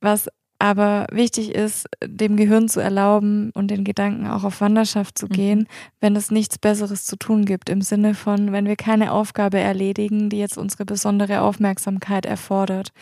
was 0.01 0.29
aber 0.59 1.07
wichtig 1.13 1.55
ist, 1.55 1.87
dem 2.03 2.37
Gehirn 2.37 2.69
zu 2.69 2.81
erlauben 2.81 3.51
und 3.55 3.71
den 3.71 3.85
Gedanken 3.85 4.27
auch 4.27 4.43
auf 4.45 4.61
Wanderschaft 4.63 5.19
zu 5.19 5.27
Mhm. 5.27 5.33
gehen, 5.33 5.69
wenn 6.01 6.17
es 6.17 6.31
nichts 6.31 6.59
Besseres 6.59 7.05
zu 7.05 7.17
tun 7.17 7.45
gibt. 7.45 7.69
Im 7.69 7.83
Sinne 7.83 8.15
von, 8.15 8.53
wenn 8.53 8.67
wir 8.67 8.77
keine 8.77 9.13
Aufgabe 9.13 9.59
erledigen, 9.59 10.31
die 10.31 10.39
jetzt 10.39 10.57
unsere 10.57 10.85
besondere 10.87 11.43
Aufmerksamkeit 11.43 12.25
erfordert. 12.25 12.93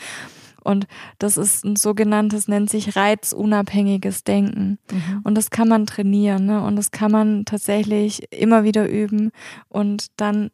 Und 0.64 0.86
das 1.18 1.36
ist 1.36 1.64
ein 1.64 1.76
sogenanntes, 1.76 2.48
nennt 2.48 2.70
sich 2.70 2.96
reizunabhängiges 2.96 4.24
Denken. 4.24 4.78
Mhm. 4.90 5.20
Und 5.22 5.36
das 5.36 5.50
kann 5.50 5.68
man 5.68 5.86
trainieren, 5.86 6.46
ne? 6.46 6.62
Und 6.64 6.76
das 6.76 6.90
kann 6.90 7.12
man 7.12 7.44
tatsächlich 7.44 8.32
immer 8.32 8.64
wieder 8.64 8.88
üben. 8.88 9.30
Und 9.68 10.06
dann 10.16 10.50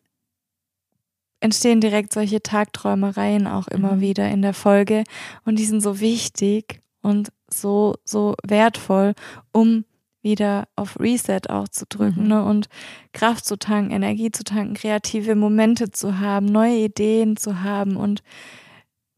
entstehen 1.41 1.81
direkt 1.81 2.13
solche 2.13 2.43
Tagträumereien 2.43 3.47
auch 3.47 3.69
immer 3.69 3.97
mhm. 3.97 4.01
wieder 4.01 4.29
in 4.29 4.43
der 4.43 4.53
Folge. 4.55 5.05
Und 5.45 5.59
die 5.59 5.65
sind 5.65 5.81
so 5.81 6.01
wichtig 6.01 6.83
und 7.03 7.33
so, 7.49 7.95
so 8.05 8.35
wertvoll, 8.47 9.15
um 9.53 9.85
wieder 10.23 10.69
auf 10.77 11.01
Reset 11.01 11.41
auch 11.49 11.69
zu 11.69 11.87
drücken 11.87 12.25
mhm. 12.25 12.29
ne? 12.29 12.45
und 12.45 12.69
Kraft 13.13 13.47
zu 13.47 13.59
tanken, 13.59 13.93
Energie 13.93 14.31
zu 14.31 14.45
tanken, 14.45 14.75
kreative 14.75 15.35
Momente 15.35 15.91
zu 15.91 16.19
haben, 16.21 16.47
neue 16.47 16.77
Ideen 16.77 17.37
zu 17.37 17.63
haben 17.63 17.97
und 17.97 18.23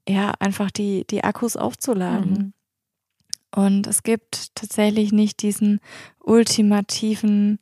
ja, 0.08 0.32
einfach 0.38 0.70
die, 0.70 1.06
die 1.06 1.24
Akkus 1.24 1.56
aufzuladen. 1.56 2.32
Mhm. 2.32 2.52
Und 3.54 3.86
es 3.86 4.02
gibt 4.02 4.54
tatsächlich 4.54 5.12
nicht 5.12 5.42
diesen 5.42 5.80
ultimativen 6.18 7.58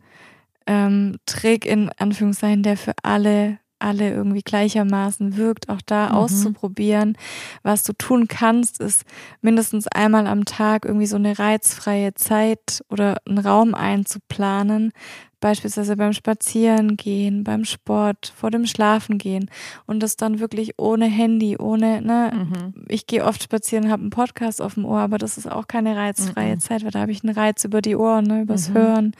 ähm, 0.66 1.16
Trick 1.26 1.66
in 1.66 1.91
Anführungszeichen, 1.99 2.62
der 2.62 2.76
für 2.76 2.95
alle 3.03 3.59
alle 3.80 4.11
irgendwie 4.11 4.43
gleichermaßen 4.43 5.36
wirkt, 5.36 5.68
auch 5.68 5.80
da 5.84 6.11
mhm. 6.11 6.14
auszuprobieren. 6.14 7.16
Was 7.62 7.82
du 7.82 7.93
tun 7.95 8.28
kannst, 8.28 8.78
ist 8.78 9.05
mindestens 9.41 9.88
einmal 9.88 10.26
am 10.26 10.45
Tag 10.45 10.84
irgendwie 10.84 11.07
so 11.07 11.16
eine 11.16 11.38
reizfreie 11.38 12.14
Zeit 12.14 12.82
oder 12.91 13.16
einen 13.26 13.38
Raum 13.38 13.74
einzuplanen, 13.74 14.93
beispielsweise 15.41 15.97
beim 15.97 16.12
Spazierengehen, 16.12 17.45
beim 17.45 17.64
Sport, 17.64 18.32
vor 18.36 18.51
dem 18.51 18.66
Schlafengehen 18.66 19.51
und 19.86 20.03
das 20.03 20.16
dann 20.16 20.38
wirklich 20.38 20.78
ohne 20.78 21.07
Handy, 21.07 21.57
ohne, 21.57 22.03
ne, 22.03 22.32
mhm. 22.34 22.84
ich 22.88 23.07
gehe 23.07 23.24
oft 23.24 23.43
spazieren, 23.43 23.91
habe 23.91 24.03
einen 24.03 24.11
Podcast 24.11 24.61
auf 24.61 24.74
dem 24.74 24.84
Ohr, 24.84 25.01
aber 25.01 25.18
das 25.18 25.38
ist 25.38 25.51
auch 25.51 25.66
keine 25.66 25.97
reizfreie 25.97 26.55
mhm. 26.55 26.61
Zeit, 26.61 26.84
weil 26.84 26.91
da 26.91 27.01
habe 27.01 27.12
ich 27.12 27.24
einen 27.24 27.34
Reiz 27.34 27.64
über 27.64 27.80
die 27.82 27.97
Ohren, 27.97 28.26
ne, 28.26 28.43
übers 28.43 28.68
mhm. 28.68 28.74
Hören. 28.74 29.12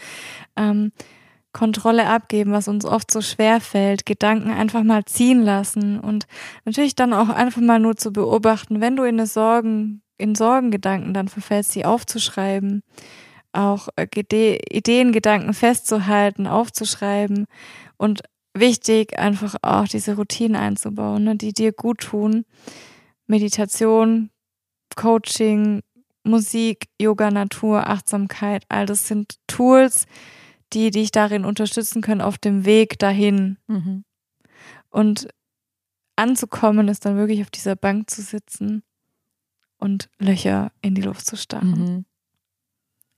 Ähm, 0.57 0.93
Kontrolle 1.53 2.07
abgeben, 2.07 2.53
was 2.53 2.69
uns 2.69 2.85
oft 2.85 3.11
so 3.11 3.21
schwer 3.21 3.61
fällt, 3.61 4.07
Gedanken 4.07 4.51
einfach 4.51 4.85
mal 4.85 5.05
ziehen 5.05 5.43
lassen 5.43 5.99
und 5.99 6.27
natürlich 6.65 6.95
dann 6.95 7.13
auch 7.13 7.29
einfach 7.29 7.61
mal 7.61 7.81
nur 7.81 7.97
zu 7.97 8.13
beobachten, 8.13 8.81
wenn 8.81 8.95
du 8.95 9.03
in 9.03 9.25
Sorgen, 9.27 10.03
in 10.17 10.37
Sorgengedanken 10.37 11.13
dann 11.13 11.27
verfällst, 11.27 11.73
sie 11.73 11.85
aufzuschreiben, 11.85 12.83
auch 13.53 13.89
äh, 13.97 14.07
Ideen, 14.71 15.13
Gedanken 15.13 15.55
festzuhalten, 15.55 16.47
aufzuschreiben 16.47 17.47
und 17.97 18.23
wichtig 18.55 19.19
einfach 19.19 19.57
auch 19.63 19.87
diese 19.87 20.17
Routinen 20.17 20.57
einzubauen, 20.57 21.25
ne, 21.25 21.37
die 21.37 21.53
dir 21.53 21.73
gut 21.73 22.01
tun. 22.01 22.45
Meditation, 23.27 24.31
Coaching, 24.97 25.83
Musik, 26.25 26.89
Yoga, 27.01 27.31
Natur, 27.31 27.89
Achtsamkeit, 27.89 28.65
all 28.69 28.87
das 28.87 29.07
sind 29.09 29.37
Tools, 29.47 30.07
die 30.73 30.91
dich 30.91 31.11
darin 31.11 31.45
unterstützen 31.45 32.03
können 32.03 32.21
auf 32.21 32.39
dem 32.39 32.65
Weg 32.65 32.99
dahin. 32.99 33.59
Mhm. 33.67 34.05
Und 34.91 35.29
anzukommen 36.17 36.89
ist 36.89 37.05
dann 37.05 37.17
wirklich 37.17 37.43
auf 37.43 37.51
dieser 37.51 37.77
Bank 37.77 38.11
zu 38.11 38.23
sitzen 38.23 38.83
und 39.79 40.11
Löcher 40.19 40.73
in 40.83 40.95
die 40.95 41.03
Luft 41.03 41.27
zu 41.27 41.37
starren. 41.37 41.71
Mhm. 41.71 42.05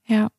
Ja. 0.05 0.29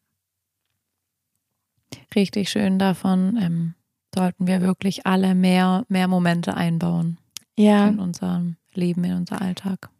Richtig 2.14 2.50
schön 2.50 2.78
davon. 2.78 3.38
Ähm, 3.40 3.74
sollten 4.14 4.46
wir 4.46 4.60
wirklich 4.62 5.06
alle 5.06 5.34
mehr, 5.34 5.84
mehr 5.88 6.08
Momente 6.08 6.54
einbauen. 6.54 7.18
Ja. 7.56 7.88
In 7.88 7.98
unserem 7.98 8.56
Leben, 8.72 9.04
in 9.04 9.14
unser 9.14 9.40
Alltag. 9.40 9.90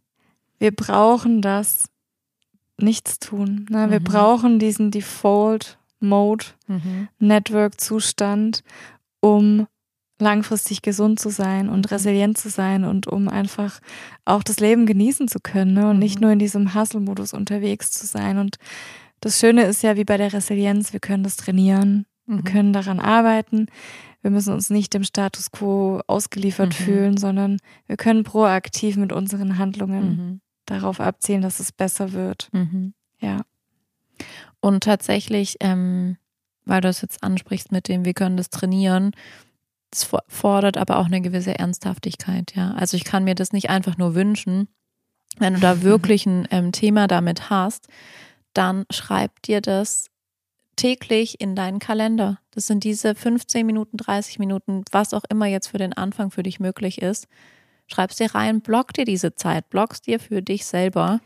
Wir 0.58 0.70
brauchen 0.74 1.42
das 1.42 1.88
Nichtstun. 2.78 3.66
Ne? 3.70 3.90
Wir 3.90 4.00
mhm. 4.00 4.04
brauchen 4.04 4.58
diesen 4.58 4.90
Default 4.90 5.78
Mode, 6.00 6.46
mhm. 6.66 7.08
Um 9.20 9.66
langfristig 10.20 10.82
gesund 10.82 11.18
zu 11.18 11.30
sein 11.30 11.68
und 11.68 11.86
mhm. 11.86 11.94
resilient 11.94 12.38
zu 12.38 12.48
sein 12.48 12.84
und 12.84 13.06
um 13.06 13.28
einfach 13.28 13.80
auch 14.24 14.42
das 14.42 14.60
Leben 14.60 14.86
genießen 14.86 15.28
zu 15.28 15.40
können 15.40 15.74
ne? 15.74 15.90
und 15.90 15.98
nicht 15.98 16.16
mhm. 16.16 16.22
nur 16.22 16.32
in 16.32 16.38
diesem 16.38 16.74
Hustle-Modus 16.74 17.32
unterwegs 17.32 17.90
zu 17.90 18.06
sein. 18.06 18.38
Und 18.38 18.56
das 19.24 19.38
Schöne 19.40 19.64
ist 19.64 19.82
ja 19.82 19.96
wie 19.96 20.04
bei 20.04 20.18
der 20.18 20.32
Resilienz, 20.32 20.92
wir 20.92 21.00
können 21.00 21.24
das 21.24 21.36
trainieren, 21.36 22.04
mhm. 22.26 22.36
wir 22.36 22.44
können 22.44 22.72
daran 22.74 23.00
arbeiten. 23.00 23.66
Wir 24.20 24.30
müssen 24.30 24.52
uns 24.52 24.70
nicht 24.70 24.92
dem 24.94 25.04
Status 25.04 25.50
quo 25.50 26.00
ausgeliefert 26.06 26.68
mhm. 26.68 26.84
fühlen, 26.84 27.16
sondern 27.16 27.58
wir 27.86 27.96
können 27.96 28.24
proaktiv 28.24 28.96
mit 28.96 29.12
unseren 29.12 29.58
Handlungen 29.58 30.04
mhm. 30.04 30.40
darauf 30.66 31.00
abzielen, 31.00 31.42
dass 31.42 31.60
es 31.60 31.72
besser 31.72 32.12
wird. 32.12 32.50
Ja. 33.20 33.42
Und 34.60 34.84
tatsächlich, 34.84 35.56
ähm, 35.60 36.16
weil 36.64 36.80
du 36.80 36.88
es 36.88 37.00
jetzt 37.00 37.22
ansprichst 37.22 37.72
mit 37.72 37.88
dem, 37.88 38.04
wir 38.04 38.14
können 38.14 38.36
das 38.36 38.50
trainieren, 38.50 39.12
das 39.90 40.10
fordert 40.28 40.76
aber 40.76 40.98
auch 40.98 41.06
eine 41.06 41.20
gewisse 41.20 41.58
Ernsthaftigkeit, 41.58 42.54
ja. 42.56 42.72
Also 42.72 42.96
ich 42.96 43.04
kann 43.04 43.24
mir 43.24 43.34
das 43.34 43.52
nicht 43.52 43.70
einfach 43.70 43.96
nur 43.96 44.14
wünschen. 44.14 44.68
Wenn 45.38 45.54
du 45.54 45.60
da 45.60 45.82
wirklich 45.82 46.26
ein 46.26 46.48
ähm, 46.50 46.72
Thema 46.72 47.06
damit 47.06 47.48
hast, 47.48 47.88
dann 48.54 48.86
schreib 48.90 49.42
dir 49.42 49.60
das 49.60 50.06
täglich 50.76 51.40
in 51.40 51.54
deinen 51.54 51.78
Kalender. 51.78 52.38
Das 52.50 52.66
sind 52.66 52.84
diese 52.84 53.14
15 53.14 53.64
Minuten, 53.66 53.96
30 53.96 54.38
Minuten, 54.38 54.82
was 54.90 55.14
auch 55.14 55.24
immer 55.28 55.46
jetzt 55.46 55.68
für 55.68 55.78
den 55.78 55.92
Anfang 55.92 56.30
für 56.30 56.42
dich 56.42 56.60
möglich 56.60 57.00
ist. 57.00 57.28
Schreib's 57.86 58.16
dir 58.16 58.34
rein, 58.34 58.60
block 58.60 58.92
dir 58.92 59.04
diese 59.04 59.34
Zeit, 59.34 59.68
blockst 59.70 60.06
dir 60.06 60.18
für 60.18 60.42
dich 60.42 60.64
selber 60.64 61.20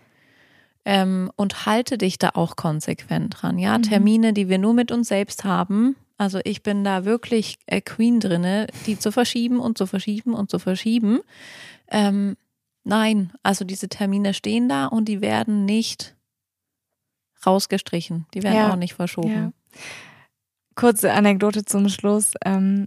ähm, 0.85 1.31
und 1.37 1.67
halte 1.67 1.99
dich 1.99 2.19
da 2.19 2.31
auch 2.35 2.57
konsequent 2.57 3.41
dran. 3.41 3.59
Ja, 3.59 3.79
mhm. 3.79 3.83
Termine, 3.83 4.33
die 4.33 4.49
wir 4.49 4.59
nur 4.59 4.75
mit 4.75 4.91
uns 4.91 5.09
selbst 5.09 5.45
haben. 5.45 5.97
Also 6.17 6.41
ich 6.45 6.63
bin 6.63 6.83
da 6.83 7.05
wirklich 7.05 7.59
äh, 7.67 7.81
Queen 7.81 8.19
drinne, 8.19 8.67
die 8.87 8.99
zu 8.99 9.13
verschieben 9.13 9.61
und 9.61 9.79
zu 9.79 9.87
verschieben 9.87 10.35
und 10.35 10.51
zu 10.51 10.59
verschieben. 10.59 11.21
Ähm, 11.91 12.37
nein, 12.83 13.33
also 13.45 13.65
diese 13.65 13.89
Termine 13.89 14.35
stehen 14.35 14.69
da 14.69 14.87
und 14.87 15.07
die 15.07 15.21
werden 15.21 15.65
nicht 15.65 16.17
rausgestrichen. 17.45 18.27
Die 18.35 18.43
werden 18.43 18.57
ja. 18.57 18.73
auch 18.73 18.77
nicht 18.77 18.95
verschoben. 18.95 19.31
Ja. 19.31 19.53
Kurze 20.75 21.13
Anekdote 21.13 21.65
zum 21.65 21.89
Schluss. 21.89 22.33
Ähm, 22.45 22.87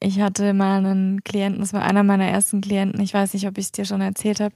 ich 0.00 0.20
hatte 0.20 0.54
mal 0.54 0.78
einen 0.78 1.22
Klienten, 1.22 1.60
das 1.60 1.72
war 1.72 1.82
einer 1.82 2.02
meiner 2.02 2.26
ersten 2.26 2.60
Klienten, 2.60 3.00
ich 3.00 3.12
weiß 3.12 3.34
nicht, 3.34 3.46
ob 3.46 3.58
ich 3.58 3.66
es 3.66 3.72
dir 3.72 3.84
schon 3.84 4.00
erzählt 4.00 4.40
habe, 4.40 4.54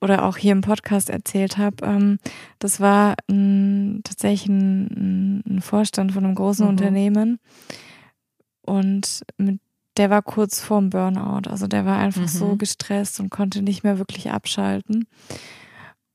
oder 0.00 0.24
auch 0.24 0.36
hier 0.36 0.52
im 0.52 0.62
Podcast 0.62 1.10
erzählt 1.10 1.58
habe, 1.58 1.76
ähm, 1.82 2.18
das 2.58 2.80
war 2.80 3.14
ein, 3.30 4.00
tatsächlich 4.02 4.48
ein, 4.48 5.44
ein, 5.46 5.60
Vorstand 5.62 6.12
von 6.12 6.24
einem 6.24 6.34
großen 6.34 6.64
mhm. 6.64 6.70
Unternehmen 6.70 7.38
und 8.62 9.22
mit, 9.36 9.60
der 9.96 10.10
war 10.10 10.22
kurz 10.22 10.60
vorm 10.60 10.90
Burnout. 10.90 11.48
Also 11.50 11.66
der 11.66 11.84
war 11.84 11.98
einfach 11.98 12.22
mhm. 12.22 12.26
so 12.26 12.56
gestresst 12.56 13.20
und 13.20 13.30
konnte 13.30 13.62
nicht 13.62 13.84
mehr 13.84 13.98
wirklich 13.98 14.30
abschalten. 14.30 15.06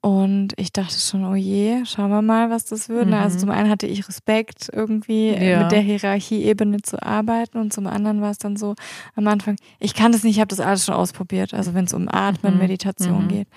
Und 0.02 0.54
ich 0.58 0.72
dachte 0.72 0.98
schon, 0.98 1.26
oh 1.26 1.36
je, 1.36 1.84
schauen 1.86 2.12
wir 2.12 2.22
mal, 2.22 2.50
was 2.50 2.66
das 2.66 2.88
wird. 2.88 3.08
Mhm. 3.08 3.14
Also 3.14 3.40
zum 3.40 3.50
einen 3.50 3.70
hatte 3.70 3.88
ich 3.88 4.08
Respekt, 4.08 4.70
irgendwie 4.72 5.32
ja. 5.32 5.64
mit 5.64 5.72
der 5.72 5.82
Hierarchieebene 5.82 6.82
zu 6.82 7.02
arbeiten 7.02 7.58
und 7.58 7.74
zum 7.74 7.88
anderen 7.88 8.22
war 8.22 8.30
es 8.30 8.38
dann 8.38 8.58
so 8.58 8.76
am 9.16 9.28
Anfang, 9.28 9.56
ich 9.80 9.96
kann 9.96 10.12
das 10.12 10.24
nicht, 10.24 10.36
ich 10.36 10.40
habe 10.40 10.50
das 10.50 10.60
alles 10.60 10.86
schon 10.86 10.94
ausprobiert, 10.94 11.54
also 11.54 11.74
wenn 11.74 11.86
es 11.86 11.94
um 11.94 12.08
Atmen, 12.10 12.54
mhm. 12.54 12.60
Meditation 12.60 13.24
mhm. 13.24 13.28
geht. 13.28 13.48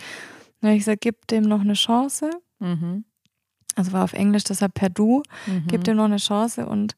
Dann 0.61 0.71
habe 0.71 0.77
ich 0.77 0.85
gesagt, 0.85 1.03
gib 1.03 1.27
dem 1.29 1.45
noch 1.45 1.61
eine 1.61 1.75
Chance. 1.75 2.31
Mhm. 2.59 3.05
Also 3.77 3.93
war 3.93 4.03
auf 4.03 4.15
Englisch, 4.15 4.45
deshalb 4.45 4.75
per 4.75 4.91
Du, 4.91 5.23
gib 5.69 5.81
mhm. 5.81 5.85
dem 5.85 5.97
noch 5.97 6.05
eine 6.05 6.17
Chance 6.17 6.67
und 6.67 6.97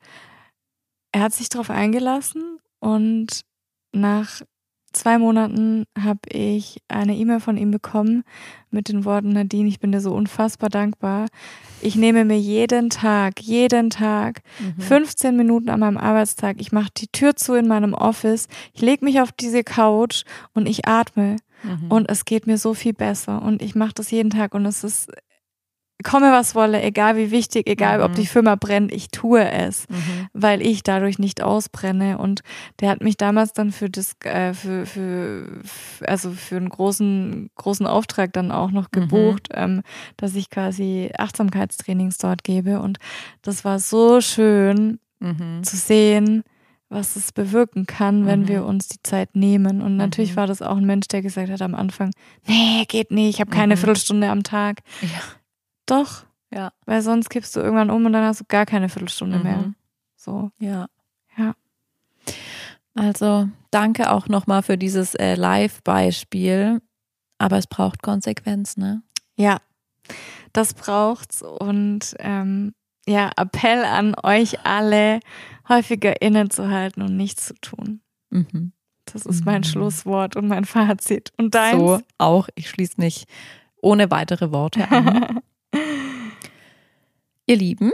er 1.12 1.20
hat 1.20 1.34
sich 1.34 1.49
darauf 1.49 1.68
eingelassen 1.68 2.59
und 2.80 3.43
nach 3.93 4.40
zwei 4.93 5.18
Monaten 5.18 5.84
habe 5.99 6.20
ich 6.28 6.82
eine 6.88 7.16
E-Mail 7.16 7.40
von 7.40 7.57
ihm 7.57 7.70
bekommen 7.70 8.24
mit 8.70 8.88
den 8.88 9.05
Worten, 9.05 9.32
Nadine, 9.32 9.68
ich 9.68 9.80
bin 9.80 9.93
dir 9.93 10.01
so 10.01 10.12
unfassbar 10.14 10.70
dankbar. 10.70 11.26
Ich 11.80 11.97
nehme 11.97 12.24
mir 12.24 12.38
jeden 12.38 12.90
Tag, 12.90 13.40
jeden 13.40 13.90
Tag 13.90 14.43
mhm. 14.59 14.80
15 14.80 15.36
Minuten 15.36 15.68
an 15.68 15.80
meinem 15.80 15.99
Arbeitstag. 15.99 16.57
Ich 16.61 16.72
mache 16.72 16.90
die 16.97 17.09
Tür 17.09 17.36
zu 17.36 17.55
in 17.55 17.68
meinem 17.68 17.93
Office. 17.93 18.49
Ich 18.72 18.80
lege 18.80 19.05
mich 19.05 19.20
auf 19.20 19.32
diese 19.32 19.62
Couch 19.64 20.24
und 20.55 20.68
ich 20.68 20.86
atme. 20.86 21.36
Mhm. 21.62 21.90
Und 21.90 22.11
es 22.11 22.24
geht 22.24 22.47
mir 22.47 22.59
so 22.59 22.74
viel 22.74 22.95
besser. 22.95 23.43
Und 23.43 23.62
ich 23.62 23.74
mache 23.74 23.93
das 23.95 24.11
jeden 24.11 24.30
Tag. 24.30 24.55
Und 24.55 24.64
es 24.66 24.84
ist 24.84 25.12
komme 26.03 26.32
was 26.32 26.55
wolle, 26.55 26.82
egal 26.82 27.16
wie 27.16 27.30
wichtig, 27.30 27.66
egal 27.68 27.98
mhm. 27.98 28.05
ob 28.05 28.14
die 28.14 28.26
Firma 28.26 28.55
brennt, 28.55 28.92
ich 28.92 29.09
tue 29.11 29.44
es, 29.50 29.88
mhm. 29.88 30.28
weil 30.32 30.62
ich 30.62 30.82
dadurch 30.82 31.18
nicht 31.18 31.42
ausbrenne. 31.42 32.18
Und 32.18 32.40
der 32.80 32.90
hat 32.90 33.03
mich 33.03 33.16
damals 33.16 33.53
dann 33.53 33.72
für 33.72 33.90
das, 33.90 34.14
äh, 34.24 34.55
für, 34.55 34.86
für, 34.86 35.62
also 36.07 36.30
für 36.32 36.57
einen 36.57 36.68
großen, 36.68 37.50
großen 37.57 37.86
Auftrag 37.86 38.32
dann 38.32 38.50
auch 38.53 38.70
noch 38.70 38.88
mhm. 38.92 39.00
gebucht, 39.00 39.48
mhm. 39.53 39.62
ähm, 39.62 39.82
dass 40.16 40.34
ich 40.34 40.50
quasi 40.50 41.11
Achtsamkeitstrainings 41.16 42.18
dort 42.18 42.44
gebe. 42.44 42.80
Und 42.80 42.98
das 43.42 43.64
war 43.64 43.78
so 43.78 44.20
schön 44.20 44.98
mhm. 45.20 45.62
zu 45.62 45.76
sehen, 45.76 46.42
was 46.88 47.16
es 47.16 47.32
bewirken 47.32 47.86
kann, 47.86 48.26
wenn 48.26 48.40
Mhm. 48.42 48.48
wir 48.48 48.64
uns 48.66 48.86
die 48.88 49.03
Zeit 49.03 49.34
nehmen. 49.34 49.80
Und 49.80 49.96
natürlich 49.96 50.32
Mhm. 50.32 50.36
war 50.36 50.46
das 50.46 50.61
auch 50.61 50.76
ein 50.76 50.84
Mensch, 50.84 51.09
der 51.09 51.22
gesagt 51.22 51.50
hat 51.50 51.62
am 51.62 51.74
Anfang, 51.74 52.11
nee, 52.46 52.84
geht 52.86 53.11
nicht, 53.11 53.30
ich 53.30 53.40
habe 53.40 53.50
keine 53.50 53.76
Mhm. 53.76 53.78
Viertelstunde 53.78 54.28
am 54.28 54.42
Tag. 54.42 54.80
Ja. 55.00 55.09
Doch. 55.93 56.24
Ja. 56.53 56.72
Weil 56.86 57.03
sonst 57.03 57.28
kippst 57.30 57.55
du 57.57 57.61
irgendwann 57.61 57.90
um 57.90 58.05
und 58.07 58.12
dann 58.12 58.24
hast 58.24 58.40
du 58.40 58.45
gar 58.47 58.66
keine 58.66 58.88
Viertelstunde 58.88 59.38
mehr. 59.38 59.59
Mhm. 59.59 59.74
So. 60.16 60.51
Ja. 60.59 60.86
Ja. 61.36 61.55
Also 62.95 63.49
danke 63.70 64.11
auch 64.11 64.28
nochmal 64.28 64.62
für 64.62 64.76
dieses 64.78 65.14
äh, 65.14 65.34
Live-Beispiel. 65.34 66.80
Aber 67.38 67.59
es 67.59 67.66
braucht 67.66 68.03
Konsequenz, 68.03 68.76
ne? 68.76 69.03
Ja, 69.36 69.59
das 70.53 70.74
braucht's. 70.74 71.43
Und 71.43 72.14
ähm, 72.20 72.74
ja, 73.07 73.30
Appell 73.36 73.84
an 73.84 74.14
euch 74.22 74.64
alle, 74.64 75.20
häufiger 75.68 76.22
innezuhalten 76.22 77.03
und 77.03 77.16
nichts 77.16 77.47
zu 77.47 77.55
tun. 77.61 78.01
Mhm. 78.30 78.72
Das 79.07 79.26
ist 79.26 79.45
mein 79.45 79.62
Mhm. 79.62 79.64
Schlusswort 79.64 80.36
und 80.36 80.47
mein 80.49 80.64
Fazit. 80.64 81.32
Und 81.36 81.55
deins? 81.55 81.78
So 81.80 82.01
auch. 82.18 82.49
Ich 82.55 82.70
schließe 82.70 82.95
mich 83.01 83.24
ohne 83.80 84.11
weitere 84.11 84.53
Worte 84.53 84.90
an. 84.90 85.40
Ihr 87.47 87.57
Lieben, 87.57 87.93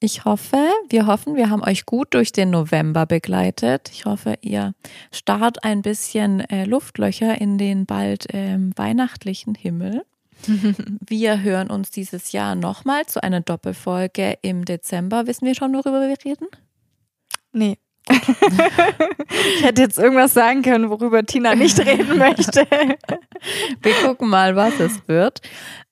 ich 0.00 0.26
hoffe, 0.26 0.68
wir 0.90 1.06
hoffen, 1.06 1.34
wir 1.34 1.48
haben 1.48 1.62
euch 1.62 1.86
gut 1.86 2.12
durch 2.12 2.30
den 2.30 2.50
November 2.50 3.06
begleitet. 3.06 3.90
Ich 3.90 4.04
hoffe, 4.04 4.34
ihr 4.42 4.74
starrt 5.10 5.64
ein 5.64 5.80
bisschen 5.80 6.40
äh, 6.40 6.66
Luftlöcher 6.66 7.40
in 7.40 7.56
den 7.56 7.86
bald 7.86 8.26
ähm, 8.34 8.72
weihnachtlichen 8.76 9.54
Himmel. 9.54 10.04
Wir 11.08 11.40
hören 11.40 11.70
uns 11.70 11.90
dieses 11.90 12.32
Jahr 12.32 12.54
nochmal 12.54 13.06
zu 13.06 13.22
einer 13.22 13.40
Doppelfolge 13.40 14.36
im 14.42 14.66
Dezember. 14.66 15.26
Wissen 15.26 15.46
wir 15.46 15.54
schon, 15.54 15.72
worüber 15.72 16.06
wir 16.06 16.16
reden? 16.22 16.48
Nee. 17.52 17.78
ich 18.10 19.62
hätte 19.62 19.80
jetzt 19.80 19.98
irgendwas 19.98 20.34
sagen 20.34 20.60
können, 20.60 20.90
worüber 20.90 21.24
Tina 21.24 21.54
nicht 21.54 21.78
reden 21.80 22.18
möchte. 22.18 22.66
Wir 23.80 23.94
gucken 24.04 24.28
mal, 24.28 24.54
was 24.54 24.78
es 24.80 25.08
wird. 25.08 25.40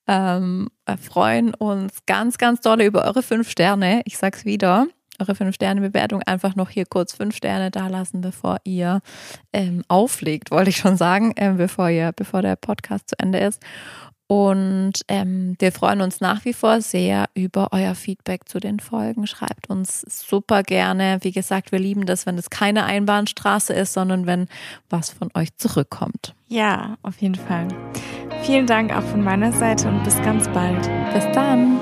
Ähm, 0.07 0.69
freuen 1.01 1.53
uns 1.53 2.05
ganz, 2.05 2.37
ganz 2.37 2.61
doll 2.61 2.81
über 2.81 3.05
eure 3.05 3.23
fünf 3.23 3.49
Sterne. 3.49 4.01
Ich 4.05 4.17
sag's 4.17 4.45
wieder. 4.45 4.87
Eure 5.19 5.35
fünf 5.35 5.55
Sterne 5.55 5.81
Bewertung 5.81 6.23
einfach 6.23 6.55
noch 6.55 6.69
hier 6.71 6.85
kurz 6.85 7.13
fünf 7.13 7.35
Sterne 7.35 7.69
da 7.69 7.87
lassen, 7.87 8.21
bevor 8.21 8.57
ihr 8.63 9.01
ähm, 9.53 9.83
auflegt, 9.87 10.49
wollte 10.49 10.71
ich 10.71 10.77
schon 10.77 10.97
sagen, 10.97 11.33
ähm, 11.35 11.57
bevor 11.57 11.89
ihr, 11.89 12.11
bevor 12.15 12.41
der 12.41 12.55
Podcast 12.55 13.09
zu 13.09 13.19
Ende 13.19 13.37
ist. 13.37 13.61
Und 14.33 14.93
ähm, 15.09 15.55
wir 15.59 15.71
freuen 15.71 16.01
uns 16.01 16.19
nach 16.19 16.43
wie 16.43 16.53
vor 16.53 16.81
sehr 16.81 17.27
über 17.35 17.67
euer 17.69 17.93
Feedback 17.93 18.49
zu 18.49 18.59
den 18.59 18.79
Folgen. 18.79 19.27
Schreibt 19.27 19.69
uns 19.69 20.01
super 20.01 20.63
gerne. 20.63 21.19
Wie 21.21 21.31
gesagt, 21.31 21.71
wir 21.71 21.77
lieben 21.77 22.07
das, 22.07 22.25
wenn 22.25 22.39
es 22.39 22.49
keine 22.49 22.85
Einbahnstraße 22.85 23.73
ist, 23.73 23.93
sondern 23.93 24.25
wenn 24.25 24.47
was 24.89 25.11
von 25.11 25.29
euch 25.35 25.55
zurückkommt. 25.57 26.33
Ja, 26.47 26.97
auf 27.03 27.21
jeden 27.21 27.35
Fall. 27.35 27.67
Vielen 28.41 28.65
Dank 28.65 28.91
auch 28.91 29.03
von 29.03 29.23
meiner 29.23 29.51
Seite 29.51 29.87
und 29.87 30.03
bis 30.03 30.19
ganz 30.23 30.47
bald. 30.49 30.81
Bis 31.13 31.25
dann. 31.35 31.79